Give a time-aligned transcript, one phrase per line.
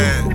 [0.00, 0.29] podcast.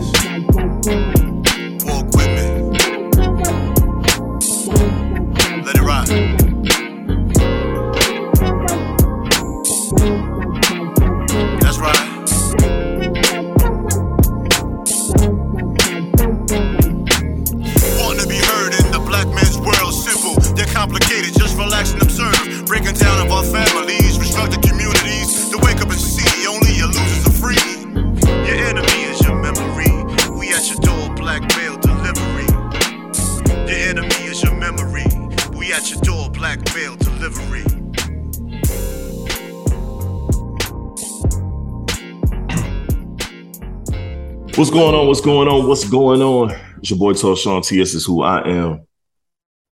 [44.75, 45.07] Going on?
[45.07, 45.67] What's going on?
[45.69, 46.51] What's going on?
[46.79, 47.77] It's your boy Sean T.
[47.77, 48.85] This is who I am.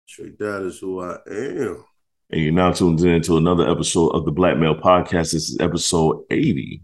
[0.09, 1.85] Straight that is who I am.
[2.31, 5.31] And you're now tuned in to another episode of the Black Male Podcast.
[5.31, 6.83] This is episode 80.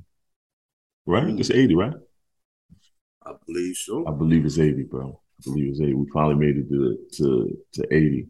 [1.07, 1.27] Right?
[1.41, 1.93] It's 80, right?
[3.27, 4.07] I believe so.
[4.07, 5.21] I believe it's 80, bro.
[5.41, 5.95] I believe it's 80.
[5.95, 8.29] We finally made it to to, to 80.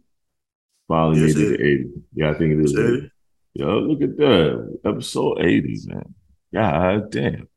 [0.88, 1.84] Finally Yes, made it to 80.
[2.14, 2.70] Yeah, I think it is.
[2.72, 2.94] It's 80?
[2.94, 3.10] 80.
[3.52, 4.78] Yo, look at that.
[4.86, 6.14] Episode 80, man.
[6.54, 7.48] God damn.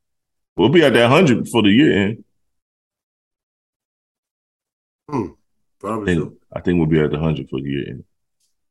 [0.58, 2.23] We'll be at that 100 before the year end.
[5.80, 6.38] Probably think, so.
[6.53, 7.86] I think we'll be at the hundred for the year.
[7.88, 8.03] end.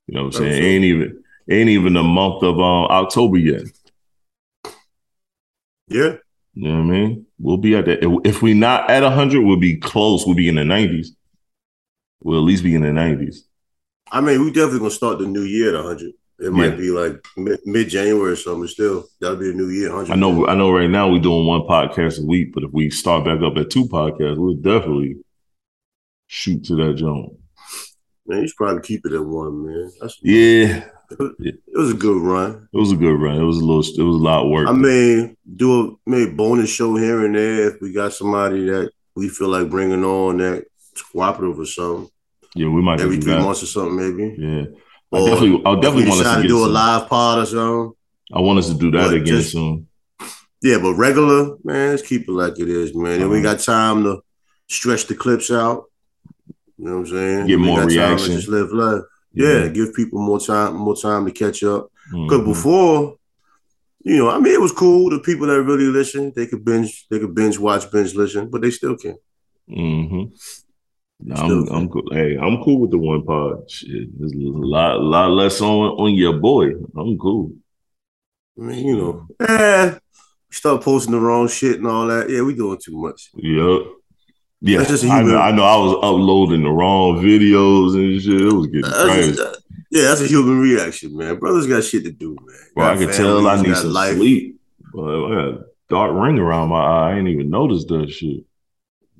[0.06, 0.62] You know what I'm Probably saying?
[0.62, 0.67] so.
[0.69, 3.62] Ain't even ain't even the month of um, October yet.
[5.89, 6.17] Yeah.
[6.55, 7.27] You know what I mean?
[7.39, 7.98] We'll be at that.
[8.25, 10.27] If we not at hundred, we'll be close.
[10.27, 11.15] We'll be in the nineties.
[12.23, 13.45] We'll at least be in the nineties.
[14.11, 16.12] I mean, we definitely gonna start the new year at 100.
[16.39, 16.77] It might Yeah.
[16.77, 17.25] be like
[17.65, 18.67] mid January or something.
[18.69, 19.89] Still, that'll be a new year.
[19.91, 20.12] 100.
[20.12, 20.47] I know.
[20.47, 20.70] I know.
[20.70, 23.70] Right now, we're doing one podcast a week, but if we start back up at
[23.70, 25.17] two podcasts, we'll definitely
[26.27, 27.37] shoot to that zone.
[28.27, 29.91] Man, you should probably keep it at one, man.
[30.01, 30.84] That's, Yeah,
[31.39, 32.69] It was a good run.
[32.73, 33.41] it was a good run.
[33.41, 33.81] It was a little.
[33.81, 34.67] It was a lot of work.
[34.69, 38.91] I may do a maybe bonus show here and there if we got somebody that
[39.15, 40.65] we feel like bringing on that
[41.12, 42.09] cooperative or something
[42.56, 44.34] yeah, we might every three months or something, maybe.
[44.39, 44.65] Yeah,
[45.12, 45.62] I Or definitely.
[45.65, 47.93] I definitely want us to to do a live pod or something.
[48.34, 49.87] I want us to do that What, again just- soon.
[50.62, 53.21] Yeah, but regular, man, let's keep it like it is, man.
[53.21, 53.55] And we Uh-huh.
[53.55, 54.21] got time to
[54.69, 55.84] stretch the clips out.
[56.78, 57.47] You know what I'm saying?
[57.47, 58.33] Get more got time reaction.
[58.34, 59.03] Just live life.
[59.33, 61.91] Yeah, give people more time, more time to catch up.
[62.11, 62.47] Because Mhm.
[62.47, 63.16] before,
[64.03, 65.11] you know, I mean, it was cool.
[65.11, 68.62] The people that really listen, they could binge, they could binge watch, binge listen, but
[68.62, 69.16] they still can.
[69.71, 70.34] Mm-hmm.
[71.21, 72.09] No, I'm, I'm cool.
[72.12, 73.71] Hey, I'm cool with the one pod.
[73.71, 76.72] Shit, there's a lot, lot less on on your boy.
[76.97, 77.53] I'm cool.
[78.59, 79.99] I mean, you know, eh,
[80.50, 82.31] start posting the wrong shit and all that.
[82.31, 83.31] Yeah, we doing too much.
[83.34, 83.87] Yep.
[84.62, 85.38] Yeah, That's just I know.
[85.38, 85.65] I know.
[85.65, 88.41] I was uploading the wrong videos and shit.
[88.41, 89.43] It was getting That's crazy.
[89.43, 89.54] uh,
[89.91, 91.38] yeah, that's a human reaction, man.
[91.38, 92.56] Brothers got shit to do, man.
[92.75, 94.16] Bro, I can tell I need some life.
[94.16, 94.59] sleep.
[94.94, 97.10] But I got a dark ring around my eye.
[97.10, 98.44] I ain't even noticed that shit.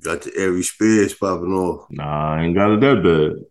[0.03, 1.87] Got the Ari Spears popping off.
[1.89, 3.03] Nah, I ain't got it that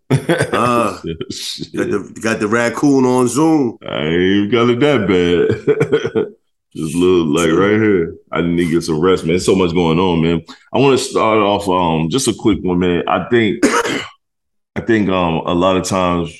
[0.09, 1.33] bad.
[1.33, 1.75] Shit.
[1.75, 3.79] Got the got the raccoon on Zoom.
[3.87, 6.27] I ain't got it that bad.
[6.77, 8.15] Just look like right here.
[8.31, 9.41] I need to get some rest, man.
[9.41, 10.43] so much going on, man.
[10.73, 13.03] I want to start off um just a quick one, man.
[13.09, 13.65] I think
[14.77, 16.39] I think um a lot of times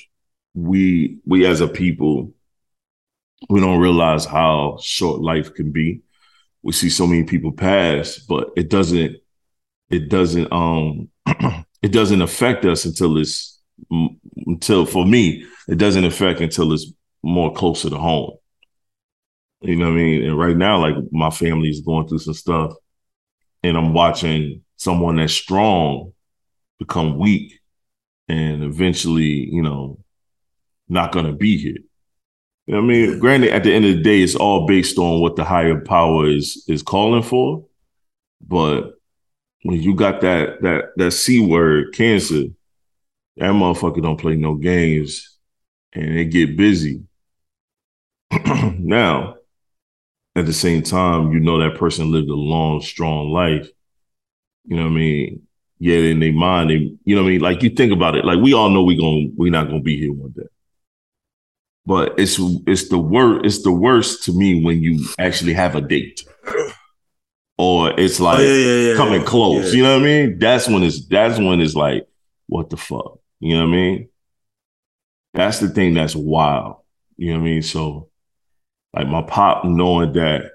[0.53, 2.33] we we as a people
[3.49, 6.01] we don't realize how short life can be.
[6.63, 9.17] We see so many people pass, but it doesn't
[9.89, 11.09] it doesn't um
[11.81, 13.59] it doesn't affect us until it's
[14.45, 16.91] until for me it doesn't affect until it's
[17.23, 18.31] more closer to home.
[19.61, 20.23] You know what I mean?
[20.23, 22.73] And right now, like my family is going through some stuff,
[23.63, 26.13] and I'm watching someone that's strong
[26.79, 27.59] become weak
[28.27, 29.99] and eventually, you know,
[30.87, 31.77] not gonna be here.
[32.67, 33.19] You know I mean?
[33.19, 36.27] Granted, at the end of the day, it's all based on what the higher power
[36.27, 37.65] is is calling for.
[38.45, 38.96] But
[39.63, 42.43] when you got that that that C word, cancer,
[43.37, 45.37] that motherfucker don't play no games
[45.93, 47.03] and they get busy.
[48.79, 49.35] now,
[50.35, 53.67] at the same time, you know that person lived a long, strong life.
[54.65, 55.47] You know what I mean?
[55.79, 57.41] Yet in their mind, they, you know what I mean?
[57.41, 59.97] Like you think about it, like we all know we're going we're not gonna be
[59.97, 60.47] here one day.
[61.85, 65.81] But it's it's the worst, it's the worst to me when you actually have a
[65.81, 66.23] date.
[67.57, 69.73] Or it's like oh, yeah, yeah, coming close.
[69.73, 70.39] You know what I mean?
[70.39, 72.07] That's when it's that's when it's like,
[72.47, 73.19] what the fuck?
[73.39, 74.09] You know what I mean?
[75.33, 76.77] That's the thing that's wild.
[77.17, 77.61] You know what I mean?
[77.63, 78.09] So
[78.93, 80.51] like my pop knowing that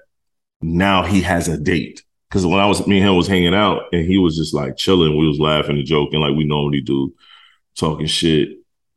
[0.61, 2.03] now he has a date.
[2.31, 4.75] Cause when I was me and him was hanging out and he was just like
[4.75, 7.13] chilling, we was laughing and joking like we normally do,
[7.75, 8.49] talking shit.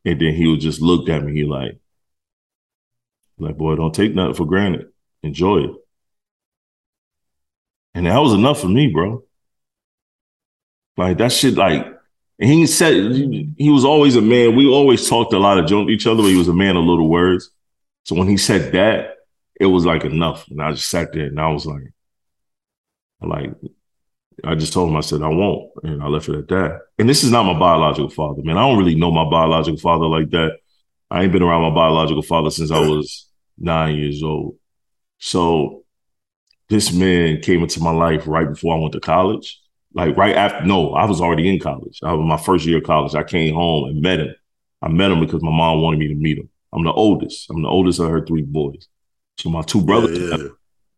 [0.07, 1.79] And then he would just look at me, he like,
[3.39, 4.87] like, boy, don't take nothing for granted.
[5.23, 5.71] Enjoy it.
[7.97, 9.25] And that was enough for me, bro.
[10.99, 11.87] Like that shit, like
[12.39, 14.55] he said he was always a man.
[14.55, 16.77] We always talked a lot of junk to each other, but he was a man
[16.77, 17.51] of little words.
[18.05, 19.15] So when he said that,
[19.59, 20.47] it was like enough.
[20.51, 21.91] And I just sat there and I was like,
[23.23, 23.55] like,
[24.45, 25.71] I just told him, I said, I won't.
[25.83, 26.81] And I left it at that.
[26.99, 28.59] And this is not my biological father, man.
[28.59, 30.59] I don't really know my biological father like that.
[31.11, 33.27] I ain't been around my biological father since I was
[33.57, 34.59] nine years old.
[35.17, 35.86] So
[36.69, 39.61] this man came into my life right before I went to college.
[39.95, 42.01] Like right after, no, I was already in college.
[42.03, 43.15] I was my first year of college.
[43.15, 44.35] I came home and met him.
[44.83, 46.51] I met him because my mom wanted me to meet him.
[46.73, 47.49] I'm the oldest.
[47.51, 48.89] I'm the oldest of her three boys.
[49.39, 50.49] So my two brothers, yeah, yeah.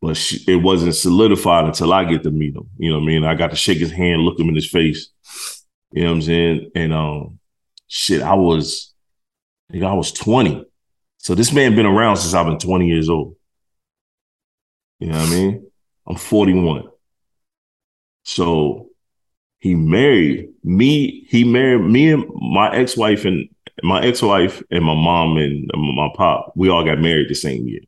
[0.00, 2.68] but she, it wasn't solidified until I get to meet him.
[2.76, 3.24] You know what I mean?
[3.24, 5.10] I got to shake his hand, look him in his face.
[5.92, 6.70] You know what I'm saying?
[6.74, 7.38] And um,
[7.86, 8.92] shit, I was,
[9.72, 10.64] I, I was 20.
[11.18, 13.36] So this man been around since I've been 20 years old.
[14.98, 15.70] You know what I mean?
[16.06, 16.88] I'm 41.
[18.24, 18.88] So
[19.58, 21.24] he married me.
[21.28, 23.48] He married me and my ex-wife and
[23.82, 26.52] my ex-wife and my mom and um, my pop.
[26.56, 27.80] We all got married the same year.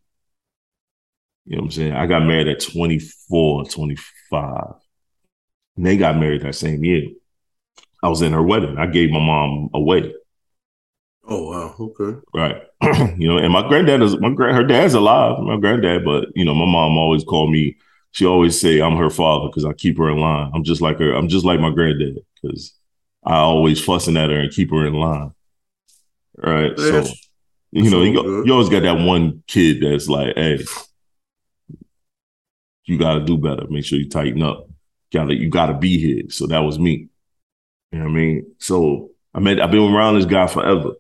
[1.47, 1.93] You know what I'm saying?
[1.93, 4.65] I got married at 24, 25.
[5.77, 7.09] And they got married that same year.
[8.03, 8.79] I was in her wedding.
[8.79, 10.15] I gave my mom away.
[11.31, 12.19] Oh wow, okay.
[12.35, 12.61] Right.
[13.17, 16.45] you know, and my granddad is my grand her dad's alive, my granddad, but you
[16.45, 17.77] know, my mom always called me,
[18.11, 20.51] she always say I'm her father because I keep her in line.
[20.53, 22.75] I'm just like her, I'm just like my granddad because
[23.25, 25.31] I always fussing at her and keep her in line.
[26.37, 26.77] Right.
[26.77, 27.05] so
[27.71, 30.59] you know, you, you always got that one kid that's like, hey,
[32.87, 33.69] you gotta do better.
[33.71, 34.69] Make sure you tighten up.
[35.13, 36.29] Gotta you gotta be here.
[36.29, 37.09] So that was me.
[37.93, 38.55] You know what I mean?
[38.59, 40.95] So I met I've been around this guy forever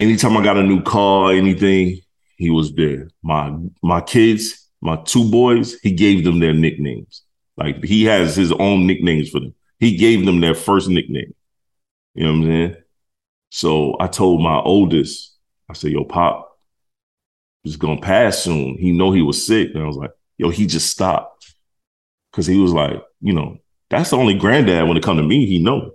[0.00, 2.00] anytime I got a new car, or anything,
[2.36, 3.08] he was there.
[3.22, 7.22] My my kids, my two boys, he gave them their nicknames.
[7.56, 9.54] Like he has his own nicknames for them.
[9.78, 11.34] He gave them their first nickname.
[12.14, 12.76] You know what I'm saying?
[13.50, 15.36] So I told my oldest,
[15.68, 16.58] I said, "Yo, Pop,
[17.62, 20.66] he's gonna pass soon." He know he was sick, and I was like, "Yo, he
[20.66, 21.54] just stopped,"
[22.30, 23.58] because he was like, you know,
[23.90, 25.46] that's the only granddad when it come to me.
[25.46, 25.92] He know.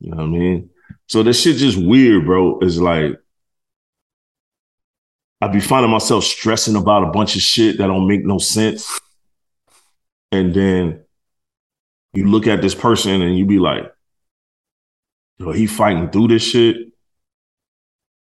[0.00, 0.70] You know what I mean?
[1.12, 2.58] So this shit just weird, bro.
[2.60, 3.20] It's like
[5.42, 8.98] I be finding myself stressing about a bunch of shit that don't make no sense.
[10.30, 11.04] And then
[12.14, 13.92] you look at this person and you be like,
[15.36, 16.76] yo, he fighting through this shit.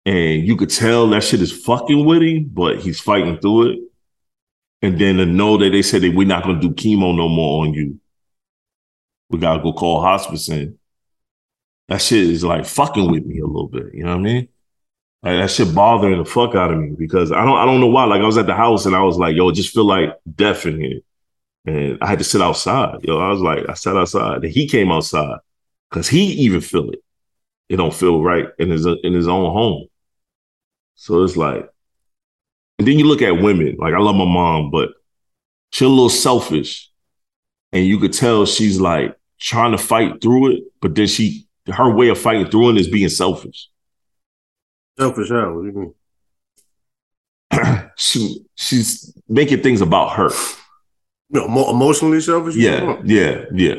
[0.08, 3.80] And you could tell that shit is fucking with him, but he's fighting through it.
[4.82, 7.64] And then to know that they said that we're not gonna do chemo no more
[7.64, 8.00] on you.
[9.30, 10.80] We gotta go call hospice in
[11.92, 13.94] that shit is like fucking with me a little bit.
[13.94, 14.48] You know what I mean?
[15.24, 17.88] Like, that shit bothering the fuck out of me because I don't I don't know
[17.88, 18.06] why.
[18.06, 20.66] Like I was at the house and I was like, yo, just feel like death
[20.66, 21.02] in here.
[21.66, 23.04] And I had to sit outside.
[23.04, 24.42] Yo, I was like, I sat outside.
[24.42, 25.40] And he came outside
[25.90, 27.04] because he even feel it.
[27.68, 29.88] It don't feel right in his in his own home.
[30.96, 31.70] So it's like,
[32.80, 33.76] and then you look at women.
[33.78, 34.92] Like I love my mom, but
[35.72, 36.90] she's a little selfish,
[37.74, 41.94] and you could tell she's like trying to fight through it, but then she her
[41.94, 43.70] way of fighting through it is being selfish.
[44.98, 45.54] Selfish how?
[45.54, 45.94] What do you
[47.52, 47.90] mean?
[47.96, 50.30] she she's making things about her.
[51.30, 52.56] No, emotionally selfish.
[52.56, 53.76] Yeah, yeah, yeah.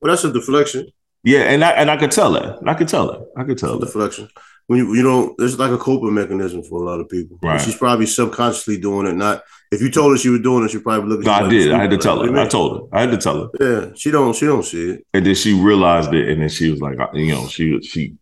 [0.00, 0.88] Well, that's a deflection.
[1.24, 2.58] Yeah, and I and I could tell that.
[2.66, 3.26] I could tell that.
[3.36, 3.86] I could tell that.
[3.86, 4.28] deflection.
[4.66, 7.38] When you you know, there's like a coping mechanism for a lot of people.
[7.42, 7.60] Right.
[7.60, 9.14] She's probably subconsciously doing it.
[9.14, 9.42] Not
[9.72, 11.24] if you told her she was doing it, she probably looked.
[11.24, 11.72] No, I did.
[11.72, 12.38] I had to tell her.
[12.38, 12.96] I told her.
[12.96, 13.50] I had to tell her.
[13.60, 14.34] Yeah, she don't.
[14.34, 15.06] She don't see it.
[15.12, 18.14] And then she realized it, and then she was like, uh, you know, she she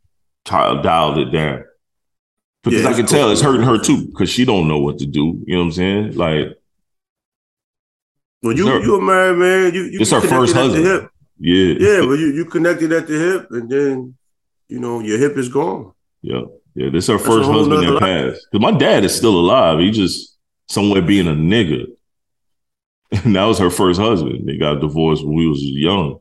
[0.45, 1.65] dialed it down
[2.63, 5.07] because yeah, I can tell it's hurting her too because she don't know what to
[5.07, 5.43] do.
[5.47, 6.17] You know what I'm saying?
[6.17, 6.59] Like,
[8.43, 9.75] well, you her, you a married man.
[9.75, 11.09] You, you it's her first husband.
[11.39, 12.01] Yeah, yeah.
[12.01, 14.15] Well, you you connected at the hip, and then
[14.69, 15.93] you know your hip is gone.
[16.23, 16.43] Yeah,
[16.75, 16.89] yeah.
[16.91, 18.47] This is her That's first husband that passed.
[18.51, 19.79] Because my dad is still alive.
[19.81, 20.34] He just
[20.69, 21.87] somewhere being a nigga.
[23.11, 24.49] And that was her first husband.
[24.49, 26.21] They got divorced when we was young.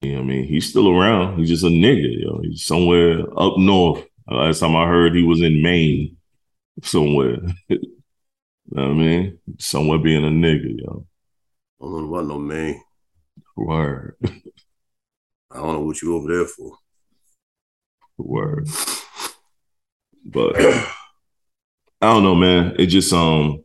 [0.00, 0.44] You know what I mean?
[0.44, 1.38] He's still around.
[1.38, 2.40] He's just a nigga, yo.
[2.42, 4.04] He's somewhere up north.
[4.30, 6.16] Uh, last time I heard he was in Maine
[6.82, 7.38] somewhere.
[7.68, 7.78] you
[8.70, 9.38] know what I mean?
[9.58, 11.06] Somewhere being a nigga, yo.
[11.80, 12.80] I don't know about no Maine.
[13.56, 14.16] Word.
[15.50, 16.76] I don't know what you over there for.
[18.16, 18.68] Word.
[20.30, 20.56] But
[22.00, 22.76] I don't know, man.
[22.78, 23.64] It just um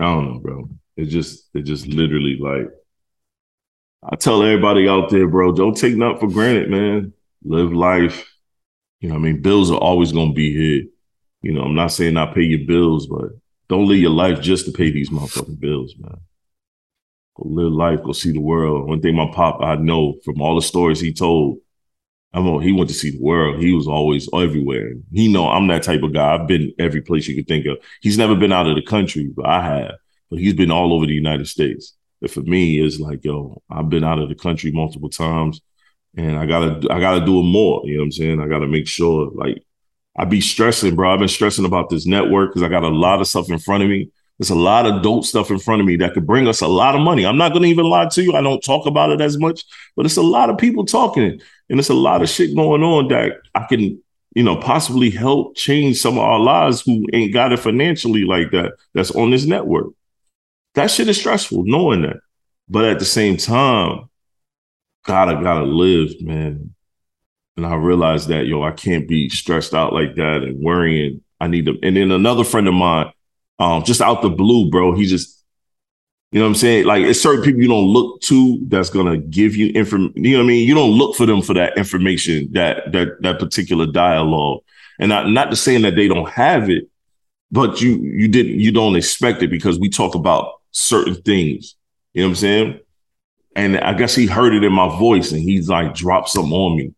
[0.00, 0.68] I don't know, bro.
[0.96, 2.68] It just it just literally like
[4.04, 7.12] I tell everybody out there, bro, don't take nothing for granted, man.
[7.44, 8.28] Live life.
[9.00, 9.42] You know I mean?
[9.42, 10.84] Bills are always gonna be here.
[11.42, 13.30] You know, I'm not saying not pay your bills, but
[13.68, 16.16] don't live your life just to pay these motherfucking bills, man.
[17.36, 18.88] go live life, go see the world.
[18.88, 21.58] One thing my pop I know from all the stories he told,
[22.32, 23.62] I know he went to see the world.
[23.62, 24.92] He was always everywhere.
[25.12, 26.34] He know I'm that type of guy.
[26.34, 27.78] I've been every place you could think of.
[28.02, 29.94] He's never been out of the country, but I have.
[30.30, 31.96] But he's been all over the United States.
[32.20, 35.60] But for me, it's like, yo, I've been out of the country multiple times,
[36.16, 37.80] and I gotta, I gotta do it more.
[37.84, 38.40] You know what I'm saying?
[38.40, 39.62] I gotta make sure, like,
[40.18, 41.12] I be stressing, bro.
[41.12, 43.84] I've been stressing about this network because I got a lot of stuff in front
[43.84, 44.10] of me.
[44.38, 46.68] There's a lot of dope stuff in front of me that could bring us a
[46.68, 47.26] lot of money.
[47.26, 48.34] I'm not going to even lie to you.
[48.34, 49.64] I don't talk about it as much,
[49.96, 53.08] but it's a lot of people talking and it's a lot of shit going on
[53.08, 54.00] that I can,
[54.34, 58.52] you know, possibly help change some of our lives who ain't got it financially like
[58.52, 59.88] that, that's on this network.
[60.74, 62.18] That shit is stressful knowing that.
[62.68, 64.08] But at the same time,
[65.04, 66.74] gotta, gotta live, man.
[67.56, 71.22] And I realized that, yo, I can't be stressed out like that and worrying.
[71.40, 71.76] I need to.
[71.82, 73.10] And then another friend of mine,
[73.58, 74.94] um, just out the blue, bro.
[74.94, 75.44] He just,
[76.30, 76.86] you know what I'm saying?
[76.86, 80.24] Like it's certain people you don't look to that's gonna give you information.
[80.24, 80.68] You know what I mean?
[80.68, 84.60] You don't look for them for that information, that that that particular dialogue.
[85.00, 86.88] And not not to saying that they don't have it,
[87.50, 91.76] but you you didn't you don't expect it because we talk about certain things.
[92.12, 92.80] You know what I'm saying?
[93.56, 96.76] And I guess he heard it in my voice and he's like dropped something on
[96.76, 96.94] me.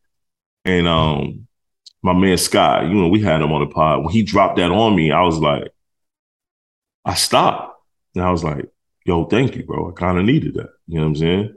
[0.65, 1.47] And um
[2.03, 4.05] my man Scott, you know, we had him on the pod.
[4.05, 5.69] When he dropped that on me, I was like,
[7.05, 7.77] I stopped.
[8.15, 8.69] And I was like,
[9.05, 9.91] yo, thank you, bro.
[9.91, 10.71] I kind of needed that.
[10.87, 11.55] You know what I'm saying?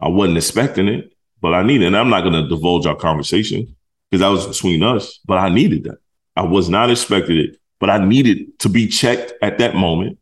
[0.00, 1.86] I wasn't expecting it, but I needed it.
[1.88, 3.76] And I'm not going to divulge our conversation
[4.10, 5.98] because that was between us, but I needed that.
[6.36, 10.18] I was not expecting it, but I needed to be checked at that moment.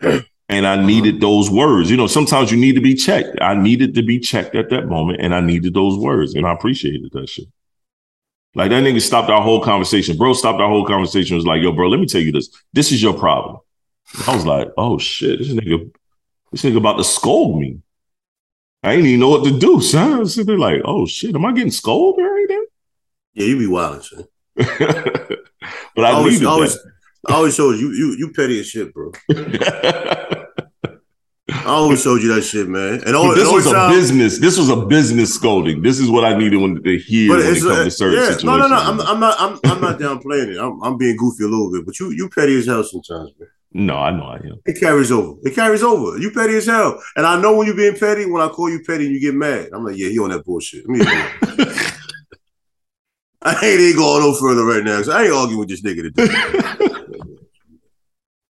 [0.48, 0.82] And I uh-huh.
[0.82, 1.90] needed those words.
[1.90, 3.38] You know, sometimes you need to be checked.
[3.40, 6.52] I needed to be checked at that moment, and I needed those words, and I
[6.52, 7.46] appreciated that shit.
[8.54, 10.16] Like that nigga stopped our whole conversation.
[10.16, 11.36] Bro stopped our whole conversation.
[11.36, 12.50] Was like, yo, bro, let me tell you this.
[12.72, 13.58] This is your problem.
[14.26, 15.90] I was like, oh shit, this nigga,
[16.50, 17.78] this nigga about to scold me.
[18.82, 20.26] I ain't even know what to do, son.
[20.26, 22.62] So they're like, oh shit, am I getting scolded right now?
[23.34, 24.24] Yeah, you be wild, son.
[24.54, 26.78] but I, I always, always.
[27.26, 29.12] I always showed you, you, you petty as shit, bro.
[31.50, 33.02] I always showed you that shit, man.
[33.04, 34.38] And all, But this and was a time, business.
[34.38, 35.82] This was a business scolding.
[35.82, 38.44] This is what I needed when to hear when it comes to certain yeah, situations.
[38.44, 38.76] no, no, no.
[38.76, 39.36] I'm, I'm not.
[39.40, 40.58] I'm, I'm not downplaying it.
[40.58, 43.48] I'm, I'm being goofy a little bit, but you, you petty as hell sometimes, man.
[43.72, 44.60] no, I know I am.
[44.66, 45.36] It carries over.
[45.42, 46.16] It carries over.
[46.16, 48.24] You petty as hell, and I know when you're being petty.
[48.24, 49.70] When I call you petty, and you get mad.
[49.72, 50.88] I'm like, yeah, he on that bullshit.
[50.88, 51.04] Let me
[53.44, 56.14] I ain't even going no further right now because I ain't arguing with this nigga
[56.14, 57.28] today.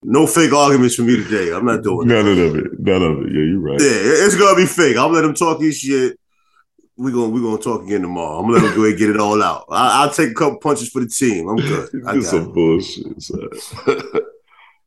[0.02, 1.52] no fake arguments from me today.
[1.52, 2.14] I'm not doing that.
[2.14, 2.80] None of it.
[2.80, 3.32] None of it.
[3.32, 3.80] Yeah, you're right.
[3.80, 4.96] Yeah, it's gonna be fake.
[4.96, 6.18] I'm gonna let him talk his shit.
[6.96, 8.38] We gonna we gonna talk again tomorrow.
[8.38, 9.66] I'm gonna let him go ahead and get it all out.
[9.70, 11.48] I, I'll take a couple punches for the team.
[11.48, 11.90] I'm good.
[12.06, 12.54] I This got some it.
[12.54, 13.22] bullshit.
[13.22, 13.48] son.
[13.84, 14.24] but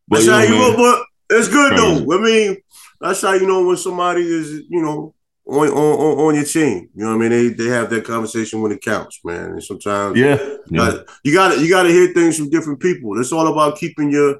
[0.09, 2.05] That's how you know, but it's good Crazy.
[2.05, 2.17] though.
[2.17, 2.57] I mean,
[3.01, 5.13] that's how you know when somebody is, you know,
[5.45, 6.89] on on, on, your team.
[6.95, 7.29] You know what I mean?
[7.29, 9.51] They they have that conversation when it counts, man.
[9.51, 10.77] And sometimes yeah, you yeah.
[10.77, 13.19] got you got you got to hear things from different people.
[13.19, 14.37] It's all about keeping your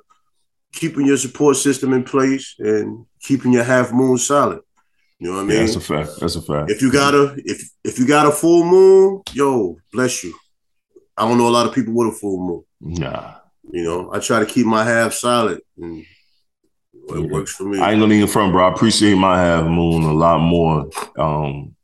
[0.73, 4.59] keeping your support system in place and keeping your half moon solid.
[5.19, 5.57] You know what I mean?
[5.57, 6.09] Yeah, that's a fact.
[6.21, 6.71] That's a fact.
[6.71, 10.33] if you got a if if you got a full moon, yo, bless you.
[11.17, 12.39] I don't know a lot of people with a full
[12.79, 12.99] moon.
[12.99, 13.33] nah,
[13.71, 16.05] You know, I try to keep my half solid, and it
[17.09, 17.19] Yeah.
[17.27, 17.79] works for me.
[17.79, 18.65] I ain't gonna even front, bro.
[18.69, 21.75] I appreciate my half moon a lot more um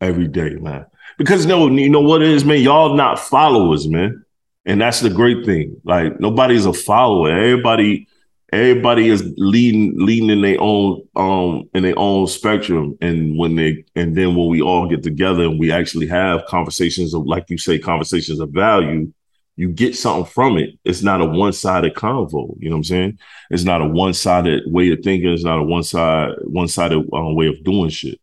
[0.00, 0.86] every day, man.
[1.16, 2.60] Because no, you know what it is, man.
[2.60, 4.24] Y'all not followers, man,
[4.66, 5.80] and that's the great thing.
[5.84, 7.30] Like nobody's a follower.
[7.30, 8.08] Everybody,
[8.54, 12.96] everybody is leading, leading in their own um in their own spectrum.
[13.00, 17.14] And when they and then when we all get together and we actually have conversations
[17.14, 19.12] of, like you say, conversations of value.
[19.56, 20.70] You get something from it.
[20.84, 22.56] It's not a one-sided convo.
[22.58, 23.18] You know what I'm saying?
[23.50, 25.30] It's not a one-sided way of thinking.
[25.30, 28.18] It's not a one-side, one-sided um, way of doing shit.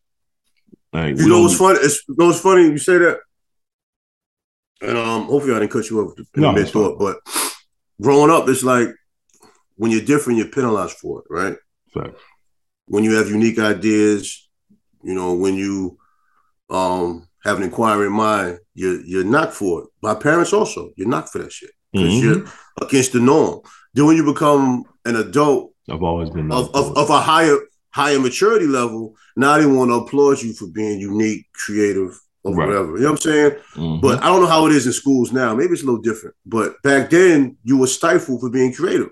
[0.91, 1.79] Like, You know what's funny?
[1.81, 2.63] It's, you know what's funny?
[2.63, 3.19] You say that,
[4.81, 6.99] and um, hopefully I didn't cut you off in No, mid thought.
[6.99, 7.19] But
[8.01, 8.89] growing up, it's like
[9.81, 11.55] when you're different, you're penalized for it, right?
[11.91, 12.15] Fact.
[12.85, 14.47] When you have unique ideas,
[15.03, 15.97] you know, when you
[16.69, 19.87] um have an inquiring mind, you're you're knocked for it.
[20.03, 22.21] My parents also, you're knocked for that shit because Mhm.
[22.21, 22.45] you're
[22.87, 23.61] against the norm.
[23.95, 27.57] Then when you become an adult I've always been of, of, of a higher
[27.89, 32.11] higher maturity level, now they want to applaud you for being unique, creative,
[32.43, 32.67] or Right.
[32.67, 32.91] whatever.
[32.97, 33.51] You know what I'm saying?
[33.77, 34.01] Mhm.
[34.05, 35.55] But I don't know how it is in schools now.
[35.55, 36.35] Maybe it's a little different.
[36.45, 39.09] But back then, you were stifled for being creative.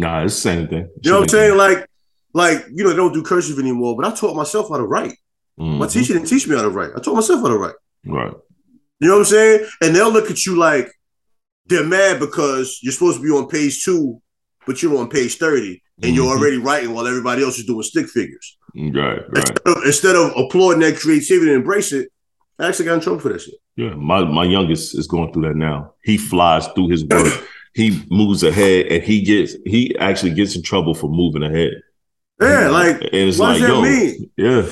[0.00, 0.88] Nah, it's the same thing.
[1.02, 1.56] You know what I'm saying?
[1.56, 1.86] Like,
[2.32, 3.96] like you know, they don't do cursive anymore.
[3.96, 5.14] But I taught myself how to write.
[5.56, 5.92] My Mhm.
[5.92, 6.90] teacher didn't teach me how to write.
[6.96, 7.74] I taught myself how to write.
[8.06, 8.32] Right.
[9.00, 9.66] You know what I'm saying?
[9.82, 10.90] And they'll look at you like
[11.66, 14.20] they're mad because you're supposed to be on page two,
[14.66, 16.38] but you're on page 30 and you're Mhm.
[16.38, 18.56] already writing while everybody else is doing stick figures.
[18.74, 19.36] Right, right.
[19.36, 22.08] Instead of, instead of applauding that creativity and embrace it,
[22.58, 23.54] I actually got in trouble for that shit.
[23.76, 25.92] Yeah, my my youngest is going through that now.
[26.04, 27.32] He flies through his work.
[27.74, 31.72] He moves ahead, and he gets he actually gets in trouble for moving ahead.
[32.40, 34.30] Yeah, like and it's what like, does that yo, mean?
[34.36, 34.70] yeah.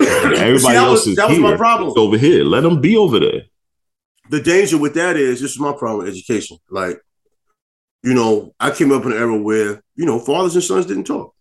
[0.00, 1.46] Everybody See, else was- is that was here.
[1.50, 1.88] my problem.
[1.90, 2.44] It's over here.
[2.44, 3.42] Let them be over there.
[4.30, 6.58] the danger with that is this is my problem with education.
[6.70, 7.00] Like,
[8.02, 11.04] you know, I came up in an era where you know fathers and sons didn't
[11.04, 11.34] talk,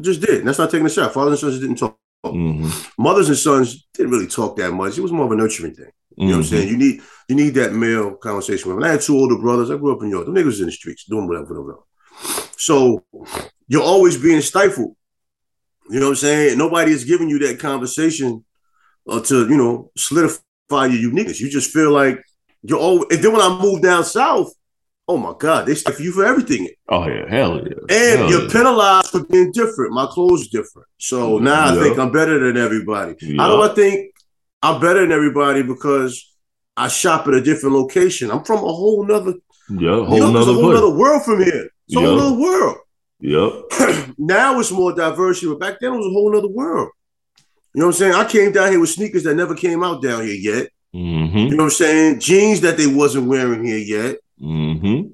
[0.00, 0.38] just did.
[0.40, 1.12] And that's not taking a shot.
[1.12, 1.98] Fathers and sons didn't talk.
[2.24, 2.68] hmm
[2.98, 4.96] Mothers and sons didn't really talk that much.
[4.96, 5.90] It was more of a nurturing thing.
[6.16, 6.56] You know what I'm Mm-hmm.
[6.56, 6.68] saying?
[6.68, 8.74] You need you need that male conversation.
[8.74, 10.26] When I had two older brothers, I grew up in York.
[10.26, 11.82] The niggas was in the streets doing whatever, whatever.
[12.56, 13.04] So
[13.68, 14.96] you're always being stifled.
[15.88, 16.58] You know what I'm saying?
[16.58, 18.44] Nobody is giving you that conversation
[19.08, 21.40] uh, to you know solidify your uniqueness.
[21.40, 22.22] You just feel like
[22.62, 23.06] you're always.
[23.10, 24.52] And then when I moved down south,
[25.08, 27.72] oh my god, they stifle you for everything, Oh yeah, hell yeah.
[27.88, 28.52] and Hell you're yeah.
[28.52, 29.92] penalized for being different.
[29.92, 33.14] My clothes different, so now I think I'm better than everybody.
[33.36, 34.12] How do I think
[34.62, 36.26] I'm better than everybody because
[36.76, 38.30] I shop at a different location?
[38.30, 39.34] I'm from a whole nother,
[39.70, 41.70] Yeah, whole it's nother a whole nother world from here.
[41.88, 42.76] It's a whole nother world.
[43.20, 44.14] Yep.
[44.18, 46.90] now it's more diversity, but back then it was a whole nother world.
[47.74, 48.14] You know what I'm saying?
[48.14, 50.68] I came down here with sneakers that never came out down here yet.
[50.94, 51.36] Mm-hmm.
[51.38, 52.20] You know what I'm saying?
[52.20, 54.16] Jeans that they wasn't wearing here yet.
[54.40, 55.08] Mm-hmm.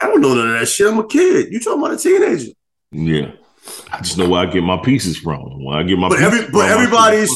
[0.00, 0.86] I don't know none of that shit.
[0.86, 1.50] I'm a kid.
[1.52, 2.52] You talking about a teenager?
[2.92, 3.32] Yeah.
[3.90, 5.64] I just know where I get my pieces from.
[5.64, 7.30] When I get my But pieces every- but everybody's-.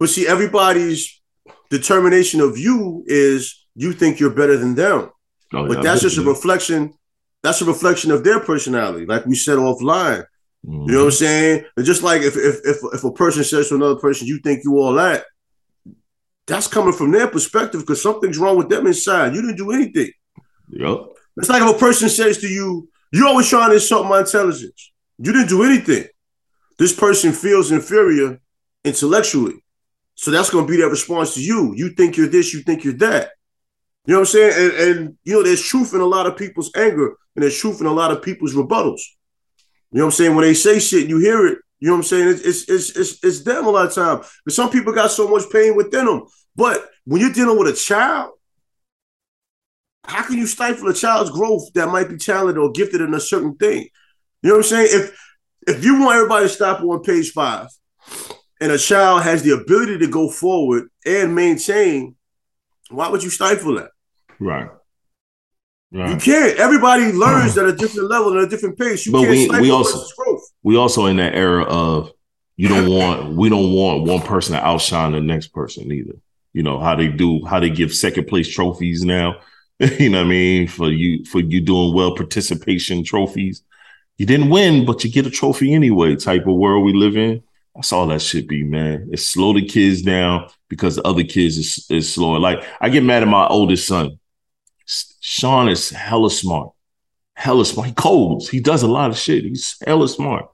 [0.00, 1.20] But see, everybody's
[1.68, 5.10] determination of you is you think you're better than them.
[5.52, 6.94] Oh, But yeah, that's just a reflection.
[7.42, 10.24] That's a reflection of their personality, like we said offline.
[10.66, 10.86] Mhm.
[10.86, 11.64] You know what I'm saying?
[11.76, 14.64] And just like if if if, if a person says to another person, "You think
[14.64, 15.24] you all that,"
[16.46, 19.34] that's coming from their perspective because something's wrong with them inside.
[19.34, 20.10] You didn't do anything.
[20.70, 20.98] Yep.
[21.38, 24.92] It's like if a person says to you, "You're always trying to insult my intelligence."
[25.18, 26.06] You didn't do anything.
[26.78, 28.38] This person feels inferior
[28.84, 29.62] intellectually,
[30.20, 31.72] so that's going to be their response to you.
[31.74, 32.52] You think you're this.
[32.52, 33.30] You think you're that.
[34.04, 34.52] You know what I'm saying?
[34.54, 37.80] And, and you know, there's truth in a lot of people's anger, and there's truth
[37.80, 39.00] in a lot of people's rebuttals.
[39.90, 40.34] You know what I'm saying?
[40.36, 41.58] When they say shit, you hear it.
[41.78, 42.28] You know what I'm saying?
[42.28, 44.20] It's it's it's it's, it's them a lot of time.
[44.44, 46.24] But some people got so much pain within them.
[46.54, 48.32] But when you're dealing with a child,
[50.04, 53.20] how can you stifle a child's growth that might be talented or gifted in a
[53.20, 53.88] certain thing?
[54.42, 54.88] You know what I'm saying?
[54.90, 55.18] If
[55.66, 57.68] if you want everybody to stop on page five,
[58.60, 62.14] and a child has the ability to go forward and maintain,
[62.90, 63.90] why would you stifle that?
[64.38, 64.68] Right.
[65.92, 66.10] right.
[66.10, 66.58] You can't.
[66.58, 67.18] Everybody uh-huh.
[67.18, 69.06] learns at a different level and a different pace.
[69.06, 70.42] You But can't we- stifle we also- growth.
[70.62, 72.12] We also in that era of
[72.56, 76.16] you don't want we don't want one person to outshine the next person either.
[76.52, 79.40] You know how they do how they give second place trophies now.
[79.78, 83.62] you know what I mean for you for you doing well participation trophies.
[84.18, 86.14] You didn't win, but you get a trophy anyway.
[86.16, 87.42] Type of world we live in.
[87.74, 89.08] That's all that should be, man.
[89.12, 92.38] It's slow the kids down because the other kids is is slower.
[92.38, 94.18] Like I get mad at my oldest son.
[95.20, 96.72] Sean is hella smart,
[97.34, 97.88] hella smart.
[97.88, 98.48] He codes.
[98.48, 99.44] He does a lot of shit.
[99.44, 100.46] He's hella smart.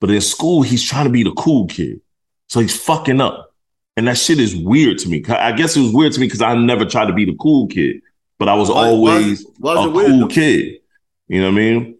[0.00, 2.00] But in school, he's trying to be the cool kid.
[2.48, 3.54] So he's fucking up.
[3.96, 5.24] And that shit is weird to me.
[5.28, 7.66] I guess it was weird to me because I never tried to be the cool
[7.66, 8.00] kid,
[8.38, 10.08] but I was always why, why is a weird?
[10.08, 10.28] cool though?
[10.28, 10.78] kid.
[11.26, 11.97] You know what I mean?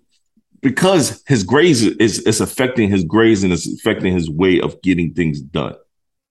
[0.60, 5.14] Because his grades is it's affecting his grades and it's affecting his way of getting
[5.14, 5.74] things done.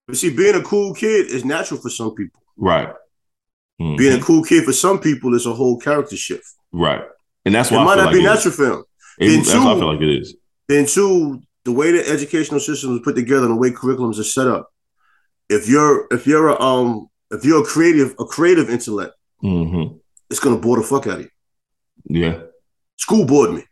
[0.07, 2.41] But see, being a cool kid is natural for some people.
[2.57, 2.89] Right.
[3.81, 3.97] Mhm.
[3.97, 6.47] Being a cool kid for some people is a whole character shift.
[6.71, 7.03] right.
[7.45, 8.83] And that's It why I might not like be natural for him.
[9.19, 10.35] It- Then that's why I feel like it is.
[10.67, 14.23] Then two, the way the educational system is put together and the way curriculums are
[14.25, 14.67] set up.
[15.49, 19.83] If you're if you're a um if you're a creative a creative intellect, hmm
[20.29, 21.29] it's gonna bore the fuck out of you.
[22.21, 22.39] Yeah.
[22.97, 23.63] School bored me.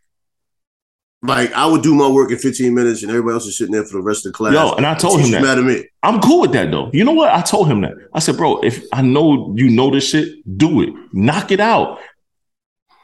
[1.26, 3.84] Like I would do my work in 15 minutes and everybody else is sitting there
[3.84, 4.54] for the rest of the class.
[4.54, 5.42] Yo, and I told him that.
[5.42, 5.84] mad at me.
[6.02, 6.90] I'm cool with that though.
[6.92, 7.32] You know what?
[7.32, 7.94] I told him that.
[8.12, 10.90] I said, bro, if I know you know this shit, do it.
[11.12, 11.98] Knock it out.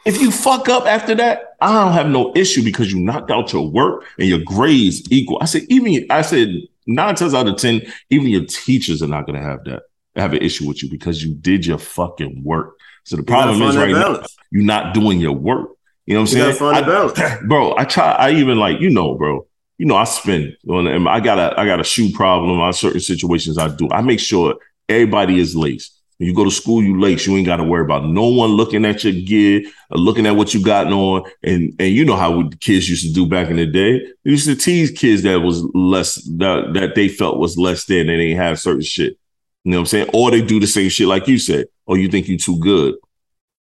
[0.05, 3.53] If you fuck up after that, I don't have no issue because you knocked out
[3.53, 5.39] your work and your grades equal.
[5.41, 6.49] I said, even I said
[6.87, 9.83] nine times out of ten, even your teachers are not gonna have that
[10.17, 12.79] have an issue with you because you did your fucking work.
[13.05, 15.71] So the problem is right now, you're not doing your work.
[16.07, 16.57] You know what I'm You saying?
[16.57, 17.43] find I- balance.
[17.47, 18.13] bro, I try.
[18.13, 19.47] I even like you know, bro.
[19.79, 20.87] You know, I spend on.
[20.87, 23.59] and I got a I got a shoe problem on certain situations.
[23.59, 23.89] I do.
[23.91, 24.57] I make sure
[24.89, 25.99] everybody is laced.
[26.19, 27.27] When you go to school, you lace.
[27.27, 30.37] You ain't got to worry about no one looking at your gear, or looking at
[30.37, 31.25] what you got on.
[31.43, 33.99] And and you know how we, kids used to do back in the day.
[34.25, 38.01] They used to tease kids that was less that that they felt was less than,
[38.01, 39.19] and they didn't have certain shit.
[39.65, 40.11] You know what I'm saying?
[40.13, 41.67] Or they do the same shit like you said.
[41.87, 42.95] Or you think you too good.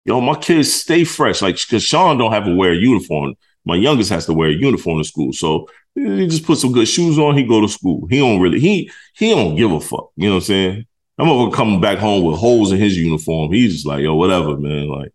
[0.04, 1.42] Yo, my kids stay fresh.
[1.42, 3.34] Like, cause Sean don't have to wear a uniform
[3.64, 6.88] My youngest has to wear a uniform to school, so he just put some good
[6.88, 7.36] shoes on.
[7.36, 8.06] He go to school.
[8.08, 10.10] He don't really he he don't give a fuck.
[10.16, 10.86] You know what I'm saying?
[11.18, 13.52] I'm gonna come back home with holes in his uniform.
[13.52, 14.88] He's just like, yo, whatever, man.
[14.88, 15.12] Like,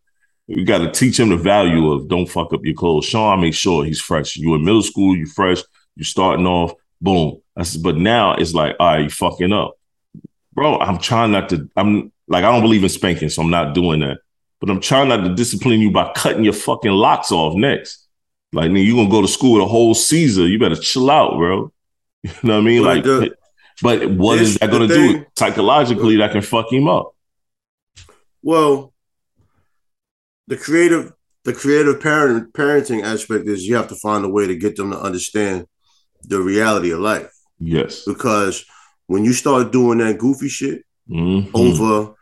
[0.47, 3.05] we got to teach him the value of don't fuck up your clothes.
[3.05, 4.35] Sean, I make sure he's fresh.
[4.35, 5.61] You in middle school, you fresh,
[5.95, 7.41] you starting off, boom.
[7.55, 9.75] That's, but now it's like, all right, you fucking up.
[10.53, 13.73] Bro, I'm trying not to, I'm like, I don't believe in spanking, so I'm not
[13.73, 14.19] doing that.
[14.63, 18.07] But I'm trying not to discipline you by cutting your fucking locks off next.
[18.53, 20.45] Like, man, you gonna go to school the whole season.
[20.45, 21.73] You better chill out, bro.
[22.23, 22.81] You know what I mean?
[22.81, 23.35] Like, the-
[23.81, 27.13] but what is that gonna do psychologically that can fuck him up?
[28.41, 28.93] Well,
[30.47, 31.11] the creative,
[31.43, 34.91] the creative parent parenting aspect is you have to find a way to get them
[34.91, 35.67] to understand
[36.21, 37.33] the reality of life.
[37.59, 38.05] Yes.
[38.05, 38.63] Because
[39.07, 41.49] when you start doing that goofy shit Mhm.
[41.53, 42.13] over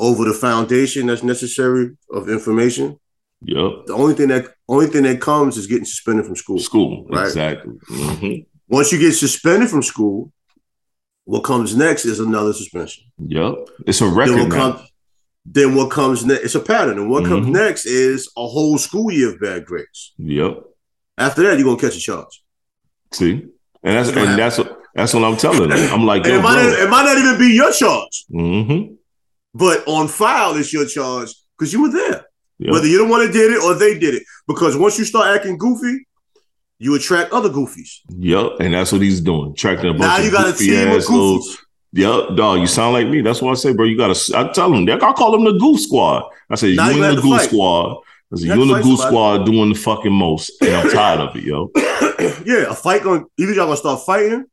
[0.00, 2.98] over the foundation that's necessary of information,
[3.42, 3.86] Yep.
[3.86, 6.58] the only thing that only thing that comes is getting suspended from school.
[6.58, 7.06] School.
[7.10, 7.26] Right.
[7.26, 7.72] Exactly.
[7.90, 8.46] Mhm.
[8.68, 10.32] Once you get suspended from school,
[11.24, 13.04] what comes next is another suspension.
[13.18, 13.54] Yep.
[13.86, 14.72] It's a Then record what, now.
[14.72, 14.86] come,
[15.44, 16.44] then what comes next?
[16.44, 17.52] It's a pattern, and what comes Mhm.
[17.52, 20.12] next is a whole school year of bad grades.
[20.18, 20.62] Yep.
[21.18, 22.42] After that, you're gonna catch a charge.
[23.12, 23.32] See,
[23.82, 25.92] and that's and that's what that's what I'm telling them.
[25.94, 28.94] I'm like, yo, it might, it might not even be your charge, Mm-hmm.
[29.54, 32.26] But on file it's your charge because you were there.
[32.58, 32.72] Yep.
[32.72, 34.22] Whether you're the one that did it or they did it.
[34.46, 36.06] Because once you start acting goofy,
[36.78, 38.00] you attract other goofies.
[38.08, 38.60] Yep.
[38.60, 39.54] And that's what he's doing.
[39.54, 41.42] Tracking a bunch Now of you got a goofy team of ass little-
[41.92, 42.60] Yep, dog.
[42.60, 43.20] You sound like me.
[43.20, 43.84] That's what I say, bro.
[43.84, 44.14] You gotta.
[44.36, 44.88] I tell them.
[44.88, 46.30] I call them the goof squad.
[46.48, 47.96] I say Now you you have the goof squad.
[48.32, 51.18] I say You you to the goof squad doing the fucking most, and I'm tired
[51.18, 51.72] of it, yo.
[52.46, 54.44] yeah, a fight going either y'all gonna start fighting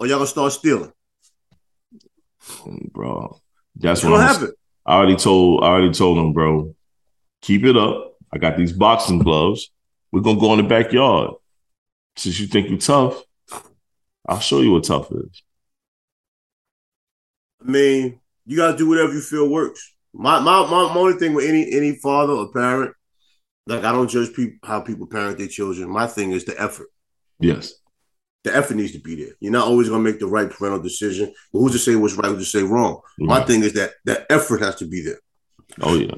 [0.00, 0.92] or y'all gonna start stealing.
[2.92, 3.38] bro.
[3.76, 4.52] That's what gonna I'm, happen.
[4.86, 5.64] I already told.
[5.64, 6.74] I already told them, bro.
[7.42, 8.16] Keep it up.
[8.32, 9.70] I got these boxing gloves.
[10.10, 11.34] We're gonna go in the backyard.
[12.16, 13.22] Since you think you're tough,
[14.28, 15.42] I'll show you what tough is.
[17.62, 19.94] I mean, you gotta do whatever you feel works.
[20.12, 22.94] My my my, my only thing with any any father or parent,
[23.66, 25.88] like I don't judge people how people parent their children.
[25.88, 26.88] My thing is the effort.
[27.38, 27.74] Yes.
[28.44, 29.34] The effort needs to be there.
[29.40, 31.32] You're not always gonna make the right parental decision.
[31.52, 33.00] But who's to say what's right, who's to say wrong?
[33.18, 35.20] My thing is that that effort has to be there.
[35.80, 36.14] Oh yeah.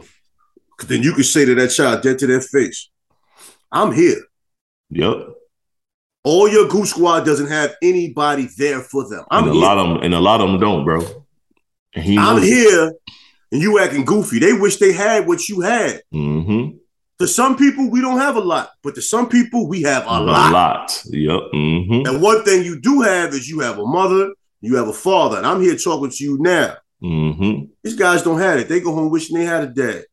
[0.77, 2.89] Cause then you can say to that child dead to their face,
[3.71, 4.21] I'm here.
[4.91, 5.29] Yep.
[6.25, 9.25] All your goof squad doesn't have anybody there for them.
[9.31, 9.63] I'm and a here.
[9.63, 11.01] lot of them, and a lot of them don't, bro.
[11.97, 12.93] I'm here,
[13.53, 14.39] and you acting goofy.
[14.39, 16.03] They wish they had what you had.
[16.13, 16.79] Mm-hmm.
[17.21, 20.09] To some people, we don't have a lot, but to some people, we have a,
[20.09, 20.53] A lot.
[20.53, 21.03] lot.
[21.07, 21.41] Yep.
[21.55, 22.07] Mm-hmm.
[22.09, 25.37] And one thing you do have is you have a mother, you have a father,
[25.39, 26.75] and I'm here talking to you now.
[27.03, 27.67] Mm-hmm.
[27.85, 28.69] These guys don't have it.
[28.69, 30.05] They go home wishing they had a dad.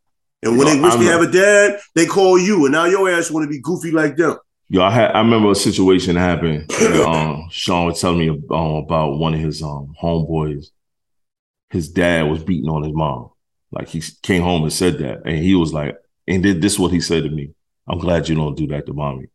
[0.43, 2.85] And when Yo, they wish I'm they have a dad, they call you, and now
[2.85, 4.37] your ass want to be goofy like them.
[4.69, 6.71] Yo, I had I remember a situation happened.
[7.05, 10.67] um, Sean was telling me um, about one of his um homeboys.
[11.69, 13.29] His dad was beating on his mom.
[13.71, 15.95] Like he came home and said that, and he was like,
[16.31, 17.51] and did this what he said to me.
[17.87, 19.27] I'm glad you don't do that to mommy.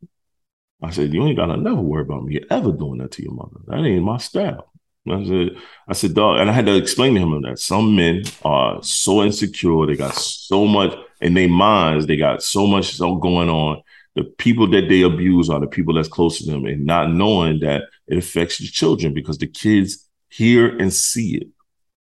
[0.83, 3.57] I said, you ain't gotta never worry about me ever doing that to your mother.
[3.67, 4.71] That ain't my style.
[5.09, 5.51] I said,
[5.89, 9.23] I said, dog, and I had to explain to him that some men are so
[9.23, 13.83] insecure, they got so much in their minds, they got so much going on.
[14.17, 17.61] The people that they abuse are the people that's close to them, and not knowing
[17.61, 21.49] that it affects the children because the kids hear and see it.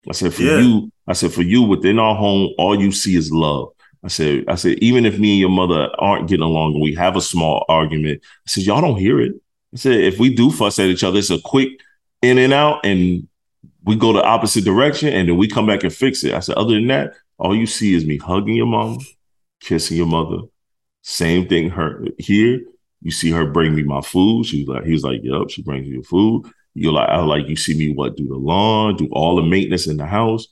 [0.07, 0.59] I said, for Yeah.
[0.59, 3.69] you, I said, for you within our home, all you see is love.
[4.03, 6.95] I said, I said, even if me and your mother aren't getting along and we
[6.95, 9.33] have a small argument, I said, y'all don't hear it.
[9.73, 11.69] I said, if we do fuss at each other, it's a quick
[12.21, 13.27] in and out, and
[13.83, 16.33] we go the opposite direction, and then we come back and fix it.
[16.33, 18.99] I said, other than that, all you see is me hugging your mom,
[19.59, 20.43] kissing your mother.
[21.01, 22.61] Same thing her here.
[23.01, 24.45] You see her bring me my food.
[24.45, 26.45] She was like, he was like, Yep, she brings you your food.
[26.75, 29.87] You're like, I like you see me what do the lawn, do all the maintenance
[29.87, 30.47] in the house.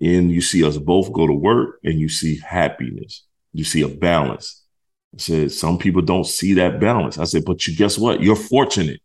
[0.00, 3.24] And you see us both go to work and you see happiness.
[3.52, 4.62] You see a balance.
[5.14, 7.18] I said, some people don't see that balance.
[7.18, 8.20] I said, but you guess what?
[8.20, 9.00] You're fortunate.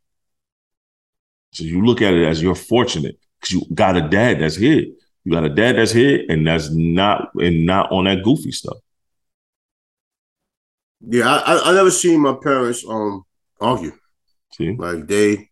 [1.53, 4.85] So you look at it as you're fortunate because you got a dad that's here.
[5.23, 8.77] You got a dad that's here and that's not and not on that goofy stuff.
[11.01, 13.23] Yeah, I, I, never seen my parents um
[13.59, 13.91] argue.
[14.53, 14.75] See?
[14.77, 15.49] Like they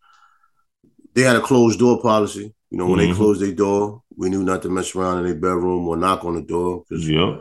[1.14, 2.54] they had a closed door policy.
[2.70, 3.16] You know, when they Mhm.
[3.16, 6.36] closed their door, we knew not to mess around in their bedroom or knock on
[6.36, 7.38] the door because Yeah.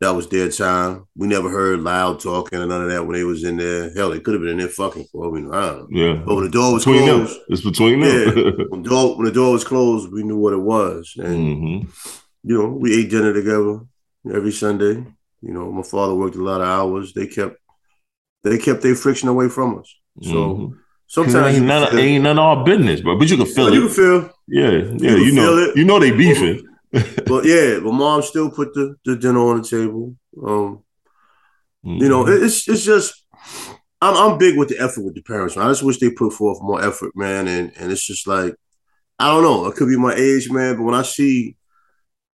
[0.00, 1.04] that was their time.
[1.16, 3.90] We never heard loud talking or none of that when they was in there.
[3.94, 5.52] Hell, they could have been in there fucking for all we know.
[5.52, 5.98] I don't know.
[6.04, 6.14] Yeah.
[6.26, 7.44] But when the door was between closed, them.
[7.48, 8.34] It's between them.
[8.68, 11.14] when the door when the door was closed, we knew what it was.
[11.18, 11.88] And hmm
[12.44, 13.80] you know, we ate dinner together
[14.32, 14.94] every Sunday.
[15.46, 17.12] You know, my father worked a lot of hours.
[17.14, 17.56] They kept
[18.44, 19.88] They kept their friction away from us.
[20.22, 20.72] So Mhm.
[21.08, 23.18] Sometimes you ain't none, feel- ain't none of our business, bro.
[23.18, 23.74] But you can feel it.
[23.74, 23.86] you it.
[23.86, 24.30] can feel.
[24.46, 25.14] Yeah, yeah.
[25.16, 25.76] can You, know, it.
[25.76, 26.64] you know they beefing.
[27.26, 30.16] But yeah, but mom still put the, the dinner on the table.
[30.42, 30.82] Um,
[31.82, 32.44] you know, Mhm.
[32.46, 33.24] it's it's just
[34.00, 35.54] I'm I'm big with the effort with the parents.
[35.56, 35.66] Man.
[35.66, 37.46] I just wish they put forth more effort, man.
[37.46, 38.54] And and it's just like
[39.18, 39.66] I don't know.
[39.66, 40.76] It could be my age, man.
[40.76, 41.56] But when I see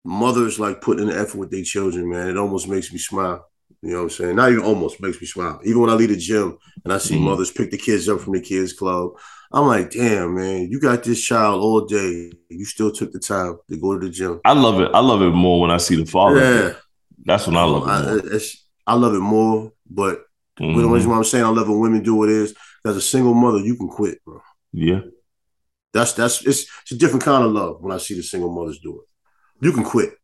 [0.05, 3.47] mothers like putting in the effort with their children, man, it almost makes me smile.
[3.83, 4.37] You know what I'm saying?
[4.37, 5.61] Not even almost makes me smile.
[5.65, 7.25] Even when I leave the gym and I see Mhm.
[7.25, 9.11] mothers pick the kids up from the kids club,
[9.53, 12.33] I'm like, damn, man, you got this child all day.
[12.49, 14.41] You still took the time to go to the gym.
[14.45, 14.91] I love it.
[14.95, 16.39] I love it more when I see the father.
[16.41, 16.75] Yeah,
[17.25, 18.35] That's when I love I, it more.
[18.35, 20.25] it's, I love it more, but
[20.61, 20.77] Mhm.
[20.81, 23.35] the reason why I'm saying I love when women do it is, as a single
[23.35, 24.41] mother, you can quit, bro.
[24.73, 25.01] Yeah.
[25.93, 28.79] That's that's it's, it's a different kind of love when I see the single mothers
[28.83, 29.65] do it.
[29.67, 30.15] You can quit.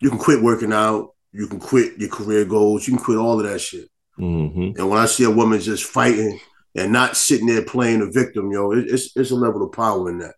[0.00, 1.10] You can quit working out.
[1.36, 2.86] You can quit your career goals.
[2.86, 3.88] You can quit all of that shit.
[4.16, 6.38] hmm And when I see a woman just fighting
[6.74, 10.08] and not sitting there playing the victim, yo, it, it's it's a level of power
[10.10, 10.34] in that.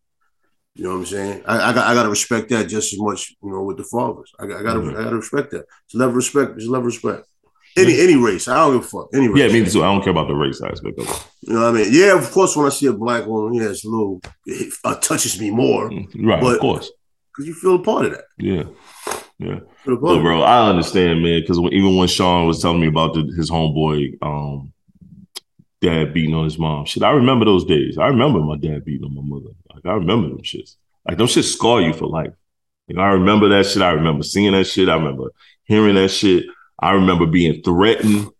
[0.74, 1.42] You know what I'm saying?
[1.46, 4.30] I, I got I gotta respect that just as much, you know, with the fathers.
[4.40, 4.96] I, got- I gotta Mhm.
[4.98, 5.64] I gotta respect that.
[5.86, 6.52] It's a level of respect.
[6.56, 7.26] It's a level of respect.
[7.76, 9.08] Any any race, I don't give a fuck.
[9.14, 9.38] Any race.
[9.52, 9.82] Yeah, me too.
[9.84, 11.26] I don't care about the race aspect of it.
[11.42, 11.88] You know what I mean?
[11.92, 12.56] Yeah, of course.
[12.56, 15.84] When I see a black woman, yeah, it's a little it uh, touches me more
[16.30, 16.90] Right, But- of course.
[17.30, 18.24] because you feel a part of that.
[18.38, 18.64] Yeah.
[19.38, 19.60] Yeah.
[19.84, 22.88] Feel a part But bro, I understand, man, because even when Sean was telling me
[22.88, 24.72] about the, his homeboy um
[25.80, 27.98] dad beating on his mom, shit, I remember those days.
[27.98, 29.54] I remember my dad beating on my mother.
[29.72, 30.76] Like I remember them shits.
[31.06, 32.32] Like those shits scar you for life.
[32.88, 33.82] Like, I remember that shit.
[33.82, 34.88] I remember seeing that shit.
[34.88, 35.30] I remember
[35.64, 36.46] hearing that shit.
[36.80, 38.30] I remember being threatened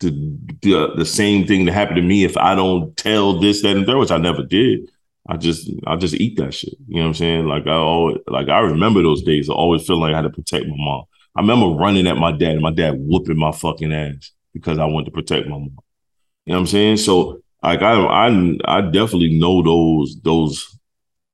[0.00, 0.10] to
[0.62, 3.84] the the same thing to happen to me if I don't tell this, that, and
[3.84, 4.90] third, which I never did.
[5.28, 6.74] I just I just eat that shit.
[6.86, 7.46] You know what I'm saying?
[7.46, 9.50] Like I always like I remember those days.
[9.50, 11.04] I always feel like I had to protect my mom.
[11.36, 14.86] I remember running at my dad and my dad whooping my fucking ass because I
[14.86, 15.78] wanted to protect my mom.
[16.46, 16.96] You know what I'm saying?
[16.96, 20.78] So like I I I definitely know those those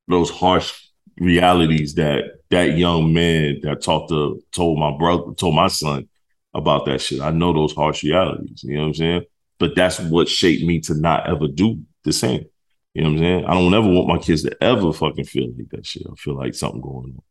[0.09, 0.73] those harsh
[1.21, 6.09] realities that that young man that talked to told my brother told my son
[6.53, 7.21] about that shit.
[7.21, 8.65] I know those harsh realities.
[8.65, 9.23] You know what I'm saying?
[9.59, 12.47] But that's what shaped me to not ever do the same.
[12.95, 13.45] You know what I'm saying?
[13.47, 16.07] I don't ever want my kids to ever fucking feel like that shit.
[16.11, 17.23] I feel like something going on.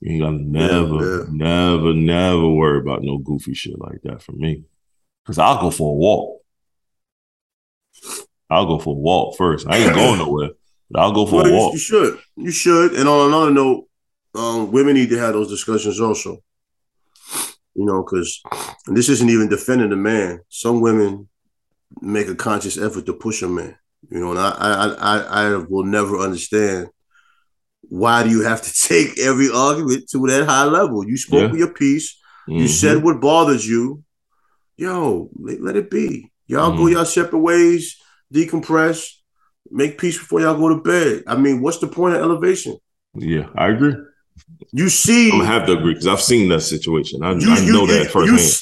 [0.00, 1.24] You ain't gotta never, yeah.
[1.30, 4.64] never, never worry about no goofy shit like that for me.
[5.24, 6.40] Cause I'll go for a walk.
[8.50, 9.66] I'll go for a walk first.
[9.68, 10.50] I ain't going nowhere.
[10.90, 11.72] But I'll go for Well, a walk.
[11.72, 12.18] you should.
[12.36, 12.92] You should.
[12.94, 13.86] And on another note,
[14.34, 16.38] um, women need to have those discussions also.
[17.74, 18.40] You know, because
[18.86, 20.40] this isn't even defending the man.
[20.48, 21.28] Some women
[22.00, 23.76] make a conscious effort to push a man.
[24.10, 24.86] You know, and I, I,
[25.18, 26.88] I, I will never understand
[27.88, 31.06] why do you have to take every argument to that high level.
[31.06, 31.58] You spoke Yeah.
[31.58, 32.16] your piece.
[32.46, 32.68] You Mhm.
[32.68, 34.02] said what bothers you.
[34.76, 36.30] Yo, let, let it be.
[36.46, 36.92] Y'all go Mhm.
[36.92, 37.96] y'all separate ways,
[38.32, 39.08] decompress,
[39.70, 41.22] make peace before y'all go to bed.
[41.26, 42.76] I mean, what's the point of elevation?
[43.14, 43.94] Yeah, I agree.
[44.72, 47.22] You see, I'm gonna have to agree because I've seen that situation.
[47.22, 48.14] I, you, I you, know you, that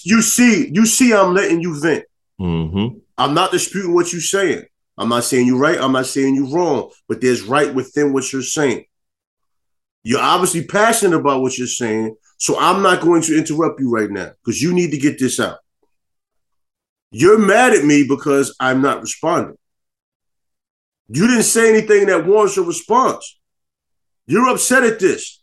[0.05, 2.05] you, you see, you see, I'm letting you vent.
[2.40, 2.98] Mm-hmm.
[3.16, 4.64] I'm not disputing what you're saying.
[4.98, 5.81] I'm not saying you're right.
[5.81, 8.85] I'm not saying you're wrong, but there's right within what you're saying.
[10.02, 14.11] You're obviously passionate about what you're saying, so I'm not going to interrupt you right
[14.11, 15.59] now because you need to get this out.
[17.11, 19.57] You're mad at me because I'm not responding.
[21.09, 23.38] You didn't say anything that warrants a response.
[24.26, 25.42] You're upset at this.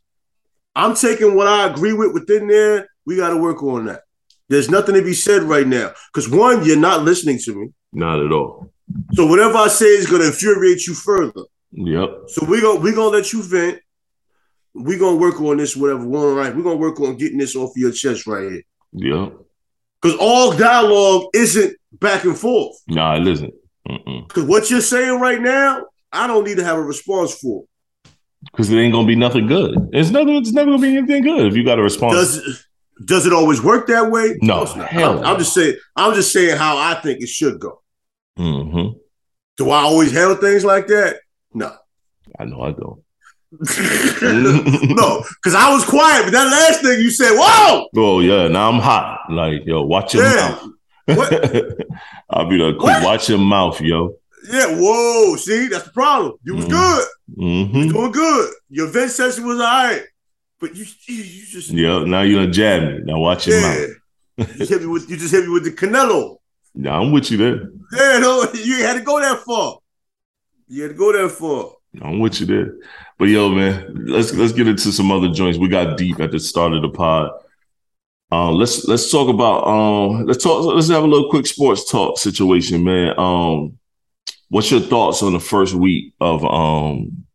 [0.75, 2.89] I'm taking what I agree with within there.
[3.05, 4.01] We got to work on that.
[4.47, 7.69] There's nothing to be said right now because one, you're not listening to me.
[7.93, 8.71] Not at all.
[9.13, 11.43] So whatever I say is going to infuriate you further.
[11.71, 12.23] Yep.
[12.27, 13.79] So we go we gonna let you vent.
[14.73, 16.05] We're gonna work on this, whatever.
[16.05, 16.55] one right.
[16.55, 18.63] we're gonna work on getting this off of your chest right here.
[18.93, 19.33] Yep.
[20.01, 22.75] Because all dialogue isn't back and forth.
[22.87, 23.53] Nah, it isn't.
[24.27, 27.65] Because what you're saying right now, I don't need to have a response for.
[28.51, 29.89] Because it ain't gonna be nothing good.
[29.91, 30.31] It's never.
[30.31, 32.15] It's never gonna be anything good if you got a response.
[32.15, 32.57] Does it,
[33.05, 34.37] does it always work that way?
[34.41, 35.23] No, hell I'm, no.
[35.23, 35.75] I'm just saying.
[35.95, 37.81] I'm just saying how I think it should go.
[38.39, 38.97] Mm-hmm.
[39.57, 41.17] Do I always handle things like that?
[41.53, 41.75] No.
[42.39, 43.03] I know I don't.
[43.51, 47.87] no, because I was quiet, but that last thing you said, whoa!
[47.97, 49.21] Oh yeah, now I'm hot.
[49.31, 50.59] Like yo, watch your Yeah.
[51.07, 51.73] mouth.
[52.29, 53.03] I'll be quick.
[53.03, 54.15] Watch your mouth, yo.
[54.51, 55.35] Yeah, whoa.
[55.37, 56.33] See, that's the problem.
[56.43, 56.69] You was Mm.
[56.69, 57.07] good.
[57.37, 57.87] Mm-hmm.
[57.89, 58.53] Doing good.
[58.69, 60.03] Your vent session was all right.
[60.59, 62.03] But you you, you just Yeah.
[62.05, 62.99] Now you done jab me.
[63.03, 63.87] Now watch your yeah.
[64.37, 64.49] mouth.
[64.49, 66.37] you, just hit me with, you just hit me with the Canelo.
[66.75, 67.71] Nah, I'm with you there.
[67.91, 69.79] Yeah, no, you had to go that far.
[70.67, 71.71] You had to go that far.
[72.01, 72.75] I'm with you there.
[73.17, 75.57] But yo, man, let's let's get into some other joints.
[75.57, 77.31] We got deep at the start of the pod.
[78.31, 80.63] Um, let's let's talk about um, let's talk.
[80.63, 83.17] Let's have a little quick sports talk situation, man.
[83.17, 83.79] Um,
[84.49, 87.25] what's your thoughts on the first week of um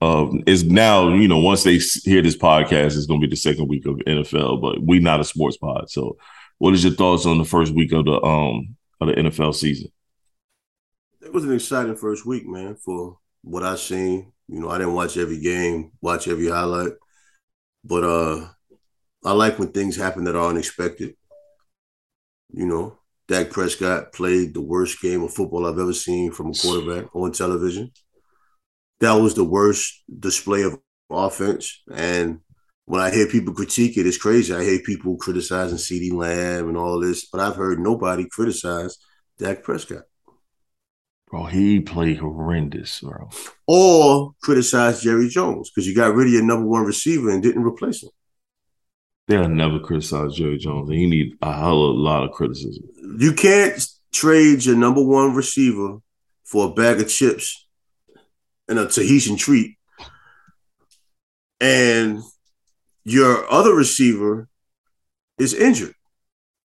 [0.00, 3.36] of is now you know once they hear this podcast, it's going to be the
[3.36, 5.88] second week of NFL, but we not a sports pod.
[5.90, 6.16] So,
[6.62, 9.90] what is your thoughts on the first week of the um of the NFL season?
[11.20, 12.76] It was an exciting first week, man.
[12.76, 16.92] For what I seen, you know, I didn't watch every game, watch every highlight,
[17.82, 18.46] but uh,
[19.24, 21.16] I like when things happen that are unexpected.
[22.52, 22.96] You know,
[23.26, 27.32] Dak Prescott played the worst game of football I've ever seen from a quarterback on
[27.32, 27.90] television.
[29.00, 30.78] That was the worst display of
[31.10, 31.82] offense.
[31.92, 32.38] And
[32.84, 34.54] when I hear people critique it, it's crazy.
[34.54, 38.96] I hear people criticizing CeeDee Lamb and all this, but I've heard nobody criticize
[39.38, 40.04] Dak Prescott.
[41.30, 43.30] Bro, he played horrendous, bro.
[43.66, 47.64] Or criticize Jerry Jones because you got rid of your number one receiver and didn't
[47.64, 48.10] replace him.
[49.28, 50.90] They'll never criticize Jerry Jones.
[50.90, 52.84] He need a hell of a lot of criticism.
[53.18, 55.98] You can't trade your number one receiver
[56.44, 57.66] for a bag of chips
[58.68, 59.78] and a Tahitian treat,
[61.60, 62.20] and
[63.04, 64.48] your other receiver
[65.38, 65.94] is injured.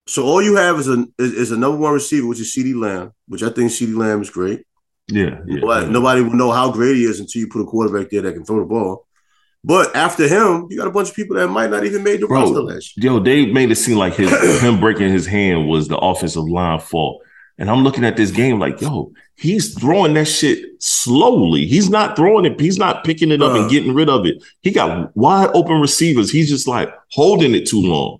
[0.08, 2.80] So all you have is a is, is a number one receiver, which is CeeDee
[2.80, 4.66] Lamb, which I think CeeDee Lamb is great.
[5.10, 5.60] Yeah, yeah.
[5.62, 5.90] But yeah.
[5.90, 8.46] nobody will know how great he is until you put a quarterback there that can
[8.46, 9.06] throw the ball.
[9.64, 12.28] But after him, you got a bunch of people that might not even made the
[12.28, 13.12] Bro, roster last year.
[13.12, 14.30] Yo, they made it seem like his
[14.62, 17.22] him breaking his hand was the offensive line fault.
[17.60, 21.66] And I'm looking at this game like, yo, he's throwing that shit slowly.
[21.66, 23.62] He's not throwing it, he's not picking it up Uh.
[23.62, 24.44] and getting rid of it.
[24.62, 26.30] He got wide open receivers.
[26.32, 28.20] He's just like holding it too long.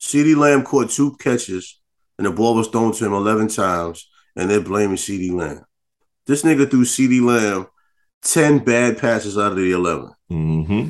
[0.00, 1.78] CeeDee Lamb caught two catches,
[2.18, 5.64] and the ball was thrown to him 11 times, and they're blaming CeeDee Lamb.
[6.26, 7.66] This nigga threw CeeDee Lamb
[8.22, 10.10] 10 bad passes out of the 11.
[10.28, 10.88] hmm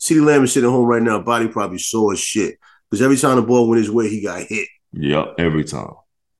[0.00, 2.56] CeeDee Lamb is sitting home right now, body probably sore as shit.
[2.88, 4.68] Because every time the ball went his way, he got hit.
[4.92, 5.90] Yep, every time.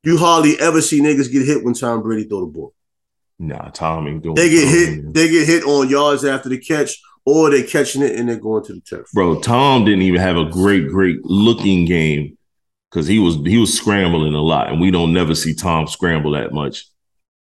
[0.05, 2.75] You hardly ever see niggas get hit when Tom Brady throw the ball.
[3.39, 5.13] Nah, Tom ain't doing They get Tom, hit, man.
[5.13, 8.65] they get hit on yards after the catch, or they're catching it and they're going
[8.65, 9.07] to the turf.
[9.13, 12.37] Bro, Tom didn't even have a great, great looking game
[12.91, 16.33] because he was he was scrambling a lot, and we don't never see Tom scramble
[16.33, 16.87] that much.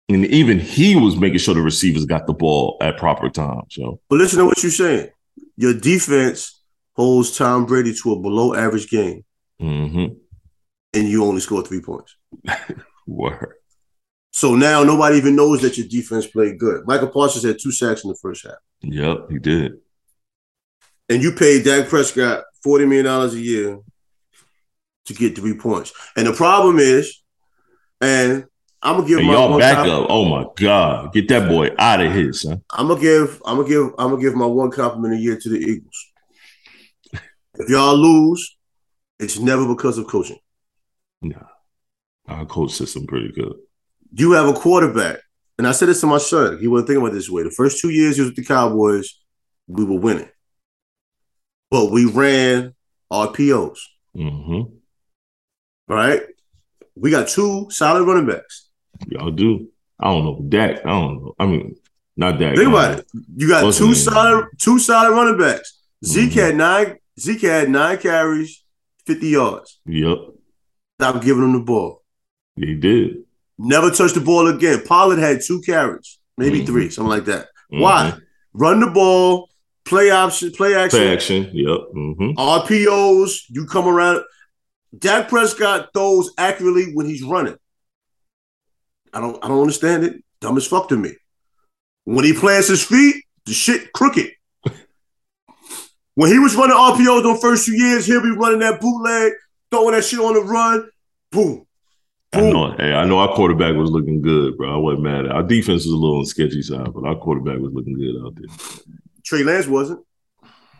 [0.08, 3.62] And even he was making sure the receivers got the ball at proper time.
[3.70, 5.08] So But listen to what you're saying.
[5.56, 6.60] Your defense
[6.94, 9.24] holds Tom Brady to a below average game,
[9.58, 10.06] hmm
[10.94, 12.16] and you only score three points.
[13.06, 13.54] word.
[14.32, 16.86] So now nobody even knows that your defense played good.
[16.86, 18.56] Michael Parsons had two sacks in the first half.
[18.80, 19.74] Yep, he did.
[21.08, 23.78] And you paid Dak Prescott $40 million a year
[25.06, 25.92] to get three points.
[26.16, 27.22] And the problem is,
[28.00, 28.46] and
[28.82, 30.06] I'm gonna give And my y'all back comp- up.
[30.08, 31.12] Oh my God.
[31.12, 32.62] Get that boy out of here, son.
[32.70, 35.48] I'm gonna give I'm gonna give I'm gonna give my one compliment a year to
[35.48, 36.12] the Eagles.
[37.54, 38.56] If y'all lose,
[39.20, 40.38] it's never because of coaching.
[42.28, 43.54] Our coach system pretty good.
[44.14, 45.18] You have a quarterback,
[45.58, 46.58] and I said this to my son.
[46.58, 47.42] He wasn't thinking about it this way.
[47.42, 49.18] The first two years he was with the Cowboys,
[49.66, 50.28] we were winning,
[51.70, 52.74] but we ran
[53.12, 53.78] RPOs.
[54.14, 54.62] hmm
[55.88, 56.22] Right?
[56.94, 58.68] We got two solid running backs.
[59.08, 59.68] Y'all do.
[59.98, 60.44] I don't know.
[60.48, 60.84] Dak.
[60.84, 61.34] I don't know.
[61.38, 61.76] I mean,
[62.16, 62.54] not Dak.
[62.56, 63.06] Think um, about it.
[63.36, 65.80] You got What's two solid, two solid running backs.
[66.04, 66.34] Zeke Mhm.
[66.34, 66.96] had nine.
[67.18, 68.62] Zeke had nine carries,
[69.06, 69.80] fifty yards.
[69.86, 70.18] Yep.
[71.00, 72.01] Stop giving him the ball.
[72.56, 73.24] He did.
[73.58, 74.82] Never touched the ball again.
[74.84, 76.66] Pollard had two carries, maybe Mhm.
[76.66, 77.48] three, something like that.
[77.72, 77.80] Mhm.
[77.80, 78.18] Why?
[78.52, 79.48] Run the ball,
[79.84, 81.50] play option, play action, Play action.
[81.52, 81.78] Yep.
[81.92, 83.44] hmm RPOs.
[83.48, 84.22] You come around.
[84.98, 87.56] Dak Prescott throws accurately when he's running.
[89.12, 89.42] I don't.
[89.42, 90.22] I don't understand it.
[90.40, 91.14] Dumb as fuck to me.
[92.04, 94.30] When he plants his feet, the shit crooked.
[96.14, 99.32] when he was running RPOs the first few years, he'll be running that bootleg,
[99.70, 100.88] throwing that shit on the run.
[101.30, 101.66] Boom.
[102.34, 102.72] I know.
[102.78, 104.72] Hey, I know our quarterback was looking good, bro.
[104.72, 105.26] I wasn't mad.
[105.26, 107.94] At Our defense was a little on the sketchy side, but our quarterback was looking
[107.94, 108.84] good out there.
[109.24, 110.00] Trey Lance wasn't,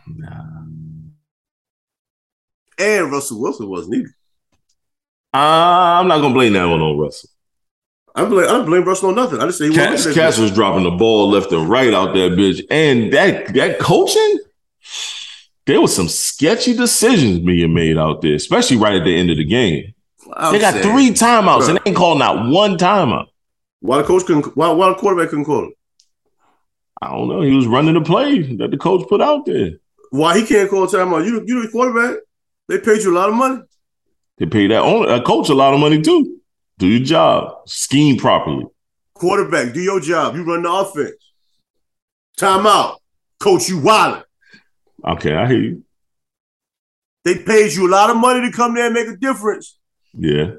[0.07, 0.62] Nah.
[2.79, 4.15] and Russell Wilson wasn't either.
[5.35, 5.38] Uh,
[6.00, 7.31] I'm not gonna blame that one on Russell.
[8.15, 8.44] I blame.
[8.44, 9.40] I don't blame Russell on nothing.
[9.40, 10.13] I just say he Cass.
[10.13, 12.63] Cass was dropping the ball left and right out there, bitch.
[12.71, 14.38] And that that coaching,
[15.67, 19.37] there was some sketchy decisions being made out there, especially right at the end of
[19.38, 19.94] the game.
[20.37, 23.26] I'm they got saying, three timeouts and they ain't calling out one timeout.
[23.80, 24.56] Why the coach couldn't?
[24.56, 25.74] Why, why the quarterback couldn't call it?
[27.00, 27.40] I don't know.
[27.40, 29.72] He was running the play that the coach put out there.
[30.10, 31.26] Why he can't call timeout?
[31.26, 32.18] You you the quarterback.
[32.68, 33.62] They paid you a lot of money.
[34.38, 36.40] They pay that owner, a coach a lot of money too.
[36.78, 38.66] Do your job, scheme properly.
[39.14, 40.35] Quarterback, do your job.
[40.37, 41.33] You run the offense.
[42.38, 42.96] Timeout.
[43.38, 44.22] Coach, you wildin'.
[45.04, 45.85] Okay, I hear you.
[47.24, 49.78] They paid you a lot of money to come there and make a difference.
[50.15, 50.52] Yeah.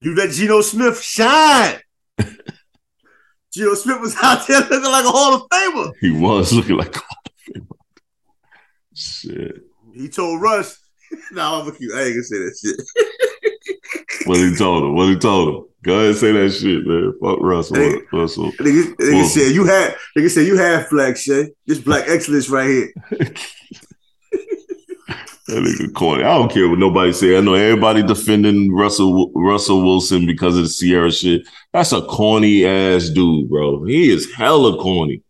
[0.00, 1.78] You let Geno Smith shine.
[3.52, 5.92] Geno Smith was out there looking like a Hall of Famer.
[6.00, 7.76] He was looking like a Hall of Famer.
[8.94, 9.62] Shit.
[9.94, 10.78] He told Russ,
[11.32, 11.94] "Nah, I'm a cute.
[11.94, 13.10] I ain't gonna say that shit."
[14.26, 14.94] What he told him?
[14.94, 15.64] What he told him?
[15.82, 17.12] Go ahead and say that shit, man.
[17.20, 17.76] Fuck Russell.
[17.76, 17.98] Hey.
[18.10, 18.52] Russell.
[18.52, 19.96] Nigga, nigga said you had.
[20.16, 21.50] Nigga said you had flag, Shay.
[21.66, 22.92] This black excellence right here.
[25.46, 26.24] That nigga corny.
[26.24, 27.36] I don't care what nobody say.
[27.36, 31.46] I know everybody defending Russell Russell Wilson because of the Ciara shit.
[31.72, 33.84] That's a corny ass dude, bro.
[33.84, 35.22] He is hella corny.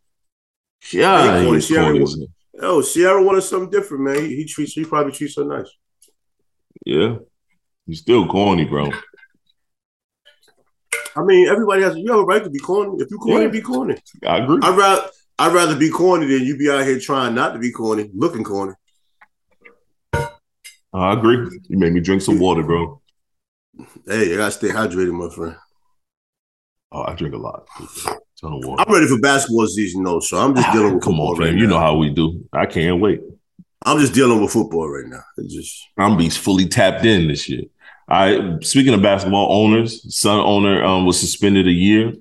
[0.92, 1.58] Yeah, He corny.
[1.58, 2.00] is Ciara corny.
[2.00, 2.26] was-
[2.60, 4.20] Oh, Ciara wanted something different, man.
[4.24, 4.74] He, he treats.
[4.74, 5.68] He probably treats her nice.
[6.86, 7.16] Yeah,
[7.86, 8.92] he's still corny, bro.
[11.16, 11.96] I mean, everybody has.
[11.96, 13.02] You have a right to be corny.
[13.02, 13.50] If you corny, Yeah.
[13.50, 13.96] be corny.
[14.26, 14.60] I agree.
[14.62, 15.08] I'd rather.
[15.38, 18.44] I'd rather be corny than you be out here trying not to be corny, looking
[18.44, 18.74] corny.
[20.94, 21.60] I agree.
[21.68, 23.00] You made me drink some water, bro.
[24.06, 25.56] Hey, you gotta stay hydrated, my friend.
[26.92, 27.66] Oh, I drink a lot.
[28.40, 28.84] Ton of water.
[28.86, 31.52] I'm ready for basketball season, though, so I'm just dealing with Come football on, right.
[31.54, 31.70] You now.
[31.74, 32.44] know how we do.
[32.52, 33.20] I can't wait.
[33.84, 35.22] I'm just dealing with football right now.
[35.36, 37.64] It's just I'm be fully tapped in this year.
[38.08, 42.12] I speaking of basketball owners, son owner um, was suspended a year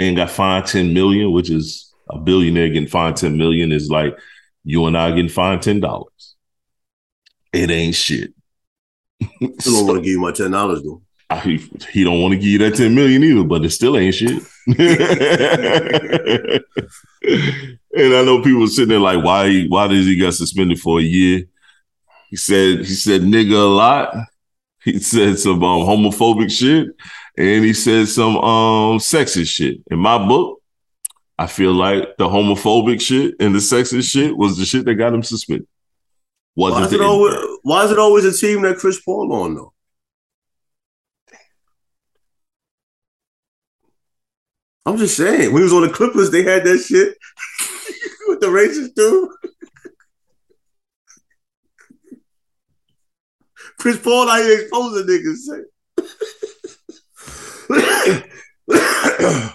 [0.00, 4.18] and got fined 10 million, which is a billionaire getting fined 10 million is like
[4.64, 6.27] you and I getting fined ten dollars.
[7.52, 8.32] It ain't shit.
[9.58, 11.02] still don't want to give you my ten dollars though.
[11.30, 11.56] I, he,
[11.90, 14.32] he don't want to give you that 10 million either, but it still ain't shit.
[14.66, 14.78] and
[18.14, 21.44] I know people sitting there like, why why does he get suspended for a year?
[22.30, 24.14] He said he said nigga a lot.
[24.82, 26.88] He said some um, homophobic shit,
[27.36, 29.80] and he said some um sexist shit.
[29.90, 30.62] In my book,
[31.38, 35.12] I feel like the homophobic shit and the sexist shit was the shit that got
[35.12, 35.68] him suspended.
[36.58, 39.54] Why Wasn't is it always why is it always a team that Chris Paul on
[39.54, 39.72] though?
[44.84, 47.16] I'm just saying, when he was on the Clippers, they had that shit
[48.26, 49.28] with the racist dude.
[53.78, 55.62] Chris Paul out here exposing niggas.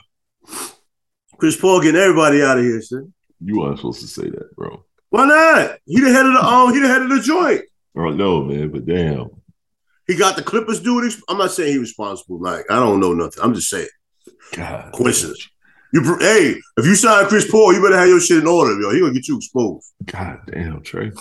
[1.37, 3.13] Chris Paul getting everybody out of here, son.
[3.43, 4.85] You weren't supposed to say that, bro.
[5.13, 5.77] Why not?
[5.85, 7.61] He the head of the um, he the head of the joint.
[7.95, 9.29] I don't know, man, but damn.
[10.07, 11.13] He got the Clippers dude.
[11.29, 12.41] I'm not saying he responsible.
[12.41, 13.43] Like I don't know nothing.
[13.43, 13.89] I'm just saying
[14.53, 14.91] God.
[14.91, 15.47] coincidence.
[15.93, 18.89] You hey, if you sign Chris Paul, you better have your shit in order, yo.
[18.89, 19.85] He gonna get you exposed.
[20.07, 21.11] God damn, Trey.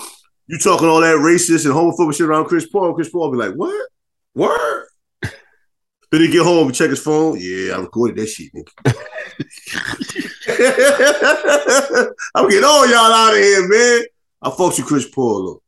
[0.47, 2.95] You talking all that racist and homophobic shit around Chris Paul?
[2.95, 3.89] Chris Paul be like, what?
[4.33, 4.87] Word?
[5.21, 7.37] Did he get home and check his phone.
[7.39, 10.29] Yeah, I recorded that shit, nigga.
[12.35, 14.03] I'm getting all y'all out of here, man.
[14.41, 15.45] I fucks with Chris Paul.
[15.45, 15.61] Though.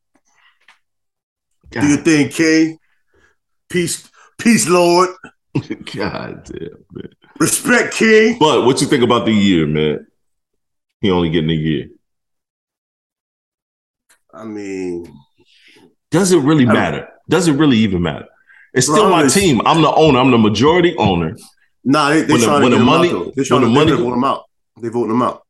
[1.80, 2.78] Do your God, thing, King.
[3.68, 4.08] Peace,
[4.38, 5.10] peace, Lord.
[5.54, 7.08] God damn, man.
[7.38, 8.38] Respect, King.
[8.38, 10.06] But what you think about the year, man?
[11.00, 11.88] He only getting a year.
[14.32, 15.12] I mean,
[16.10, 17.08] Does it really I don't- matter?
[17.28, 18.26] Does it really even matter?
[18.72, 19.60] It's still my team.
[19.64, 20.18] I'm the owner.
[20.20, 21.34] I'm the majority owner.
[21.82, 23.32] nah, they, they When the- trying when to the money- him out, though.
[23.42, 24.44] They when the money- they vote him out.
[24.80, 25.42] They voting him out.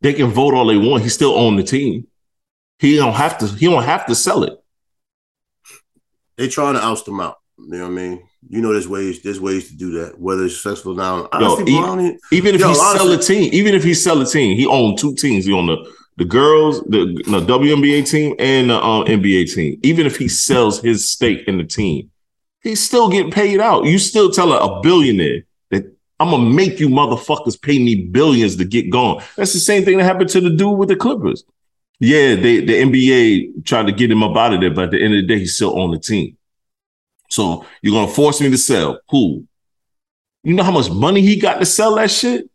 [0.00, 1.02] They can vote all they want.
[1.02, 2.06] He still own the team.
[2.78, 3.46] He don't have to.
[3.46, 4.58] He don't have to sell it.
[6.36, 7.38] They trying to oust him out.
[7.58, 8.22] You know what I mean?
[8.48, 9.22] You know, there's ways.
[9.22, 10.20] There's ways to do that.
[10.20, 13.50] Whether it's successful now, honestly, don't even- Even if Yo, he sell honestly- a team,
[13.54, 15.46] even if he sell a team, he owned two teams.
[15.46, 19.78] He owned the the girls, the, the WNBA team, and the um, NBA team.
[19.82, 22.10] Even if he sells his stake in the team,
[22.62, 23.84] he's still getting paid out.
[23.84, 25.42] You still tell a, billionaire
[26.18, 29.22] I'm gonna make you motherfuckers pay me billions to get gone.
[29.36, 31.44] That's the same thing that happened to the dude with the Clippers.
[31.98, 35.02] Yeah, they the NBA tried to get him up out of there, but at the
[35.02, 36.36] end of the day, he's still on the team.
[37.30, 39.00] So you're gonna force me to sell?
[39.10, 39.44] Cool.
[40.42, 42.48] You know how much money he got to sell that shit?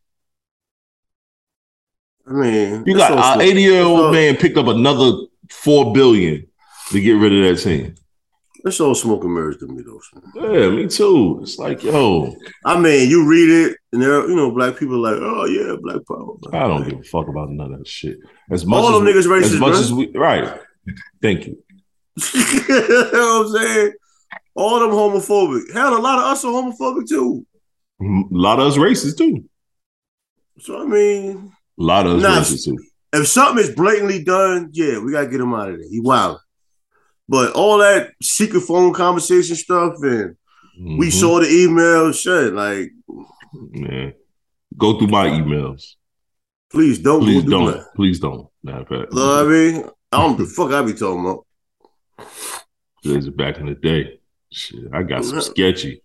[2.26, 6.48] I mean, You got an 80 year old man picked up another four billion
[6.92, 7.96] to get rid of that team.
[8.64, 10.00] It's all smoke and mirrors to me, though.
[10.36, 11.40] Yeah, me too.
[11.42, 15.12] It's like, yo, I mean, you read it, and there, you know, black people are
[15.14, 16.36] like, oh yeah, black power.
[16.54, 18.20] I don't give a fuck about none of that shit.
[18.52, 19.80] As much All as them niggas racist, as much bro.
[19.80, 20.60] as we right.
[21.22, 21.58] Thank you.
[22.34, 23.94] you know what I'm saying?
[24.54, 25.74] All them homophobic.
[25.74, 27.46] Hell, a lot of us are homophobic too.
[28.02, 28.36] Mm-hmm.
[28.36, 29.44] A lot of us racist too.
[30.60, 32.78] So I mean, A lot of us Nah, racist too.
[33.14, 35.88] if something is blatantly done, yeah, we gotta get him out of there.
[35.90, 36.40] He wild.
[37.32, 40.36] But all that secret phone conversation stuff, and
[41.00, 41.14] we Mhm.
[41.14, 42.54] saw the email, shit.
[42.54, 42.92] Like,
[43.72, 44.14] Man.
[44.78, 45.96] Go through my emails.
[46.70, 47.66] please don't Please do don't.
[47.72, 47.86] that.
[47.96, 48.48] Please don't.
[48.64, 49.14] Matter of fact.
[49.14, 49.76] You I mean?
[50.12, 51.46] I don't the fuck I be talking about.
[53.04, 54.20] Days are back in the day.
[54.52, 56.02] Shit, I got some sketchy.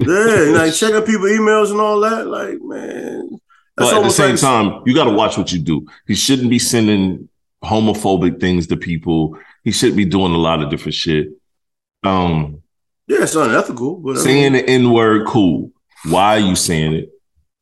[0.00, 2.26] Yeah, like checking people emails and all that.
[2.26, 3.38] Like, man.
[3.76, 5.86] But at the same like- time, you got to watch what you do.
[6.08, 7.28] He shouldn't be sending
[7.64, 9.36] homophobic things to people.
[9.68, 11.28] He shouldn't be doing a lot of different shit.
[12.02, 12.62] Um,
[13.06, 13.96] yeah, it's unethical.
[13.96, 15.72] But mean- saying the N word, cool.
[16.08, 17.10] Why are you saying it?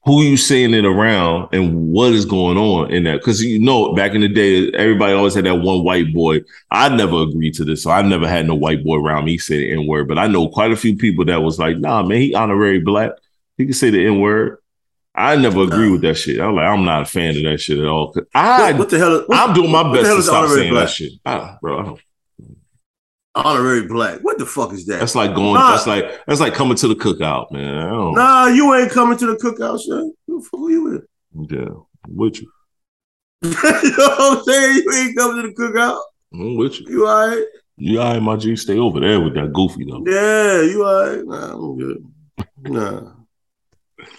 [0.05, 3.17] Who you saying it around, and what is going on in that?
[3.17, 6.43] Because you know, back in the day, everybody always had that one white boy.
[6.71, 9.63] I never agreed to this, so I never had no white boy around me saying
[9.63, 10.07] the N word.
[10.07, 13.11] But I know quite a few people that was like, "Nah, man, he honorary black.
[13.59, 14.59] He can say the N word."
[15.17, 16.41] I never agree with that shit.
[16.41, 18.15] I'm like, I'm not a fan of that shit at all.
[18.35, 19.25] I, what, what the hell?
[19.27, 20.87] What, I'm doing my best to stop saying black?
[20.89, 21.79] that shit, Ah, bro.
[21.79, 22.01] I don't-
[23.35, 24.21] honorary black.
[24.21, 25.01] What the fuck is that?
[25.01, 25.55] That's like going.
[25.55, 25.71] Nah.
[25.73, 27.77] That's like that's like coming to the cookout, man.
[27.77, 28.15] I don't.
[28.15, 30.13] Nah, you ain't coming to the cookout, son.
[30.27, 31.51] Who the fuck are you with?
[31.51, 31.69] Yeah,
[32.07, 32.51] I'm with you.
[33.43, 34.83] you know what I'm saying?
[34.85, 36.01] You ain't coming to the cookout.
[36.33, 36.87] I'm with you.
[36.89, 37.45] You all right?
[37.77, 38.57] You all right, my G?
[38.57, 40.03] Stay over there with that goofy though.
[40.07, 41.25] Yeah, you all right?
[41.25, 42.05] Nah, I'm good.
[42.63, 43.13] Nah.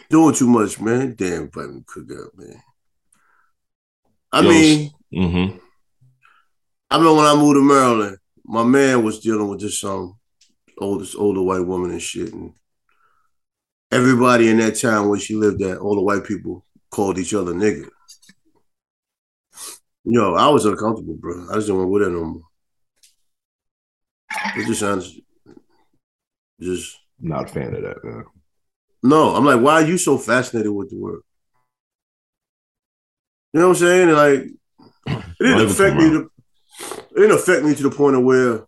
[0.09, 1.13] Doing too much, man.
[1.15, 2.61] Damn, to cookout, man.
[4.31, 5.57] I Yo, mean, Mm-hmm.
[6.89, 10.17] I remember when I moved to Maryland, my man was dealing with this um
[10.79, 12.53] older older white woman and shit, and
[13.91, 17.53] everybody in that town where she lived at, all the white people called each other
[17.53, 17.87] nigga.
[20.03, 21.47] Yo, I was uncomfortable, bro.
[21.49, 22.41] I just didn't want to go there no more.
[24.55, 25.19] It just sounds
[26.61, 28.25] just Not a fan of that, man.
[29.03, 29.35] No.
[29.35, 31.21] I'm like, why are you so fascinated with the word?
[33.53, 34.09] You know what I'm saying?
[34.09, 34.39] And like,
[35.07, 36.09] it didn't affect me.
[36.09, 36.31] To,
[36.79, 38.65] it didn't affect me to the point of where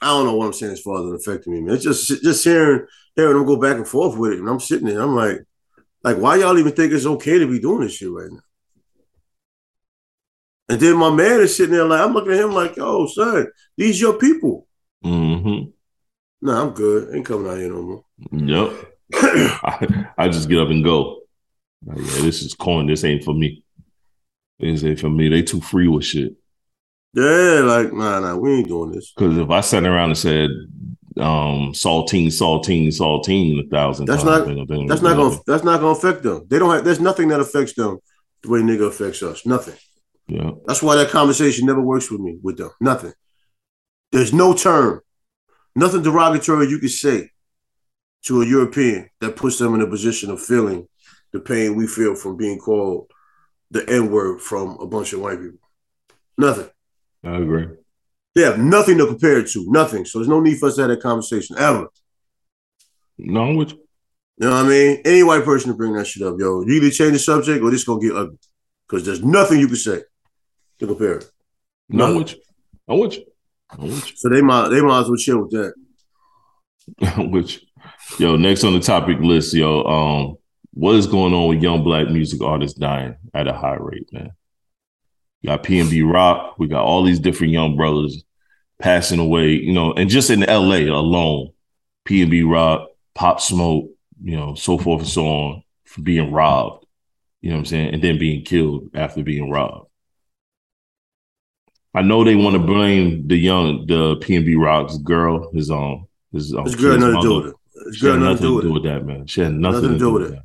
[0.00, 1.74] I don't know what I'm saying as far as it affected me, man.
[1.74, 2.86] It's just just hearing
[3.16, 5.02] hearing them go back and forth with it, and I'm sitting there.
[5.02, 5.40] I'm like,
[6.02, 8.40] like, why y'all even think it's okay to be doing this shit right now?
[10.68, 13.48] And then my man is sitting there like, I'm looking at him like, oh, son,
[13.76, 14.66] these your people.
[15.04, 15.70] Mm-hmm.
[16.40, 17.14] Nah, I'm good.
[17.14, 18.04] Ain't coming out here no more.
[18.32, 18.94] Yep.
[19.14, 21.20] I, I just get up and go.
[21.84, 22.86] Like, yeah, this is corn.
[22.86, 23.62] This ain't for me.
[24.58, 25.28] This ain't for me.
[25.28, 26.34] They too free with shit.
[27.14, 29.12] Yeah, like, nah, nah, we ain't doing this.
[29.12, 30.50] Because if I sat around and said
[31.18, 35.98] um saltine, saltine, saltine a thousand That's times, not- That's not gonna that's not gonna
[35.98, 36.46] affect them.
[36.48, 37.98] They don't have there's nothing that affects them
[38.42, 39.44] the way nigga affects us.
[39.46, 39.74] Nothing.
[40.28, 40.50] Yeah.
[40.66, 42.70] That's why that conversation never works with me with them.
[42.80, 43.14] Nothing.
[44.12, 45.00] There's no term,
[45.78, 47.30] nothing derogatory you can say
[48.24, 50.88] to a European that puts them in a position of feeling
[51.32, 53.10] the pain we feel from being called
[53.70, 55.58] the N word from a bunch of white people.
[56.36, 56.68] Nothing.
[57.24, 57.68] I agree.
[58.34, 59.64] They have nothing to compare it to.
[59.68, 60.04] Nothing.
[60.04, 61.88] So there's no need for us to have that conversation ever.
[63.18, 63.78] No, I'm with you.
[64.38, 65.02] You know what I mean?
[65.04, 66.62] Any white person to bring that shit up, yo.
[66.62, 68.38] You either change the subject or this gonna get ugly.
[68.86, 70.02] Because there's nothing you can say
[70.78, 71.30] to compare it.
[71.88, 72.40] No, with you.
[72.86, 73.24] I'm with you.
[73.70, 74.16] I'm with you.
[74.16, 75.74] So they might they might as well chill with that.
[77.30, 77.64] Which,
[78.18, 80.36] yo, next on the topic list, yo, um,
[80.72, 84.30] what is going on with young black music artists dying at a high rate, man?
[85.42, 88.24] We got PnB Rock, we got all these different young brothers
[88.78, 91.50] passing away, you know, and just in LA alone,
[92.06, 93.90] PnB Rock, Pop Smoke,
[94.22, 96.86] you know, so forth and so on, for being robbed,
[97.40, 99.87] you know what I'm saying, and then being killed after being robbed.
[101.94, 106.52] I know they want to blame the young, the PnB Rock's girl, his own, his
[106.54, 106.64] own.
[106.64, 107.54] This girl kid's nothing to do with it.
[107.86, 108.70] This She girl nothing to do with it.
[108.70, 109.26] with that, man.
[109.26, 110.30] She had nothing, to do with it.
[110.32, 110.42] that.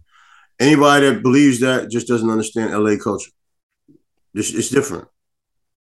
[0.60, 3.32] Anybody that believes that just doesn't understand LA culture.
[4.34, 5.08] It's, it's different.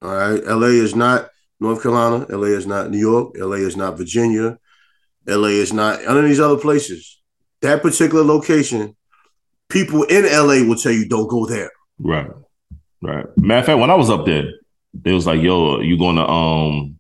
[0.03, 0.45] All right.
[0.45, 1.31] LA is not
[1.61, 2.27] North Carolina.
[2.29, 3.35] LA is not New York.
[3.37, 4.59] LA is not Virginia.
[5.27, 7.21] LA is not none of these other places.
[7.63, 8.97] That particular location,
[9.69, 11.71] people in LA will tell you don't go there.
[11.99, 12.31] Right.
[13.03, 13.27] Right.
[13.37, 14.45] Matter of fact, when I was up there,
[15.03, 16.99] they was like, yo, you going to um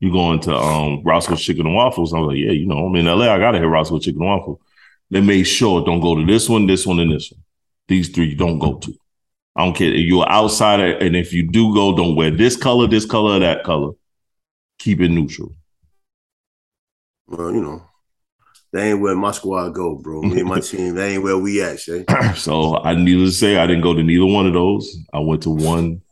[0.00, 2.12] you going to um Roscoe's Chicken and Waffles?
[2.12, 3.32] I was like, yeah, you know, I'm in LA.
[3.32, 4.60] I gotta hit Roscoe's Chicken and Waffle.
[5.10, 7.42] They made sure don't go to this one, this one, and this one.
[7.88, 8.94] These three you don't go to.
[9.54, 9.88] I don't care.
[9.88, 13.38] You're an outsider, and if you do go, don't wear this color, this color, or
[13.38, 13.92] that color.
[14.78, 15.54] Keep it neutral.
[17.26, 17.82] Well, you know,
[18.72, 20.20] they ain't where my squad go, bro.
[20.22, 22.04] Me and my team, they ain't where we at, Shay.
[22.34, 24.98] so I needless to say, I didn't go to neither one of those.
[25.14, 26.02] I went to one.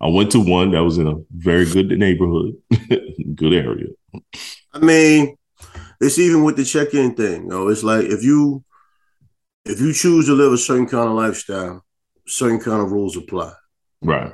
[0.00, 2.54] I went to one that was in a very good neighborhood,
[3.34, 3.88] good area.
[4.72, 5.36] I mean,
[6.00, 7.42] it's even with the check-in thing.
[7.42, 8.64] You know, it's like if you
[9.66, 11.84] if you choose to live a certain kind of lifestyle,
[12.26, 13.52] certain kind of rules apply.
[14.00, 14.32] Right.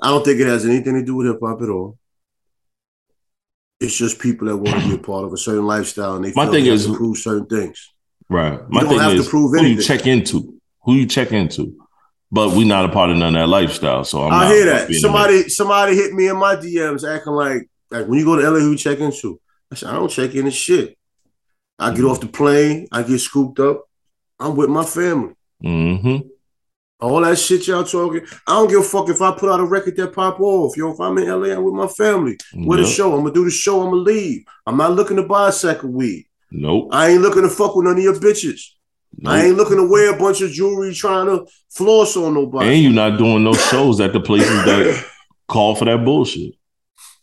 [0.00, 1.96] I don't think it has anything to do with hip hop at all.
[3.78, 6.32] It's just people that want to be a part of a certain lifestyle and they
[6.34, 7.92] My thing is- to prove certain things.
[8.28, 8.58] Right.
[8.68, 10.58] My don't thing have to is prove who you check into.
[10.82, 11.76] Who you check into.
[12.30, 14.04] But we're not a part of none of that lifestyle.
[14.04, 14.92] So I'm I hear that.
[14.94, 18.58] Somebody somebody hit me in my DMs acting like like when you go to LA,
[18.58, 19.40] who you check into?
[19.70, 20.96] I said, I don't check in into shit.
[21.78, 23.84] I get off the plane, I get scooped up.
[24.40, 25.34] I'm with my family.
[25.62, 26.28] Mm-hmm.
[26.98, 28.26] All that shit y'all talking.
[28.46, 30.76] I don't give a fuck if I put out a record that pop off.
[30.76, 32.38] Yo, if I'm in LA, I'm with my family.
[32.54, 33.82] With a show, I'm gonna do the show.
[33.82, 34.44] I'm gonna leave.
[34.66, 36.26] I'm not looking to buy a sack of weed.
[36.50, 36.88] Nope.
[36.92, 38.62] I ain't looking to fuck with none of your bitches.
[39.24, 42.74] I ain't looking to wear a bunch of jewelry trying to floss on nobody.
[42.74, 45.06] And you're not doing no shows at the places that
[45.48, 46.54] call for that bullshit.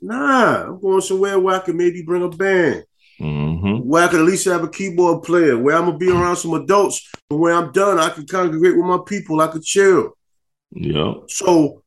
[0.01, 2.85] Nah, I'm going somewhere where I can maybe bring a band.
[3.21, 3.87] Mm-hmm.
[3.87, 6.55] where I could at least have a keyboard player, where I'm gonna be around some
[6.55, 10.17] adults, and when I'm done, I can congregate with my people, I could chill.
[10.71, 11.13] Yeah.
[11.27, 11.83] So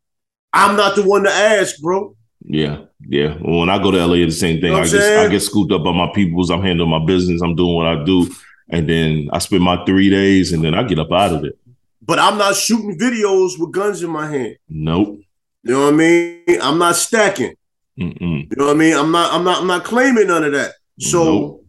[0.53, 2.17] I'm not the one to ask, bro.
[2.43, 2.85] Yeah.
[3.01, 3.35] Yeah.
[3.41, 4.73] When I go to LA, it's the same thing.
[4.73, 6.51] Know I I'm I get scooped up by my peoples.
[6.51, 7.43] I'm handling my business.
[7.43, 8.31] I'm doing what I do.
[8.69, 11.59] And then I spend my three days and then I get up out of it.
[12.03, 14.57] But I'm not shooting videos with guns in my hand.
[14.69, 15.21] Nope.
[15.63, 16.43] You know what I mean?
[16.63, 17.55] I'm not stacking.
[17.99, 18.51] Mm-mm.
[18.51, 18.97] You know what I mean?
[18.97, 19.33] I'm not.
[19.33, 19.61] I'm not.
[19.61, 20.75] I'm not claiming none of that.
[21.01, 21.67] So Nope.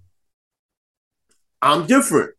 [1.61, 2.31] I'm different.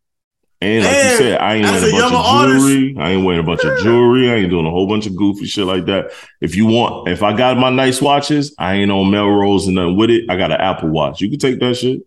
[0.61, 2.97] And like you said, I ain't wearing a a bunch of artist- jewelry.
[2.99, 4.31] I ain't wearing a bunch of jewelry.
[4.31, 6.11] I ain't doing a whole bunch of goofy shit like that.
[6.41, 9.97] If you want, if I got my nice watches, I ain't on Melrose and nothing
[9.97, 10.25] with it.
[10.29, 11.21] I got an Apple Watch.
[11.21, 12.03] You can take that shit.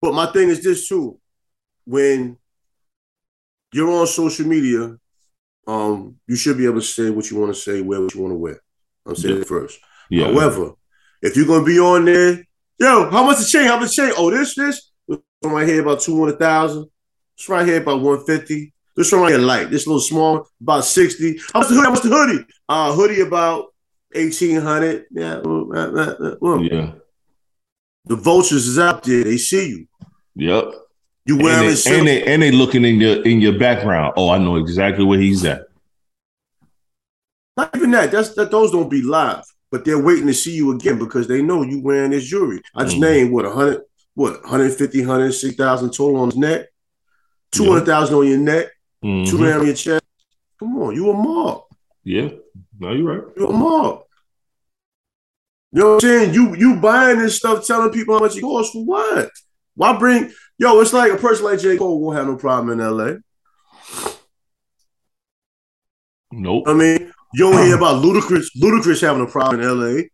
[0.00, 1.18] But my thing is this too:
[1.84, 2.38] when
[3.72, 4.96] you're on social media,
[5.66, 8.20] um, you should be able to say what you want to say, wear what you
[8.20, 8.60] want to wear.
[9.06, 9.78] I'm saying it first.
[10.10, 10.26] Yeah.
[10.26, 10.72] However,
[11.22, 12.44] if you're gonna be on there,
[12.78, 13.66] yo, how much the chain?
[13.66, 14.12] How much the chain?
[14.16, 16.88] Oh, this, this, this one right here about two hundred thousand.
[17.36, 18.72] This right here about one fifty.
[18.94, 19.70] This one right here light.
[19.70, 21.38] This little small about sixty.
[21.52, 21.84] How much the hoodie?
[21.84, 22.44] How much the hoodie?
[22.68, 23.66] Uh, hoodie about
[24.14, 25.06] eighteen hundred.
[25.10, 26.92] Yeah, uh, uh, uh, well, yeah.
[28.06, 29.24] The vultures is out there.
[29.24, 29.86] They see you.
[30.36, 30.72] Yep.
[31.26, 31.86] You And wearing they, it.
[31.86, 34.14] and they and they looking in your in your background.
[34.16, 35.62] Oh, I know exactly where he's at.
[37.56, 38.10] Not even that.
[38.10, 38.50] That's that.
[38.50, 41.80] Those don't be live, but they're waiting to see you again because they know you
[41.80, 42.60] wearing this jewelry.
[42.74, 43.00] I just Mhm.
[43.00, 43.82] named what a hundred,
[44.14, 46.66] what 150, 106,000 total on his neck,
[47.52, 48.66] two hundred thousand on your neck,
[49.04, 49.26] Mhm.
[49.28, 50.04] two grand on your chest.
[50.60, 51.62] Come on, you a mob.
[52.04, 52.28] Yeah.
[52.78, 53.34] No, you're right.
[53.36, 54.02] You're a mob.
[55.76, 56.32] You know what I'm saying?
[56.32, 59.30] You you buying this stuff, telling people how much it costs for what?
[59.74, 60.80] Why bring yo?
[60.80, 63.18] It's like a person like J Cole won't have no problem in L.A.
[66.32, 66.64] Nope.
[66.66, 68.46] I mean, you don't hear about Ludacris.
[68.56, 70.10] Ludacris having a problem in L.A.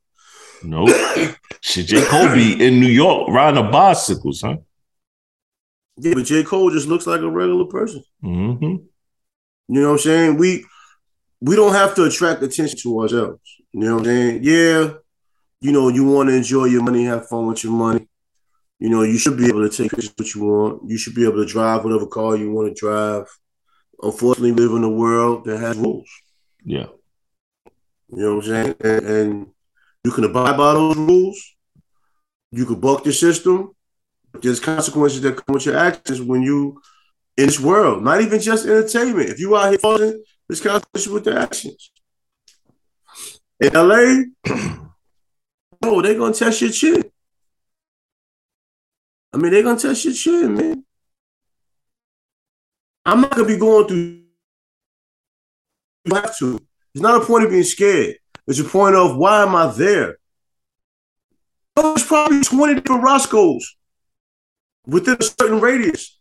[0.65, 1.37] Nope.
[1.61, 2.05] Shit, J.
[2.07, 4.65] Cole be in New York riding a bicycle, son.
[5.97, 8.03] Yeah, but J Cole just looks like a regular person.
[8.25, 8.65] Mm-hmm.
[8.65, 8.89] You
[9.69, 10.37] know what I'm saying?
[10.39, 10.65] We
[11.41, 13.63] we don't have to attract attention to ourselves.
[13.71, 14.41] You know what I'm saying?
[14.43, 14.95] Yeah,
[15.63, 18.09] you know, you want to enjoy your money, have fun with your money.
[18.81, 20.91] You know, you should be able to take pictures what you want.
[20.91, 23.29] You should be able to drive whatever car you want to drive.
[24.03, 26.11] Unfortunately, we live in a world that has rules.
[26.65, 26.87] Yeah.
[28.09, 28.75] You know what I'm saying?
[28.81, 29.47] And, and
[30.03, 31.55] you can abide by those rules.
[32.51, 33.71] You can buck the system.
[34.41, 36.83] There's consequences that come with your actions when you
[37.37, 38.03] in this world.
[38.03, 39.31] Not even just entertainment.
[39.31, 41.93] If you out here fussing, there's consequences with the actions.
[43.61, 44.25] In LA,
[45.83, 47.05] oh, they're gonna test your chin.
[49.33, 50.85] I mean, they're gonna test your chin, man.
[53.05, 54.23] I'm not gonna be going through.
[56.05, 56.61] You have to.
[56.95, 58.17] It's not a point of being scared.
[58.47, 60.19] It's a point of why am I there?
[61.77, 63.77] There's probably 20 different Roscoe's
[64.87, 66.19] within a certain radius.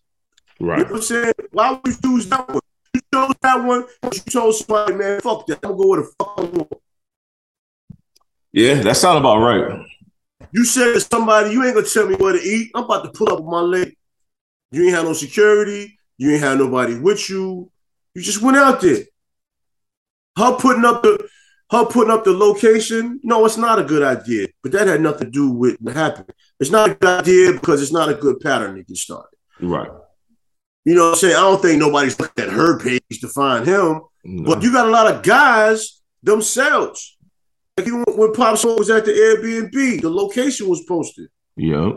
[0.60, 0.80] Right.
[0.80, 1.34] You know what I'm saying?
[1.52, 2.62] Why would you choose that one?
[2.94, 5.60] You chose that one because you told somebody, man, fuck that.
[5.64, 6.72] I'm gonna go where the fuck I want.
[8.54, 9.86] Yeah, that sound about right.
[10.52, 12.72] You said to somebody, you ain't gonna tell me where to eat.
[12.76, 13.96] I'm about to pull up with my leg.
[14.72, 15.98] You ain't have no security.
[16.18, 17.72] You ain't have nobody with you.
[18.14, 19.04] You just went out there.
[20.38, 21.28] Her putting up the
[21.72, 23.22] her putting up the location.
[23.24, 24.50] No, it's not a good idea.
[24.62, 26.30] But that had nothing to do with what happened.
[26.60, 29.38] It's not a good idea because it's not a good pattern to get started.
[29.62, 29.90] Right.
[30.84, 31.36] You know what I'm saying?
[31.36, 34.02] I don't think nobody's looking at her page to find him.
[34.26, 34.54] No.
[34.54, 37.18] But you got a lot of guys themselves.
[37.88, 41.30] When Pop Smoke was at the Airbnb, the location was posted.
[41.56, 41.92] yeah.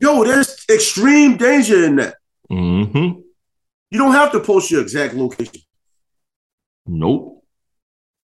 [0.00, 2.16] Yo, there's extreme danger in that.
[2.50, 3.20] Mm-hmm.
[3.90, 5.62] You don't have to post your exact location.
[6.84, 7.44] Nope.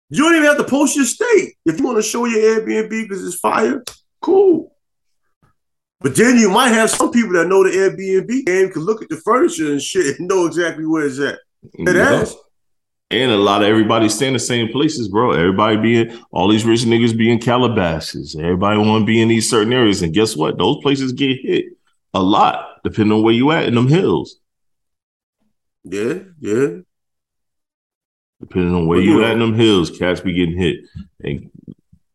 [0.09, 1.55] You don't even have to post your state.
[1.65, 3.83] If you want to show your Airbnb because it's fire,
[4.21, 4.75] cool.
[5.99, 9.09] But then you might have some people that know the Airbnb game can look at
[9.09, 11.39] the furniture and shit and know exactly where it's at.
[11.73, 12.35] It has.
[13.09, 15.31] And a lot of everybody stay in the same places, bro.
[15.31, 18.35] Everybody being all these rich niggas be in Calabasas.
[18.35, 20.01] Everybody want to be in these certain areas.
[20.01, 20.57] And guess what?
[20.57, 21.67] Those places get hit
[22.13, 24.39] a lot, depending on where you at in them hills.
[25.85, 26.79] Yeah, yeah.
[28.41, 30.79] Depending on where you at in them hills, cats be getting hit.
[31.23, 31.49] And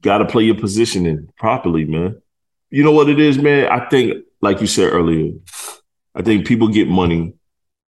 [0.03, 2.20] gotta play your positioning properly, man.
[2.68, 3.68] You know what it is, man?
[3.68, 5.32] I think, like you said earlier,
[6.14, 7.32] I think people get money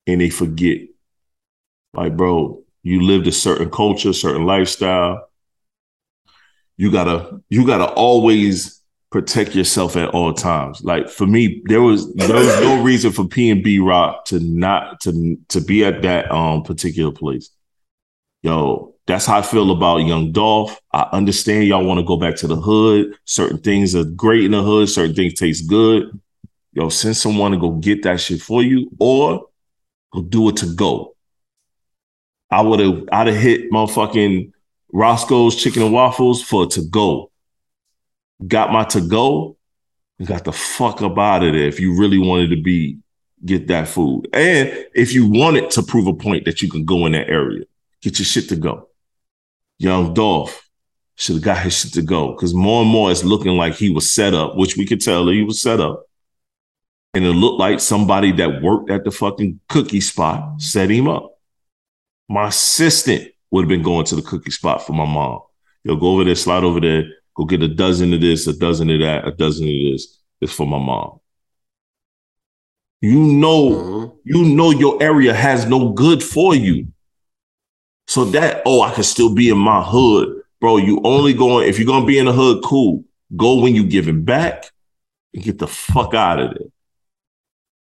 [0.06, 0.82] and they forget.
[1.94, 5.28] Like, bro, you lived a certain culture, certain lifestyle.
[6.76, 10.82] You gotta, you gotta always protect yourself at all times.
[10.82, 14.40] Like for me, there was there was no reason for P and B Rock to
[14.40, 17.50] not to to be at that um particular place.
[18.42, 20.80] Yo, that's how I feel about Young Dolph.
[20.92, 23.14] I understand y'all want to go back to the hood.
[23.24, 24.88] Certain things are great in the hood.
[24.88, 26.18] Certain things taste good.
[26.72, 29.46] Yo, send someone to go get that shit for you, or
[30.12, 31.14] go do it to go.
[32.52, 34.52] I would have, I'd have hit motherfucking
[34.92, 37.30] Roscoe's Chicken and Waffles for to go.
[38.46, 39.56] Got my to go,
[40.18, 41.66] and got the fuck up out of there.
[41.66, 42.98] If you really wanted to be
[43.44, 47.06] get that food, and if you wanted to prove a point that you can go
[47.06, 47.64] in that area,
[48.02, 48.88] get your shit to go.
[49.78, 50.68] Young Dolph
[51.14, 53.90] should have got his shit to go because more and more it's looking like he
[53.90, 56.04] was set up, which we could tell he was set up.
[57.14, 61.31] And it looked like somebody that worked at the fucking cookie spot set him up.
[62.28, 65.40] My assistant would have been going to the cookie spot for my mom.
[65.84, 67.04] Yo, go over there, slide over there,
[67.34, 70.18] go get a dozen of this, a dozen of that, a dozen of this.
[70.40, 71.20] It's for my mom.
[73.00, 74.12] You know, Mhm.
[74.24, 76.86] you know your area has no good for you.
[78.06, 80.40] So that, oh, I can still be in my hood.
[80.60, 83.04] Bro, you only going, if you're gonna be in the hood, cool.
[83.36, 84.70] Go when you giving back
[85.34, 86.68] and get the fuck out of there.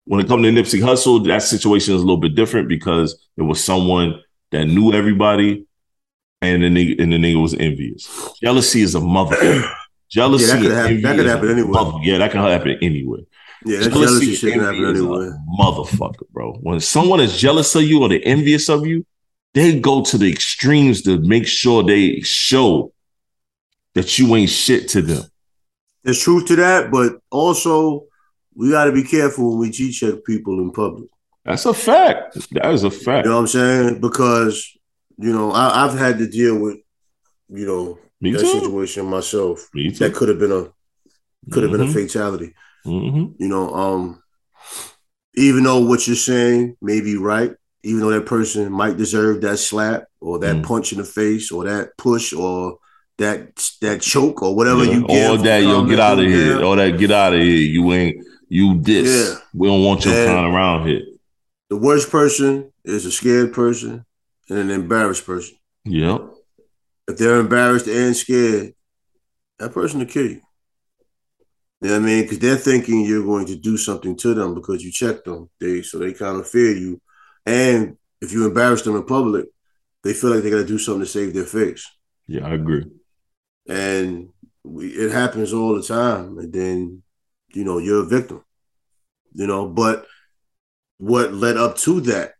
[0.05, 3.43] When it comes to Nipsey Hussle, that situation is a little bit different because it
[3.43, 5.67] was someone that knew everybody
[6.41, 8.09] and the nigga, and the nigga was envious.
[8.43, 9.37] Jealousy is a mother.
[10.11, 11.93] Jealousy Yeah, that could happen- that could happen anywhere.
[12.03, 13.21] Yeah, that can happen anywhere.
[13.65, 15.37] Yeah, Jealousy jealousy shit can happen anywhere.
[15.59, 16.55] Motherfucker, bro.
[16.63, 19.05] When someone is jealous of you or they're envious of you,
[19.55, 22.93] they go to the extremes to make sure they show
[23.95, 25.25] that you ain't shit to them.
[26.05, 28.05] There's truth to that, but also
[28.55, 31.09] we got to be careful when we G check people in public.
[31.49, 32.37] That's a fact.
[32.53, 33.25] That is a fact.
[33.25, 34.01] You know what I'm saying?
[34.01, 34.71] Because
[35.17, 36.77] you know I, I've had to deal with
[37.49, 38.61] you know Me that too.
[38.61, 39.67] situation myself.
[39.75, 39.99] Me too.
[40.09, 40.69] That could have been a
[41.51, 41.95] could have been a Mhm.
[41.95, 42.55] fatality.
[42.87, 43.35] Mhm.
[43.39, 44.23] You know, um,
[45.37, 49.59] even though what you're saying may be right, even though that person might deserve that
[49.59, 50.65] slap or that Mm.
[50.65, 52.79] punch in the face or that push or
[53.19, 54.93] that that choke or whatever Yeah.
[54.93, 55.31] you give.
[55.31, 56.63] All that, yo, get out of here.
[56.63, 57.57] All that, get out of here.
[57.57, 58.17] You ain't,
[58.49, 59.31] you this.
[59.33, 59.39] Yeah.
[59.55, 61.03] We don't want your And- kind around here.
[61.71, 64.05] The worst person is a scared person
[64.49, 65.57] and an embarrassed person.
[65.85, 66.23] Yep.
[67.09, 68.75] If they're embarrassed and scared,
[69.59, 70.41] that person will kill you.
[71.81, 72.23] You know what I mean?
[72.23, 75.49] Because they're thinking you're going to do something to them because you checked them.
[75.61, 77.01] They so they kind of fear you.
[77.47, 79.47] And if you embarrass them in public,
[80.03, 81.89] they feel like they got to do something to save their face.
[82.27, 82.85] Yeah, I agree.
[83.69, 84.31] And
[84.65, 86.39] we, it happens all the time.
[86.39, 87.03] And then,
[87.55, 88.43] you know, you're a victim.
[89.33, 90.07] You know, but
[90.99, 92.33] what led up to that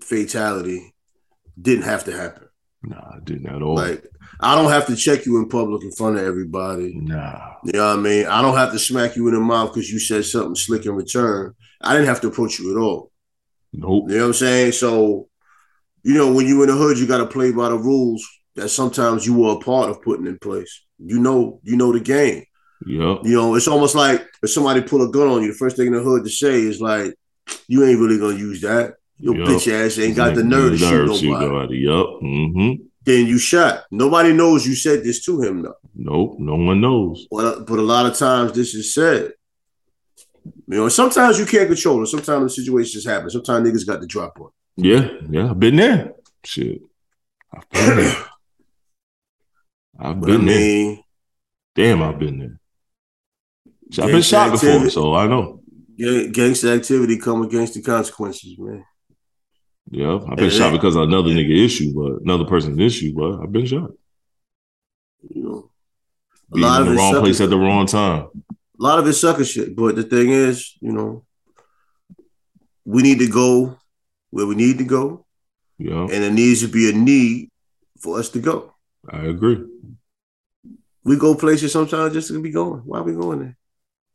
[0.00, 0.94] fatality
[1.60, 2.48] didn't have to happen.
[2.82, 3.74] Nah, I didn't at all.
[3.74, 4.04] Like,
[4.40, 6.94] I don't have to check you in public in front of everybody.
[6.94, 7.54] nah.
[7.64, 8.26] You know what I mean?
[8.26, 10.92] I don't have to smack you in the mouth because you said something slick in
[10.92, 11.54] return.
[11.80, 13.10] I didn't have to approach you at all.
[13.72, 14.04] Nope.
[14.08, 14.72] You know what I'm saying?
[14.72, 15.28] So,
[16.02, 18.68] you know, when you're in the hood, you got to play by the rules that
[18.68, 20.84] sometimes you were a part of putting in place.
[20.98, 22.44] You know, you know the game.
[22.86, 23.18] Yep.
[23.24, 25.88] You know, it's almost like if somebody pull a gun on you, the first thing
[25.88, 27.14] in the hood to say is like,
[27.68, 28.96] "You ain't really gonna use that.
[29.18, 29.48] Your Yup.
[29.48, 32.06] bitch ass ain't got the nerve to shoot nobody." Yep.
[32.22, 32.82] Mm-hmm.
[33.04, 33.84] Then you shot.
[33.90, 35.76] Nobody knows you said this to him though.
[35.94, 36.36] Nope.
[36.38, 37.26] No one knows.
[37.30, 39.32] But but a lot of times this is said.
[40.68, 42.06] You know, sometimes you can't control it.
[42.08, 43.30] Sometimes the situations happen.
[43.30, 44.50] Sometimes niggas got the drop on.
[44.76, 45.08] Yeah.
[45.30, 45.50] Yeah.
[45.50, 46.12] I've been there.
[46.44, 46.80] Shit.
[47.54, 48.16] I've been there.
[49.98, 50.98] I've But I been there.
[51.74, 52.60] Damn, I've been there.
[54.04, 55.62] I've been shot before, so I know.
[55.96, 58.84] Gang- gangster activity come against the consequences, man.
[59.90, 63.52] Yeah, I've been shot because of another nigga issue, but another person's issue, but I've
[63.52, 63.90] been shot.
[65.30, 65.70] You know,
[66.52, 68.26] a Being lot in of the wrong place at the wrong time.
[68.50, 69.76] a lot of it sucker shit.
[69.76, 71.24] But the thing is, you know,
[72.84, 73.78] we need to go
[74.30, 75.24] where we need to go,
[75.78, 77.50] Yeah, and there needs to be a need
[78.00, 78.74] for us to go.
[79.08, 79.64] I agree.
[81.04, 82.80] We go places sometimes just to be going.
[82.84, 83.56] Why are we going there?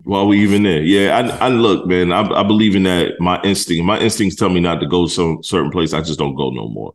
[0.03, 1.17] While we even there, yeah.
[1.17, 2.11] I, I look, man.
[2.11, 3.19] I, I believe in that.
[3.19, 5.93] My instinct, my instincts tell me not to go some certain place.
[5.93, 6.93] I just don't go no more.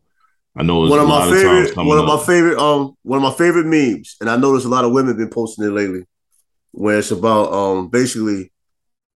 [0.57, 3.23] I know one of my lot of favorite, one of my favorite, um, one of
[3.23, 6.05] my favorite memes, and I notice a lot of women been posting it lately,
[6.73, 8.51] where it's about um basically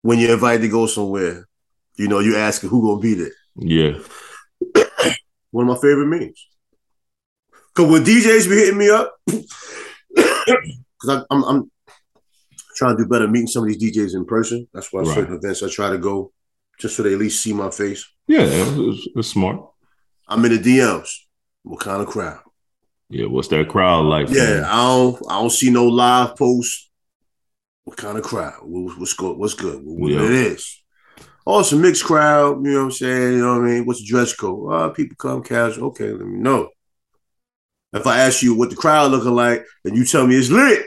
[0.02, 1.48] when you're invited to go somewhere,
[1.96, 3.32] you know, you asking who gonna be there.
[3.56, 3.98] Yeah,
[5.50, 6.46] One of my favorite memes.
[7.74, 11.70] Cause when DJs be hitting me up, because I'm, I'm
[12.80, 14.66] trying to do better meeting some of these DJs in person.
[14.72, 15.14] That's why Right.
[15.14, 16.32] certain events I try to go
[16.78, 18.02] just so they at least see my face.
[18.26, 19.58] Yeah, it's, it's smart.
[20.26, 21.10] I'm in the DMs.
[21.62, 22.40] What kind of crowd?
[23.10, 24.28] Yeah, what's that crowd like?
[24.30, 24.64] Yeah, man?
[24.64, 26.90] I don't I don't see no live posts.
[27.84, 28.60] What kind of crowd?
[28.62, 29.36] What- What's good?
[29.36, 29.80] What's good?
[29.84, 30.22] What Yeah.
[30.24, 30.82] it is?
[31.46, 32.64] Oh, mixed crowd.
[32.64, 33.32] You know what I'm saying?
[33.34, 33.84] You know what I mean?
[33.86, 34.72] What's the dress code?
[34.72, 35.88] Uh, people come casual.
[35.88, 36.68] Okay, let me know.
[37.92, 40.86] If I ask you what the crowd looking like, and you tell me it's lit,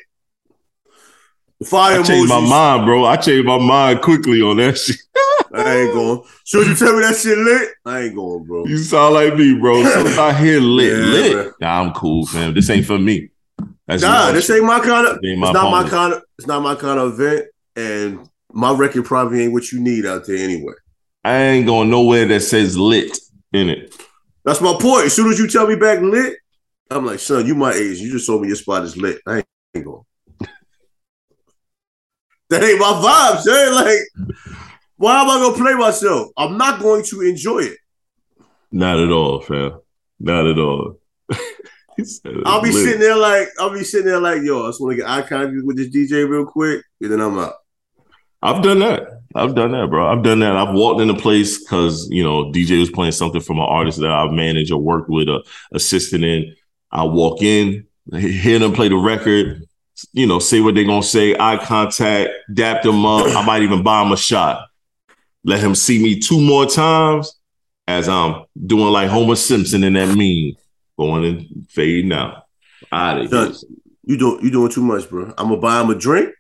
[1.64, 3.06] the fire I changed my mind, bro.
[3.06, 4.98] I changed my mind quickly on that shit.
[5.54, 6.24] I ain't going.
[6.46, 7.70] Should you tell me that shit lit?
[7.86, 8.66] I ain't going, bro.
[8.66, 9.84] You sound like me, bro.
[9.84, 11.54] So if I hear lit, Yeah, lit, man.
[11.62, 12.54] nah, I'm cool, fam.
[12.54, 13.30] This ain't for me.
[13.88, 14.58] That's Nah, this shit.
[14.58, 15.20] ain't my kind of.
[15.22, 16.24] It ain't It's not my kind of.
[16.38, 17.46] It's not my kind of event,
[17.76, 20.74] and my record probably ain't what you need out there anyway.
[21.24, 23.18] I ain't going nowhere that says lit
[23.54, 23.96] in it.
[24.46, 25.06] That's my point.
[25.06, 26.36] As soon as you tell me back lit,
[26.90, 28.00] I'm like, son, you my age.
[28.00, 29.20] You just told me your spot is lit.
[29.28, 29.44] I
[29.76, 30.04] ain't going.
[32.50, 33.76] That ain't my vibe, son.
[33.76, 34.38] Like,
[34.98, 36.30] why am I gonna play myself?
[36.38, 37.78] I'm not going to enjoy it.
[38.72, 39.80] Not at all, fam.
[40.20, 41.00] Not at all.
[42.46, 42.86] I'll be lit.
[42.86, 45.22] sitting there like, I'll be sitting there like, yo, I just want to get eye
[45.22, 47.54] contact with this DJ real quick, and then I'm out.
[48.42, 49.22] I've done that.
[49.36, 50.08] I've done that, bro.
[50.08, 50.56] I've done that.
[50.56, 54.00] I've walked in a place because you know DJ was playing something from an artist
[54.00, 56.56] that I've managed or worked with, a assistant in.
[56.92, 59.66] I walk in, hear them play the record,
[60.12, 63.28] you know, say what they're gonna say, eye contact, dap them up.
[63.28, 64.68] I might even buy him a shot.
[65.44, 67.40] Let him see me two more times
[67.88, 70.56] as I'm doing like Homer Simpson in that meme,
[70.98, 72.44] going and fading out.
[72.92, 73.52] Out of here.
[74.06, 75.34] You do you doing too much, bro.
[75.38, 76.34] I'm gonna buy him a drink.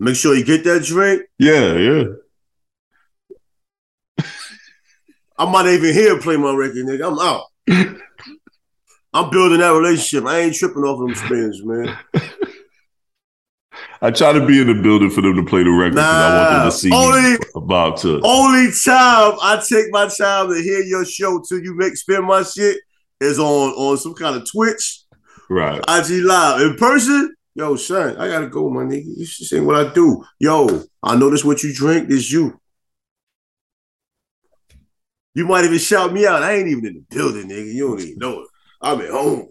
[0.00, 1.22] Make sure you get that drink.
[1.38, 2.04] Yeah, yeah.
[5.36, 7.08] I might even hear him play my record, nigga.
[7.08, 7.98] I'm out.
[9.14, 10.26] I'm building that relationship.
[10.28, 11.96] I ain't tripping off them spins, man.
[14.00, 16.36] I try to be in the building for them to play the record because I
[16.36, 18.20] want them to see only- me about to.
[18.22, 22.42] Only time I take my time to hear your show till you make spin my
[22.44, 22.78] shit
[23.20, 25.02] is on on some kind of Twitch,
[25.50, 25.78] Right.
[25.88, 26.60] IG live.
[26.60, 29.04] In person, yo, son, I gotta go, my nigga.
[29.16, 30.22] You just ain't what I do.
[30.38, 32.60] Yo, I know this what you drink, this you.
[35.34, 36.42] You might even shout me out.
[36.42, 37.72] I ain't even in the building, nigga.
[37.74, 38.48] You don't even know it.
[38.80, 39.48] I'm at home.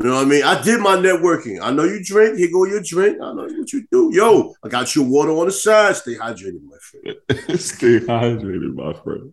[0.00, 0.44] You know what I mean?
[0.44, 1.58] I did my networking.
[1.60, 2.38] I know you drink.
[2.38, 3.16] Here go your drink.
[3.20, 4.10] I know what you do.
[4.14, 5.96] Yo, I got your water on the side.
[5.96, 7.16] Stay hydrated, my friend.
[7.60, 9.32] Stay hydrated, my friend.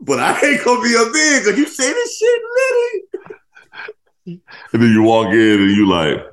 [0.00, 2.42] But I ain't gonna be a big because you say this shit,
[4.24, 4.40] Liddy.
[4.72, 6.24] And then you walk in and you like,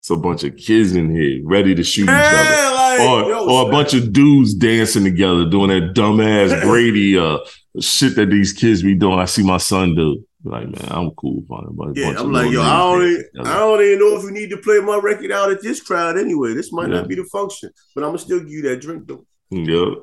[0.00, 2.74] it's a bunch of kids in here ready to shoot each other.
[2.74, 7.38] Like, Or, yo, or a bunch of dudes dancing together, doing that dumbass Brady uh
[7.78, 9.18] shit that these kids be doing.
[9.18, 10.24] I see my son do.
[10.42, 11.46] Like, man, I'm cool it.
[11.76, 13.24] But Yeah, I'm like, yo, I don't, even.
[13.44, 16.16] I don't even know if we need to play my record out at this crowd
[16.18, 16.54] anyway.
[16.54, 16.96] This might Yeah.
[17.00, 19.26] not be the function, but I'm gonna still give you that drink though.
[19.50, 19.94] Yeah.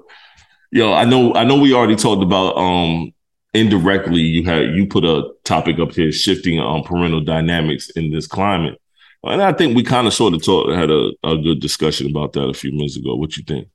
[0.71, 3.11] Yo, I know I know we already talked about um
[3.53, 8.27] indirectly you had you put a topic up here shifting um parental dynamics in this
[8.27, 8.79] climate.
[9.23, 12.33] And I think we kind of sort of talked had a, a good discussion about
[12.33, 13.15] that a few minutes ago.
[13.15, 13.67] What you think?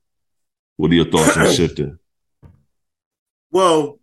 [0.77, 1.99] What are your thoughts on shifting?
[3.53, 3.99] Well,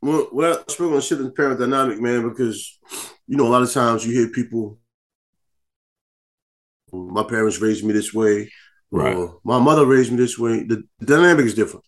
[0.00, 2.78] well, well I spoke on shit in parent dynamic, man, because
[3.26, 4.78] you know a lot of times you hear people.
[6.92, 8.50] My parents raised me this way.
[8.90, 9.14] Right.
[9.16, 10.62] or my mother raised me this way.
[10.62, 11.84] The, the dynamic is different.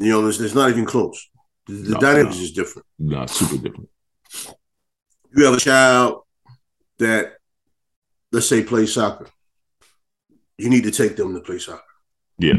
[0.00, 1.30] You know, it's, it's not even close.
[1.68, 2.38] The, the No, dynamic no.
[2.40, 2.86] is different.
[2.98, 3.88] Nah, super different.
[5.36, 6.22] You have a child
[6.98, 7.34] that,
[8.32, 9.28] let's say, plays soccer.
[10.58, 11.80] You need to take them to play soccer.
[12.38, 12.54] Yeah.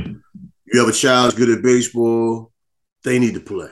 [0.71, 2.52] You have a child good at baseball,
[3.03, 3.69] they need to play.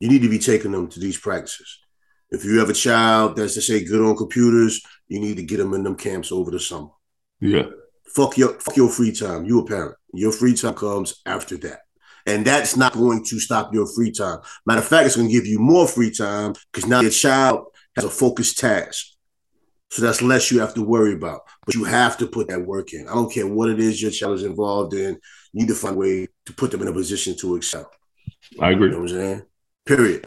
[0.00, 1.78] You need to be taking them to these practices.
[2.30, 5.58] If you have a child that's, let's say, good on computers, you need to get
[5.58, 6.88] them in them camps over the summer.
[7.40, 7.66] Yeah.
[8.14, 9.44] Fuck your fuck your free time.
[9.44, 9.96] You a parent.
[10.12, 11.80] Your free time comes after that.
[12.26, 14.38] And that's not going to stop your free time.
[14.66, 17.66] Matter of fact, it's going to give you more free time because now your child
[17.96, 19.08] has a focused task.
[19.90, 21.42] So that's less you have to worry about.
[21.66, 23.08] But you have to put that work in.
[23.08, 25.18] I don't care what it is your child is involved in.
[25.52, 27.90] You need to find a way to put them in a position to excel.
[28.60, 28.90] I You agree.
[28.90, 29.42] know what I'm saying?
[29.86, 30.26] Period.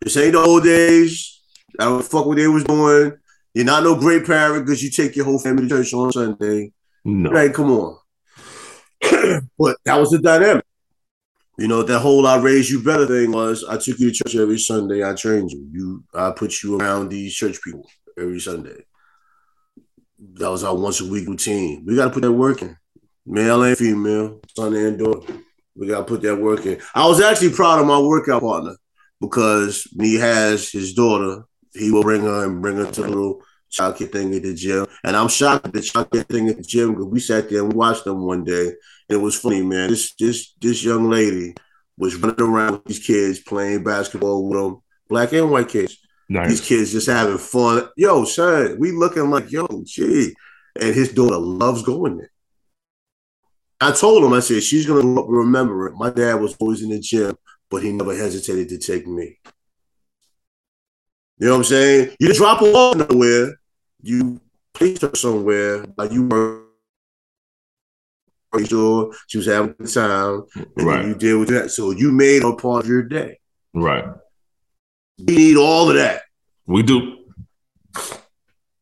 [0.00, 1.40] This ain't the old days.
[1.78, 3.12] I don't fuck what they was doing.
[3.54, 6.72] You're not no great parent because you take your whole family to church on Sunday.
[7.04, 7.30] No.
[7.30, 7.98] Like, come on.
[9.58, 10.64] but that was the dynamic.
[11.58, 14.36] You know, that whole I raised you better thing was I took you to church
[14.36, 15.02] every Sunday.
[15.08, 15.66] I trained you.
[15.72, 17.88] You I put you around these church people
[18.18, 18.84] every Sunday.
[20.34, 21.84] That was our once a week routine.
[21.86, 22.76] We gotta put that work in.
[23.26, 25.34] Male and female, son and daughter.
[25.74, 26.80] We gotta put that work in.
[26.94, 28.76] I was actually proud of my workout partner
[29.20, 33.42] because he has his daughter, he will bring her and bring her to the little
[33.70, 34.86] childcare thing at the gym.
[35.04, 37.72] And I'm shocked at the childcare thing at the gym because we sat there and
[37.72, 38.68] watched them one day.
[39.08, 39.90] And it was funny, man.
[39.90, 41.54] This this this young lady
[41.98, 45.98] was running around with these kids playing basketball with them, black and white kids.
[46.28, 46.50] Nice.
[46.50, 47.88] These kids just having fun.
[47.96, 50.34] Yo, son, we looking like, yo, gee.
[50.80, 52.30] And his daughter loves going there.
[53.80, 55.96] I told him, I said, she's going to remember it.
[55.96, 57.36] My dad was always in the gym,
[57.70, 59.38] but he never hesitated to take me.
[61.38, 62.16] You know what I'm saying?
[62.18, 63.58] You drop her off nowhere.
[64.02, 64.40] You
[64.72, 65.84] placed her somewhere.
[65.96, 66.62] Like you were
[68.64, 70.44] sure she was having a good time.
[70.54, 71.04] And Right.
[71.04, 71.70] you deal with that.
[71.70, 73.38] So you made her part of your day.
[73.74, 74.04] Right.
[75.18, 76.22] We need all of that.
[76.66, 77.18] We do.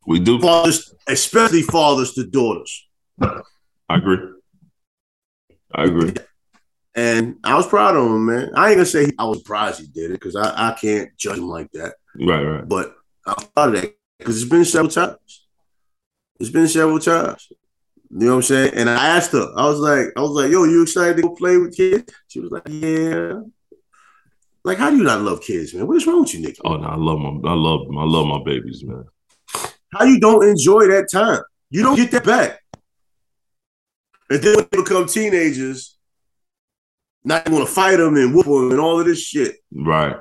[0.07, 0.41] We do.
[0.41, 2.87] Fathers, especially fathers to daughters.
[3.21, 3.41] I
[3.89, 4.19] agree.
[5.75, 6.15] I agree.
[6.95, 8.51] And I was proud of him, man.
[8.55, 11.39] I ain't gonna say I was surprised he did it because I, I can't judge
[11.39, 11.95] him like that.
[12.21, 12.69] Right, right.
[12.69, 12.95] But
[13.27, 15.47] I'm proud of that because it's been several times.
[16.39, 17.49] It's been several times.
[18.11, 18.75] You know what I'm saying?
[18.75, 21.35] And I asked her, I was like, I was like, yo, you excited to go
[21.35, 22.13] play with kids?
[22.29, 23.41] She was like, yeah.
[24.63, 25.89] Like, how do you not love kids, man?
[25.89, 26.57] What is wrong with you, Nick?
[26.65, 29.05] Oh no, I love my I love I love my babies, man.
[29.93, 31.41] How you don't enjoy that time?
[31.71, 32.61] You don't get that back.
[34.31, 35.97] And then when they become teenagers,
[37.25, 39.57] not want to fight them and whoop them and all of this shit.
[39.73, 40.17] Right.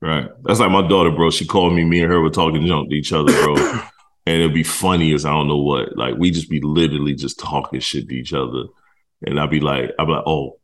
[0.00, 0.28] Right.
[0.42, 1.30] That's like my daughter, bro.
[1.30, 3.54] She called me, me and her were talking junk to each other, bro.
[4.26, 5.96] and it'd be funny as I don't know what.
[5.96, 8.64] Like we just be literally just talking shit to each other.
[9.24, 10.58] And I'd be like, I'd be like, oh,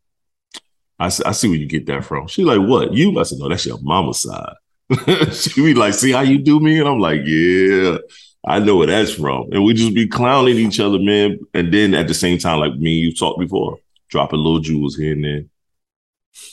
[0.99, 2.27] I, I see where you get that from.
[2.27, 2.93] She like, what?
[2.93, 3.19] You?
[3.19, 4.55] I said, no, that's your mama's side.
[5.33, 6.81] she be like, see how you do me?
[6.81, 7.99] And I'm like, yeah,
[8.47, 9.49] I know where that's from.
[9.53, 11.39] And we just be clowning each other, man.
[11.55, 13.79] And then at the same time, like me you talked before,
[14.09, 15.45] dropping little jewels here and there.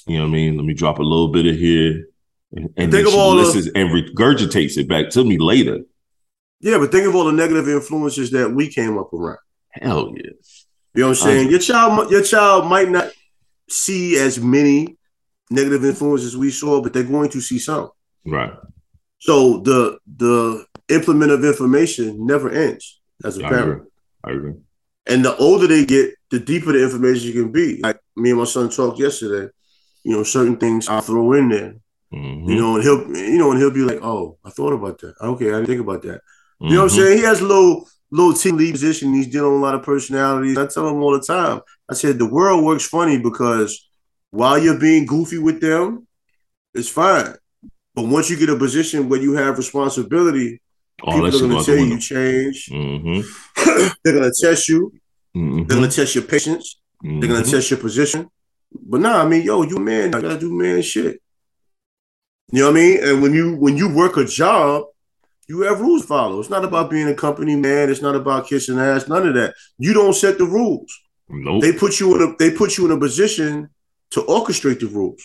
[0.07, 0.57] You know what I mean?
[0.57, 2.07] Let me drop a little bit of here.
[2.51, 5.37] And, and then Think of she all the- listens and regurgitates it back to me
[5.37, 5.79] later.
[6.61, 9.37] Yeah, but think of all the negative influences that we came up around.
[9.71, 10.31] Hell yeah.
[10.95, 11.49] You know what I'm saying?
[11.49, 13.11] Your child, your child might not
[13.69, 14.97] see as many
[15.51, 17.89] negative influences we saw, but they're going to see some.
[18.25, 18.53] Right.
[19.19, 23.81] So the the implement of information never ends as a I parent.
[23.81, 23.89] agree.
[24.23, 24.53] I agree.
[25.07, 27.79] And the older they get, the deeper the information you can be.
[27.81, 29.51] Like me and my son talked yesterday.
[30.03, 31.75] You know, certain things I throw in there.
[32.13, 32.47] Mhm.
[32.49, 35.15] You know, and he'll you know, and he'll be like, "Oh, I thought about that.
[35.21, 36.21] Okay, I didn't think about that."
[36.61, 37.01] You know what I'm Mhm.
[37.01, 37.17] saying?
[37.17, 39.13] He has a little little team lead position.
[39.13, 40.57] He's dealing with a lot of personalities.
[40.57, 41.61] I tell him all the time.
[41.89, 43.89] I said the world works funny because
[44.31, 46.07] while you're being goofy with them,
[46.73, 47.33] it's fine.
[47.95, 50.61] But once you get a position where you have responsibility,
[51.03, 52.69] All People are going to tell you change.
[52.71, 53.87] Mm-hmm.
[54.03, 54.93] They're going to test you.
[55.35, 55.67] Mhm.
[55.67, 56.79] They're going to test your patience.
[57.01, 58.29] They're going to test your position.
[58.71, 61.21] But nah, I mean, yo, you man, I gotta do man shit.
[62.51, 63.03] You know what I mean?
[63.03, 64.85] And when you when you work a job,
[65.47, 66.39] you have rules to follow.
[66.39, 67.89] It's not about being a company man.
[67.89, 69.07] It's not about kissing ass.
[69.07, 69.53] None of that.
[69.77, 70.91] You don't set the rules.
[71.29, 71.61] Nope.
[71.61, 73.69] They put you in a they put you in a position
[74.11, 75.23] to orchestrate the rules.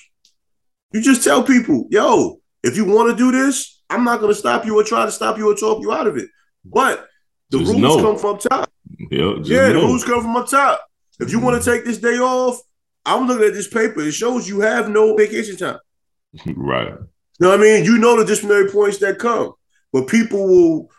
[0.93, 4.64] You just tell people, yo, if you want to do this, I'm not gonna stop
[4.64, 6.28] you or try to stop you or talk you out of it.
[6.64, 7.07] But
[7.51, 8.03] the Just rules know.
[8.03, 8.70] come from top.
[9.11, 10.80] yeah, Yeah, the rules come from up top.
[11.18, 12.61] If you want to take this day off,
[13.05, 14.01] I'm looking at this paper.
[14.01, 15.78] It shows you have no vacation time.
[16.57, 16.88] right.
[16.88, 17.84] You know what I mean?
[17.84, 19.53] You know the disciplinary points that come,
[19.93, 20.91] but people will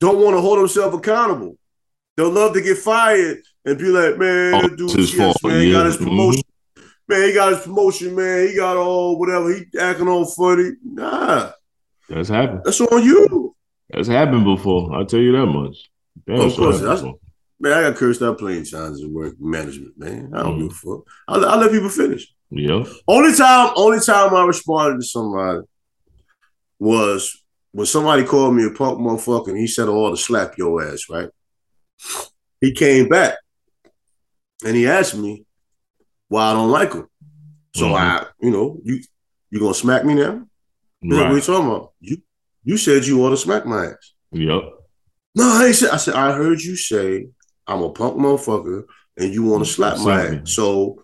[0.00, 1.56] don't want to hold themselves accountable.
[2.16, 5.72] They'll love to get fired and be like, man, Oh, dude shit, fault, man, he
[5.72, 6.00] got his yeah.
[6.00, 6.08] Mm-hmm.
[6.08, 6.42] promotion.
[7.08, 8.48] Man, he got his promotion, man.
[8.48, 9.52] He got all whatever.
[9.52, 10.72] He acting all funny.
[10.84, 11.52] Nah,
[12.08, 12.60] That's happened.
[12.64, 13.54] that's on you.
[13.90, 14.94] That's happened before.
[14.94, 15.76] I'll tell you that much.
[16.26, 17.04] Damn, Of course, that's-
[17.60, 20.30] Man, I got cursed out playing at work management, man.
[20.32, 20.62] I don't Mhm.
[20.62, 21.00] give a fuck.
[21.26, 22.32] I, I let people finish.
[22.50, 22.84] Yeah.
[23.08, 25.60] Only time, only time I responded to somebody
[26.78, 27.42] was
[27.72, 31.02] when somebody called me a punk motherfucker and he said all to slap your ass,
[31.10, 31.28] right?
[32.60, 33.36] He came back
[34.64, 35.44] and he asked me
[36.28, 37.06] why I don't like him.
[37.74, 37.94] So Mhm.
[37.98, 39.00] I, you know, you
[39.50, 40.46] you gonna smack me now?
[41.02, 41.92] Like, What are you talking about?
[42.00, 42.16] You
[42.64, 44.12] you said you want to smack my ass.
[44.32, 44.62] Yep.
[45.34, 47.28] No, I ain't said I said I heard you say
[47.66, 48.84] I'm a punk motherfucker
[49.16, 50.38] and you want to slap my me.
[50.38, 50.52] ass.
[50.52, 51.00] So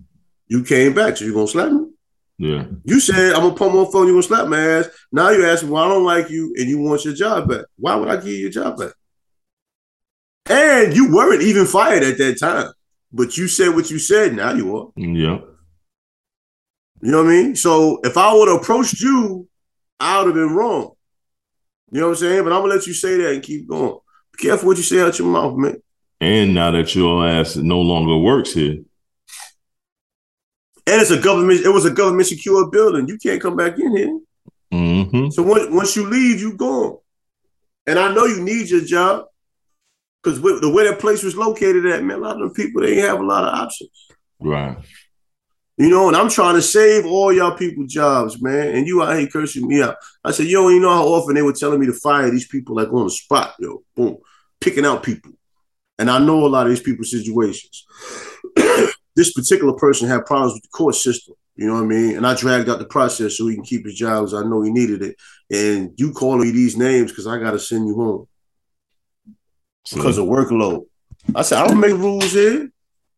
[0.49, 1.87] you came back, so you gonna slap me?
[2.39, 2.65] Yeah.
[2.85, 4.89] You said I'm a pump on phone, you gonna slap my ass.
[5.13, 7.65] Now you ask me why I don't like you and you want your job back.
[7.77, 8.93] Why would I give you your job back?
[10.51, 12.71] And you weren't even fired at that time.
[13.13, 14.89] But you said what you said, now you are.
[14.97, 15.39] Yeah.
[17.01, 17.57] You know what I mean?
[17.57, 19.49] So if I would have approached you,
[20.05, 20.91] I would have been wrong.
[21.91, 22.45] You know what I'm saying?
[22.45, 23.97] But I'm gonna let you say that and keep going.
[24.37, 25.77] Be careful what you say out your mouth, man.
[26.21, 28.83] And now that your ass no longer works here,
[30.87, 33.09] And it's a government, it was a government secure building.
[33.09, 34.19] You can't come back in here.
[34.71, 36.99] hmm So once once you leave, you gone.
[37.87, 39.25] And I know you need your job
[40.23, 42.99] because the way that place was located at, man, a lot of them people they
[42.99, 43.91] ain't have a lot of options.
[44.39, 44.77] Right.
[45.77, 48.77] You know, and I'm trying to save all y'all people jobs, man.
[48.77, 49.97] And you out here cursing me out.
[50.23, 52.77] I said, yo, you know how often they were telling me to fire these people
[52.77, 54.19] like on the spot, yo, boom,
[54.61, 55.33] picking out people.
[55.99, 57.87] And I know a lot of these people's situations.
[59.17, 61.35] this particular person had problems with the court system.
[61.57, 62.17] You know what I mean?
[62.17, 64.63] And I dragged out the process so he can keep his job because I know
[64.63, 65.17] he needed it.
[65.51, 68.29] And you calling me these names because I got to send you home
[69.85, 70.87] So, because of workload.
[71.35, 72.71] I said, I don't make rules here.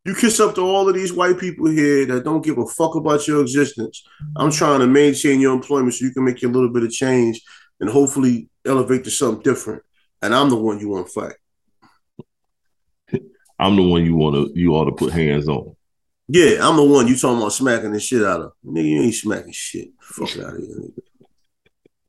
[0.06, 2.94] You kiss up to all of these white people here that don't give a fuck
[2.94, 4.04] about your existence.
[4.36, 7.42] I'm trying to maintain your employment so you can make a little bit of change
[7.80, 9.82] and hopefully elevate to something different.
[10.22, 11.34] And I'm the one you want to fight.
[13.58, 15.74] I'm the one you want to you ought to put hands on.
[16.28, 18.52] Yeah, I'm the one you talking about smacking the shit out of.
[18.64, 19.88] Nigga, you ain't smacking shit.
[20.00, 21.00] Fuck out of here, nigga.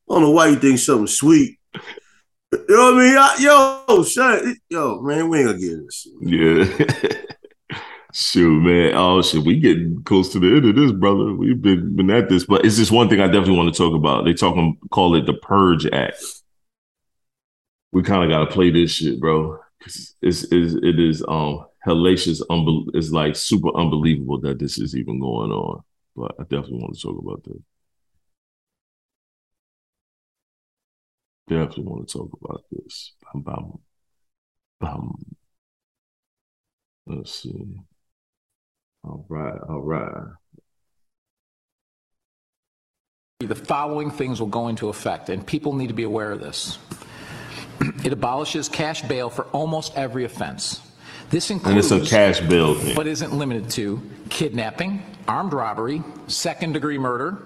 [0.10, 1.58] I don't know why you think something sweet.
[1.74, 3.18] You know what I mean?
[3.18, 4.58] I, yo, shut it.
[4.70, 6.08] Yo, man, we ain't gonna get this.
[6.22, 7.24] Yeah.
[8.20, 8.96] Shoot, man.
[8.96, 11.36] Oh shit, we getting close to the end of this, brother.
[11.36, 13.94] We've been been at this, but it's just one thing I definitely want to talk
[13.94, 14.26] about.
[14.26, 16.24] They talking call it the Purge Act.
[17.92, 19.60] We kind of got to play this shit, bro.
[19.86, 25.20] It's, it's it is um hellacious, unbel- it's like super unbelievable that this is even
[25.20, 25.84] going on.
[26.16, 27.62] But I definitely want to talk about that.
[31.48, 33.14] Definitely want to talk about this.
[33.34, 33.80] Bam, bam,
[34.80, 35.38] bam.
[37.08, 37.82] Let's see.
[39.08, 40.12] All right, all right.
[43.40, 46.78] The following things will go into effect, and people need to be aware of this.
[48.04, 50.82] It abolishes cash bail for almost every offense.
[51.30, 52.96] This includes And it's a cash bail thing.
[52.96, 57.38] but isn't limited to, kidnapping, armed robbery, second-degree murder,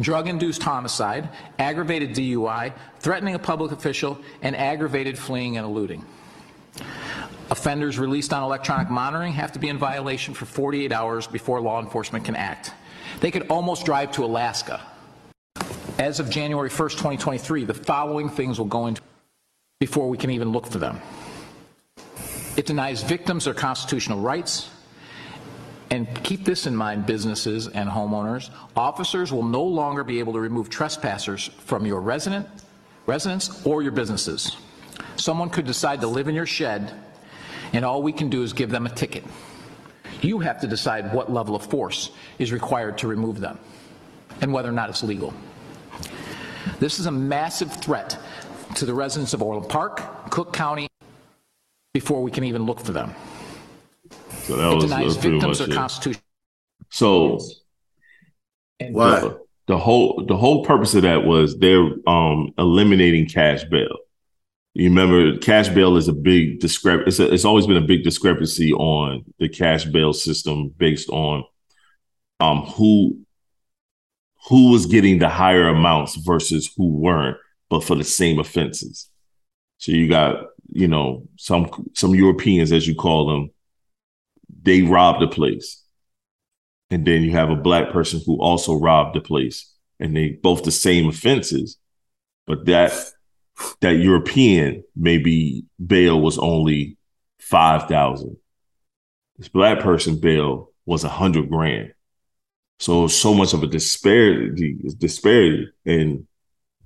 [0.00, 6.04] drug-induced homicide, aggravated DUI, threatening a public official, and aggravated fleeing and eluding.
[7.52, 11.82] Offenders released on electronic monitoring have to be in violation for 48 hours before law
[11.82, 12.72] enforcement can act.
[13.20, 14.80] They could almost drive to Alaska.
[15.98, 19.02] As of January 1st, 2023, the following things will go into
[19.80, 20.98] before we can even look for them.
[22.56, 24.70] It denies victims their constitutional rights.
[25.90, 28.48] And keep this in mind, businesses and homeowners.
[28.76, 32.48] Officers will no longer be able to remove trespassers from your resident,
[33.04, 34.56] residence or your businesses.
[35.16, 36.94] Someone could decide to live in your shed,
[37.72, 39.24] and all we can do is give them a ticket.
[40.20, 43.58] You have to decide what level of force is required to remove them
[44.40, 45.32] and whether or not it's legal.
[46.78, 48.18] This is a massive threat
[48.76, 50.88] to the residents of Orland Park, Cook County,
[51.92, 53.14] before we can even look for them.
[54.44, 55.74] So that It was denies victims much their it.
[55.74, 56.22] constitutional.
[56.90, 57.38] So
[58.90, 59.20] Why?
[59.20, 63.96] the, the whole the whole purpose of that was they're um eliminating cash bail.
[64.74, 68.04] You remember cash bail is a big discrep it's a, it's always been a big
[68.04, 71.44] discrepancy on the cash bail system based on
[72.40, 73.18] um who
[74.48, 77.36] who was getting the higher amounts versus who weren't,
[77.70, 79.08] but for the same offenses.
[79.78, 83.50] So you got, you know, some some Europeans, as you call them,
[84.62, 85.82] they robbed a place
[86.90, 90.62] and then you have a black person who also robbed the place and they both
[90.62, 91.78] the same offenses
[92.46, 92.92] but that
[93.80, 96.96] that european maybe bail was only
[97.38, 98.36] 5000
[99.38, 101.92] this black person bail was a hundred grand.
[102.78, 106.26] So so much of a disparity disparity in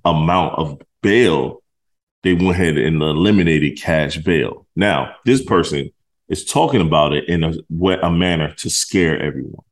[0.05, 1.61] amount of bail
[2.23, 4.65] they went ahead and eliminated cash bail.
[4.75, 5.91] Now this person
[6.29, 7.53] is talking about it in a,
[8.01, 9.63] a manner to scare everyone.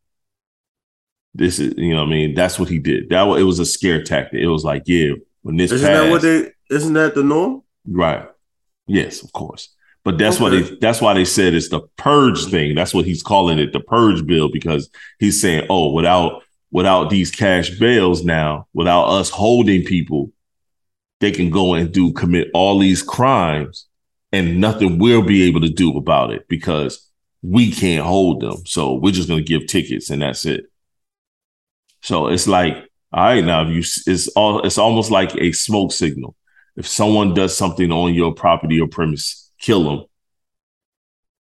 [1.33, 2.33] This is you know what I mean?
[2.35, 3.09] That's what he did.
[3.09, 4.41] That it was a scare tactic.
[4.41, 6.51] It was like yeah when this Isn't passed, that what they?
[6.69, 7.61] Isn't that the norm?
[7.87, 8.27] right
[8.87, 9.69] yes of course
[10.03, 10.61] but that's Okay.
[10.61, 13.79] they that's why they said it's the purge thing that's what he's calling it the
[13.79, 14.89] purge bill because
[15.19, 20.31] he's saying oh without without these cash bails now without us holding people
[21.19, 23.87] they can go and do commit all these crimes
[24.31, 27.07] and nothing we'll be able to do about it because
[27.43, 30.65] we can't hold them so we're just going to give tickets and that's it
[32.01, 32.75] so it's like,
[33.11, 36.35] all right, now if you, it's all, it's almost like a smoke signal.
[36.75, 40.05] If someone does something on your property or premise, kill them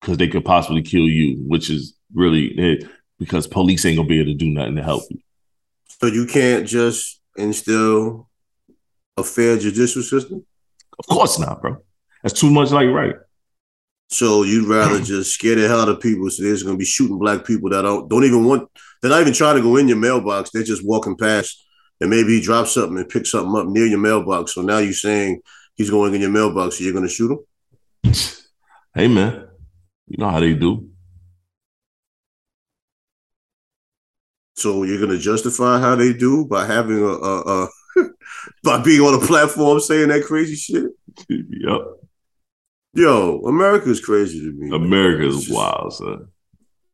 [0.00, 2.88] because they could possibly kill you, which is really it
[3.18, 5.18] because police ain't gonna be able to do nothing to help you.
[6.00, 8.28] So you can't just instill
[9.16, 10.44] a fair judicial system.
[10.98, 11.78] Of course not, bro.
[12.22, 13.14] That's too much like right.
[14.08, 16.28] So you'd rather just scare the hell out of people.
[16.30, 18.68] So there's gonna be shooting black people that don't don't even want.
[19.00, 20.50] They're not even trying to go in your mailbox.
[20.50, 21.65] They're just walking past
[22.00, 24.54] and maybe he drops something and picks something up near your mailbox.
[24.54, 25.40] So now you're saying
[25.74, 27.32] he's going in your mailbox, so you're gonna shoot
[28.02, 28.12] him?
[28.94, 29.46] Hey man,
[30.08, 30.88] you know how they do.
[34.54, 37.68] So you're gonna justify how they do by having a, a, a
[38.64, 40.84] by being on a platform saying that crazy shit?
[41.28, 41.80] yep.
[42.94, 44.70] Yo, America's crazy to me.
[44.70, 44.82] man.
[44.82, 46.28] America is wild, son.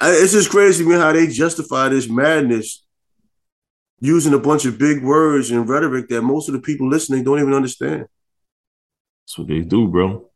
[0.01, 2.85] I- It's just crazy to me how they justify this madness
[4.03, 7.39] using a bunch of big words and rhetoric that most of the people listening don't
[7.39, 8.07] even understand.
[9.25, 10.29] That's what they do, bro.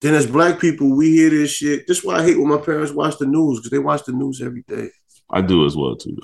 [0.00, 1.86] Then as black people, we hear this shit.
[1.86, 4.12] This is why I hate when my parents watch the news because they watch the
[4.12, 4.88] news every day.
[5.30, 6.16] I do as well too.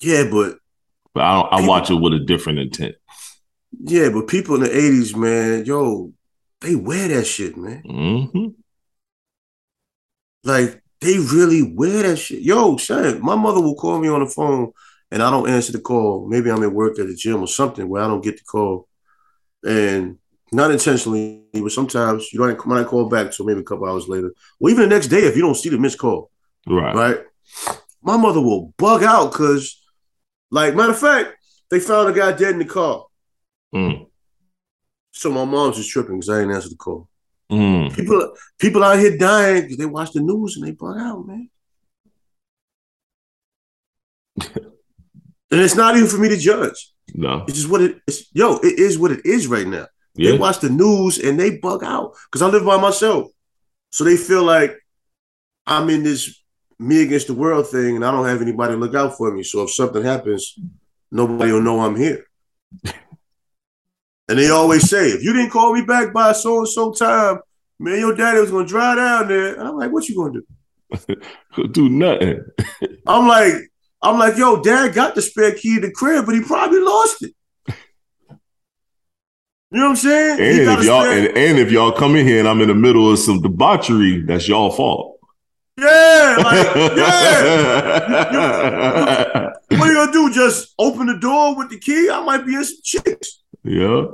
[0.00, 0.58] Yeah, but
[1.14, 2.96] But I don't, I watch it with a different intent.
[3.80, 6.12] yeah, but people in the '80s, man, yo,
[6.60, 7.82] they wear that shit, man.
[7.82, 8.48] hmm
[10.44, 12.42] Like they really wear that shit.
[12.42, 14.72] Yo, son, my mother will call me on the phone
[15.10, 16.26] and I don't answer the call.
[16.28, 18.88] Maybe I'm at work at the gym or something where I don't get the call.
[19.64, 20.18] And
[20.52, 24.32] not intentionally, but sometimes you don't I call back, so maybe a couple hours later,
[24.60, 26.30] or even the next day if you don't see the missed call,
[26.66, 26.94] Right.
[26.94, 27.18] right?
[28.02, 29.82] My mother will bug out because,
[30.50, 31.34] like, matter of fact,
[31.70, 33.06] they found a guy dead in the car.
[33.74, 34.06] Mm.
[35.12, 37.08] So my mom's just tripping because I didn't answer the call.
[37.50, 37.94] Mm.
[37.94, 41.48] People, people out here dying because they watch the news and they bug out, man.
[44.54, 46.92] and it's not even for me to judge.
[47.14, 47.44] No.
[47.48, 48.28] It's just what it is.
[48.32, 49.86] Yo, it is what it is right now.
[50.14, 50.32] Yeah.
[50.32, 53.28] They watch the news and they bug out because I live by myself.
[53.92, 54.76] So they feel like
[55.66, 56.42] I'm in this
[56.78, 59.42] me against the world thing and I don't have anybody to look out for me.
[59.42, 60.58] So if something happens,
[61.10, 62.26] nobody will know I'm here.
[64.28, 67.38] and they always say, if you didn't call me back by so and so time,
[67.78, 69.54] man, your daddy was gonna drive down there.
[69.54, 70.44] And I'm like, what you gonna do?
[71.72, 72.44] Do nothing.
[73.06, 73.54] I'm like,
[74.02, 77.22] I'm like, yo, dad got the spare key to the crib, but he probably lost
[77.22, 77.34] it.
[79.70, 80.40] You know what I'm saying?
[80.40, 83.10] And if y'all and, and if y'all come in here and I'm in the middle
[83.10, 85.18] of some debauchery, that's y'all fault.
[85.78, 88.06] yeah, like, yeah.
[89.70, 90.32] What are you gonna do?
[90.32, 92.08] Just open the door with the key?
[92.08, 93.42] I might be in some chicks.
[93.66, 94.06] Yeah.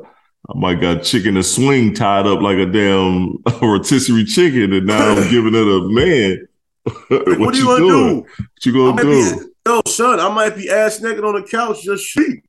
[0.48, 5.12] I might got chicken and swing tied up like a damn rotisserie chicken, and now
[5.12, 6.48] I'm giving it a man.
[7.38, 8.08] What, are you gonna doing?
[8.08, 8.20] do?
[8.20, 9.38] What you gonna do?
[9.38, 12.44] be, yo, son, I might be ass naked on the couch just sleep.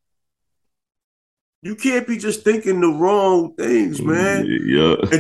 [1.61, 4.45] You can't be just thinking the wrong things, mm, man.
[4.65, 5.19] Yeah.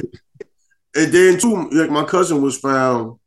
[0.95, 3.19] And then too, like my cousin was found,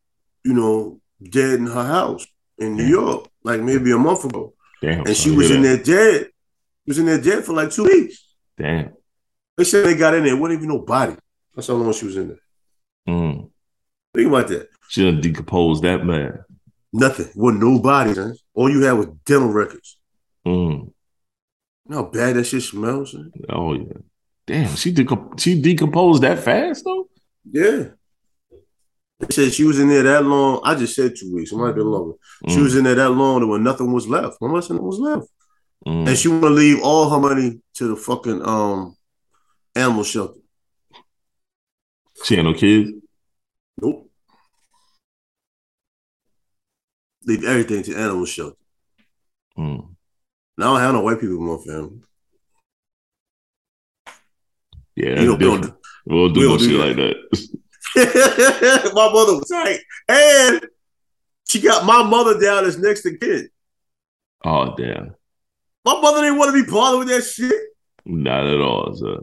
[0.45, 2.27] you know, dead in her house
[2.59, 2.85] in New.
[2.85, 4.55] York, like maybe a month ago.
[4.83, 5.07] Damn.
[5.07, 5.85] And she was in that?
[5.85, 6.31] there dead.
[6.87, 8.27] Was in there dead for like two weeks.
[8.59, 8.93] Damn.
[9.57, 11.17] They said they got in there, wasn't even no body.
[11.55, 12.39] That's how long she was in there.
[13.09, 13.51] Mm.
[14.15, 14.69] Think about that.
[14.89, 16.45] She done decomposed that man.
[16.93, 17.29] Nothing.
[17.35, 18.35] Wasn't no body, man.
[18.55, 19.99] All you had was dental records.
[20.47, 20.87] Mm.
[20.87, 20.93] You
[21.87, 23.15] know how bad that shit smells?
[23.15, 23.33] Man?
[23.51, 23.93] Oh yeah.
[24.47, 24.77] Damn.
[24.77, 27.09] She decom- she decomposed that fast though.
[27.51, 27.89] Yeah.
[29.21, 30.61] They said she was in there that long.
[30.65, 31.51] I just said two weeks.
[31.53, 32.15] It might have been longer.
[32.49, 32.63] She Mm.
[32.63, 34.37] was in there that long and when nothing was left.
[34.43, 35.27] Nothing was left.
[35.87, 36.09] Mm.
[36.09, 38.97] And she want to leave all her money to the fucking um
[39.75, 40.41] animal shelter.
[42.25, 42.91] She had no kids.
[43.81, 44.11] Nope.
[47.25, 48.57] Leave everything to animal shelter.
[49.57, 49.95] Mm.
[50.59, 52.01] Now I don't have no white people in my family.
[54.97, 55.81] Yeah, You that's know, we don't different.
[56.07, 56.87] We'll do we no do shit that.
[56.87, 58.93] like that.
[58.95, 59.81] my mother was tight.
[60.09, 60.67] And
[61.49, 63.51] she got my mother down as next to kid.
[64.45, 65.16] Oh damn.
[65.87, 67.55] My mother didn't want to be bothered with that shit.
[68.05, 69.19] Not at all, sir.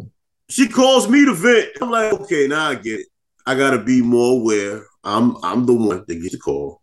[0.49, 1.69] She calls me to vent.
[1.81, 3.07] I'm like, okay, now I get it.
[3.45, 4.85] I gotta be more aware.
[5.03, 6.81] I'm I'm the one that gets the call.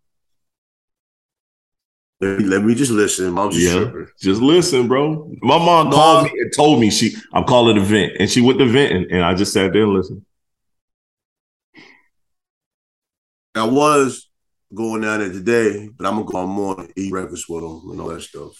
[2.21, 3.33] Let me, let me just listen.
[3.33, 3.85] Mom's just Yeah.
[3.85, 4.09] tripping.
[4.21, 5.33] Just listen, bro.
[5.41, 8.13] My mom called me and told me she I'm calling a vent.
[8.21, 10.27] And she went to venting and I just sat there and listened.
[13.55, 14.29] I was
[14.75, 18.01] going down there today, but I'm gonna go on more eat breakfast with them and
[18.03, 18.53] all that stuff.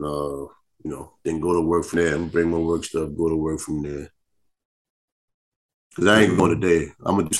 [0.00, 0.46] Uh,
[0.84, 2.14] you know, then go to work from there.
[2.14, 4.10] I'm bring my work stuff, go to work from there.
[5.96, 6.92] Cause I ain't going today.
[7.04, 7.38] I'm gonna do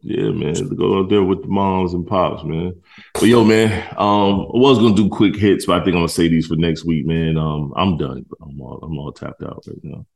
[0.00, 0.54] Yeah, man.
[0.74, 2.80] Go out there with the moms and pops, man.
[3.12, 6.08] But yo, man, um, I was gonna do quick hits, but I think I'm gonna
[6.08, 7.36] say these for next week, man.
[7.36, 8.24] Um, I'm done.
[8.40, 10.06] I'm all I'm all tapped out right now.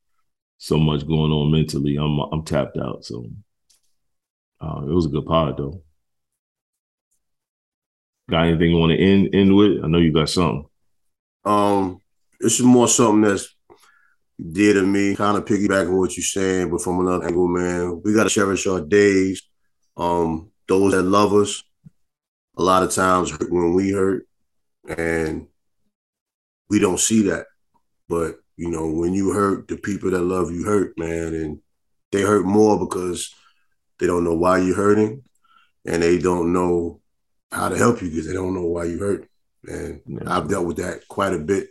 [0.56, 1.96] So much going on mentally.
[1.96, 3.04] I'm I'm tapped out.
[3.04, 3.26] So
[4.60, 5.82] uh, it was a good pod though.
[8.30, 9.84] Got anything you want to end end with?
[9.84, 10.69] I know you got something.
[11.44, 12.00] Um,
[12.38, 13.54] this is more something that's
[14.52, 18.00] dear to me, kind of piggybacking what you're saying, but from another angle, man.
[18.04, 19.42] We gotta cherish our days.
[19.96, 21.62] Um, those that love us,
[22.56, 24.26] a lot of times hurt when we hurt.
[24.88, 25.48] And
[26.68, 27.46] we don't see that.
[28.08, 31.60] But, you know, when you hurt, the people that love you hurt, man, and
[32.12, 33.34] they hurt more because
[33.98, 35.22] they don't know why you're hurting
[35.86, 37.00] and they don't know
[37.52, 39.29] how to help you because they don't know why you hurt.
[39.66, 40.20] And Yeah.
[40.26, 41.68] I've dealt with that quite a bit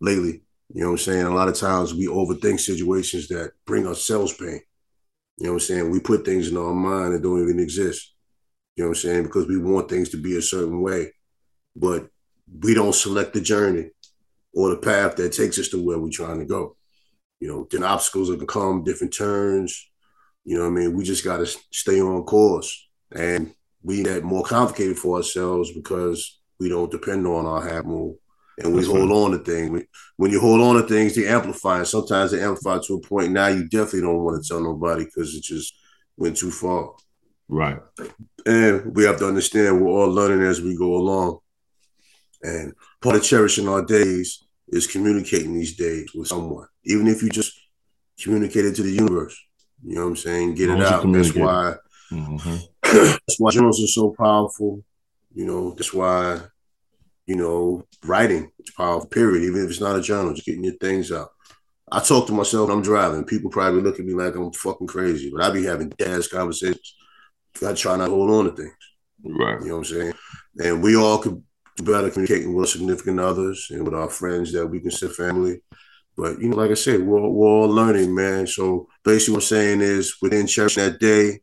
[0.00, 0.42] lately.
[0.72, 1.26] You know what I'm saying?
[1.26, 4.60] A lot of times we overthink situations that bring ourselves pain.
[5.38, 5.90] You know what I'm saying?
[5.90, 8.14] We put things in our mind that don't even exist.
[8.76, 9.22] You know what I'm saying?
[9.24, 11.12] Because we want things to be a certain way.
[11.74, 12.08] But
[12.62, 13.90] we don't select the journey
[14.52, 16.76] or the path that takes us to where we're trying to go.
[17.40, 19.88] You know, then obstacles will come, different turns.
[20.44, 20.96] You know what I mean?
[20.96, 22.88] We just got to stay on course.
[23.14, 28.16] And we get more complicated for ourselves because we don't depend on our half move.
[28.58, 29.16] And we That's hold right.
[29.16, 29.84] on to things.
[30.16, 31.78] When you hold on to things, they amplify.
[31.78, 35.04] And sometimes they amplify to a point now you definitely don't want to tell nobody
[35.04, 35.74] because it just
[36.16, 36.94] went too far.
[37.48, 37.78] Right.
[38.44, 41.38] And we have to understand we're all learning as we go along.
[42.42, 47.30] And part of cherishing our days is communicating these days with someone, even if you
[47.30, 47.52] just
[48.20, 49.36] communicate it to the universe.
[49.84, 50.54] You know what I'm saying?
[50.54, 51.10] Get it out.
[51.12, 51.74] That's why
[52.10, 52.36] hmm
[52.82, 54.82] that's why journals are so powerful.
[55.34, 56.40] You know, that's why,
[57.26, 59.44] you know, writing is powerful, period.
[59.44, 61.28] Even if it's not a journal, just getting your things out.
[61.90, 63.24] I talk to myself when I'm driving.
[63.24, 66.94] People probably look at me like I'm fucking crazy, but I be having gas conversations.
[67.66, 68.74] I try not to hold on to things.
[69.24, 69.60] Right.
[69.62, 70.12] You know what I'm saying?
[70.58, 71.42] And we all could
[71.76, 75.62] do better communicating with our significant others and with our friends that we consider family.
[76.16, 78.46] But you know, like I said, we're, all- we're all learning, man.
[78.46, 81.40] So basically, what I'm saying is, within cherishing that day,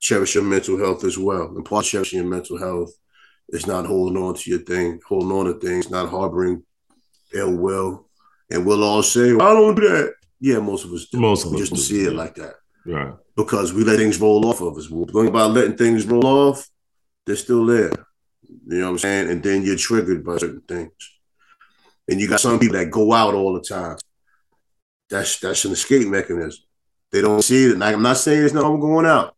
[0.00, 1.46] cherish your mental health as well.
[1.54, 2.92] And part of cherishing your mental health
[3.50, 6.62] is not holding on to your thing, holding on to things, not harboring
[7.34, 8.08] ill will.
[8.50, 11.18] And we'll all say, "I don't do that." Yeah, most of us do.
[11.18, 12.54] Most of we us just see it like that
[12.84, 13.14] Right.
[13.36, 14.88] because we let things roll off of us.
[14.90, 16.68] We're going about letting things roll off,
[17.24, 17.90] they're still there.
[18.68, 19.30] You know what I'm saying?
[19.30, 20.92] And then you're triggered by certain things.
[22.08, 23.96] And you got some people that go out all the time.
[25.10, 26.62] That's that's an escape mechanism.
[27.10, 27.78] They don't see it.
[27.78, 29.34] Like I'm not saying it's not I'm going out,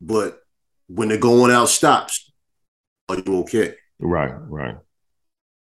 [0.00, 0.40] but
[0.86, 2.27] when the going out stops,
[3.08, 3.74] are you okay?
[3.98, 4.32] Right.
[4.48, 4.76] Right.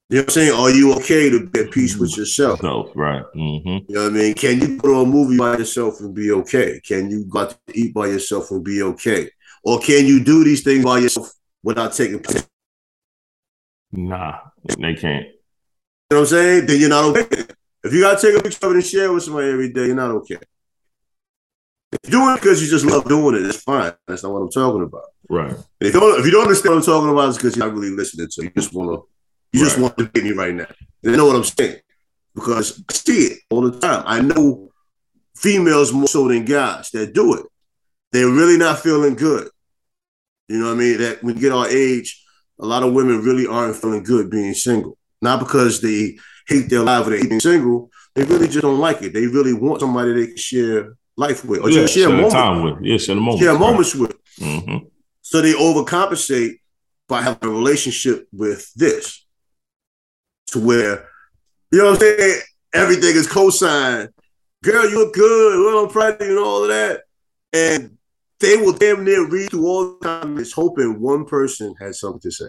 [0.09, 0.53] You know what I'm saying?
[0.53, 2.61] Are you okay to be at peace with yourself?
[2.61, 3.25] So right.
[3.35, 4.35] hmm You know what I mean?
[4.35, 6.81] Can you go to a movie by yourself and be okay?
[6.87, 9.31] Can you go out to eat by yourself and be okay?
[9.65, 11.33] Or can you do these things by yourself
[11.63, 12.41] without taking you
[13.93, 14.39] Nah,
[14.79, 15.27] they can't.
[15.27, 15.33] You
[16.11, 16.67] know what I'm saying?
[16.67, 17.45] Then you're not okay.
[17.83, 19.87] If you gotta take a picture of it and share it with somebody every day,
[19.87, 20.39] you're not okay.
[21.93, 23.93] If you're doing it because you just love doing it, that's fine.
[24.07, 25.05] That's not what I'm talking about.
[25.29, 25.51] Right.
[25.53, 27.67] And if you don't, if you don't understand what I'm talking about, it's because you're
[27.67, 28.43] not really listening to.
[28.45, 29.09] You just want to,
[29.53, 30.67] you just want to debate me right now.
[31.03, 31.81] You know what I'm saying?
[32.35, 34.05] Because I see it all the time.
[34.07, 34.71] I know
[35.37, 37.47] females more so than guys that do it.
[38.13, 39.49] They're really not feeling good.
[40.49, 40.99] You know what I mean?
[40.99, 42.23] That when you get our age,
[42.61, 44.97] a lot of women really aren't feeling good being single.
[45.21, 47.91] Not because they hate their life or they hate being single.
[48.15, 49.13] They really just don't like it.
[49.13, 52.35] They really want somebody they can share life with or yeah, just share share moments,
[52.35, 52.83] time with.
[52.83, 53.43] Yeah, share the moment.
[53.43, 54.17] share moments with.
[54.39, 54.77] hmm
[55.27, 56.61] So they overcompensate
[57.09, 59.27] by having a relationship with this.
[60.53, 61.09] To where,
[61.73, 62.41] you know what I'm saying?
[62.73, 64.11] Everything is co-signed.
[64.63, 65.67] Girl, you look good.
[65.67, 67.01] Well, I'm proud of you and all of that.
[67.53, 67.99] And
[68.39, 72.31] they will damn near read through all the comments hoping one person has something to
[72.31, 72.47] say.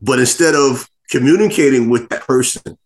[0.00, 2.78] But instead of communicating with that person,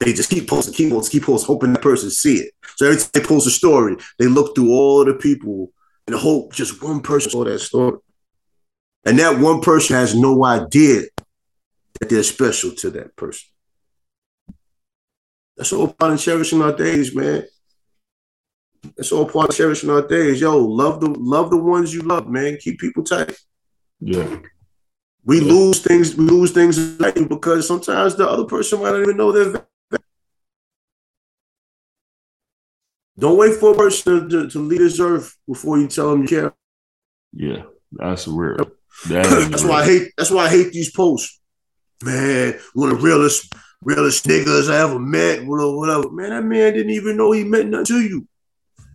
[0.00, 2.54] they just keep posting, keep posting, keep posting, hoping that person see it.
[2.76, 5.70] So every time they post a story, they look through all the people
[6.06, 7.98] and hope just one person saw that story.
[9.04, 11.02] And that one person has no idea
[12.00, 13.48] that they're special to that person.
[15.56, 17.44] That's all part of cherishing our days, man.
[18.96, 20.40] That's all part of cherishing our days.
[20.40, 22.58] Yo, love the love the ones you love, man.
[22.60, 23.36] Keep people tight.
[24.00, 24.40] Yeah.
[25.24, 25.52] We Yeah.
[25.52, 29.66] lose things, we lose things because sometimes the other person might not even know they're
[33.18, 36.28] Don't wait for a person to, to leave this earth before you tell them you
[36.28, 36.54] care.
[37.32, 37.62] Yeah.
[37.92, 38.56] That's real.
[39.08, 39.72] That That's real.
[39.72, 40.12] why I hate.
[40.16, 41.40] That's why I hate these posts.
[42.02, 45.46] Man, one of the realest, realest niggas I ever met.
[45.46, 46.10] Whatever, whatever.
[46.10, 48.28] Man, that man didn't even know he meant nothing to you.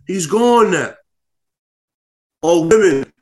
[0.06, 0.94] He's gone now.
[2.42, 3.12] Or women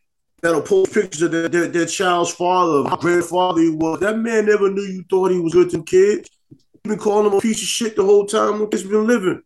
[0.43, 4.01] that'll post pictures of their, their, their child's father, grandfather he was.
[4.01, 6.31] That man never knew you thought he was good to kids.
[6.51, 9.43] You been calling him a piece of shit the whole time when he's been living.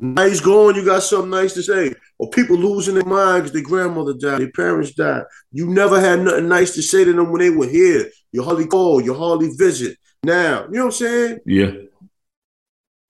[0.00, 1.92] Nice going, you got something nice to say.
[2.18, 5.24] Or people losing their minds, their grandmother died, their parents died.
[5.50, 8.08] You never had nothing nice to say to them when they were here.
[8.32, 9.96] You hardly call, you hardly visit.
[10.22, 11.38] Now, you know what I'm saying?
[11.46, 11.72] Yeah.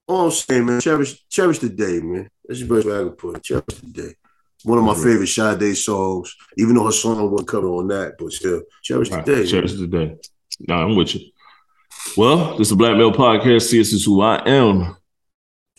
[0.07, 2.29] All I'm saying, man, cherish, cherish the day, man.
[2.47, 3.43] That's the best way I can put it.
[3.43, 4.15] Cherish the day.
[4.63, 5.03] One of my right.
[5.03, 9.25] favorite Sade songs, even though her song wasn't covered on that, but still, cherish right.
[9.25, 9.45] the day.
[9.45, 9.81] Cherish man.
[9.81, 10.15] the day.
[10.67, 11.29] Nah, I'm with you.
[12.17, 13.69] Well, this is a Black Male Podcast.
[13.69, 14.97] See, this is who I am.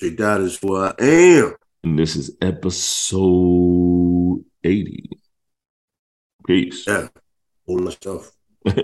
[0.01, 1.55] Say that is who I am.
[1.85, 5.11] And this is episode 80.
[6.47, 6.87] Peace.
[6.87, 7.09] Yeah.
[7.67, 8.33] all Hold stuff.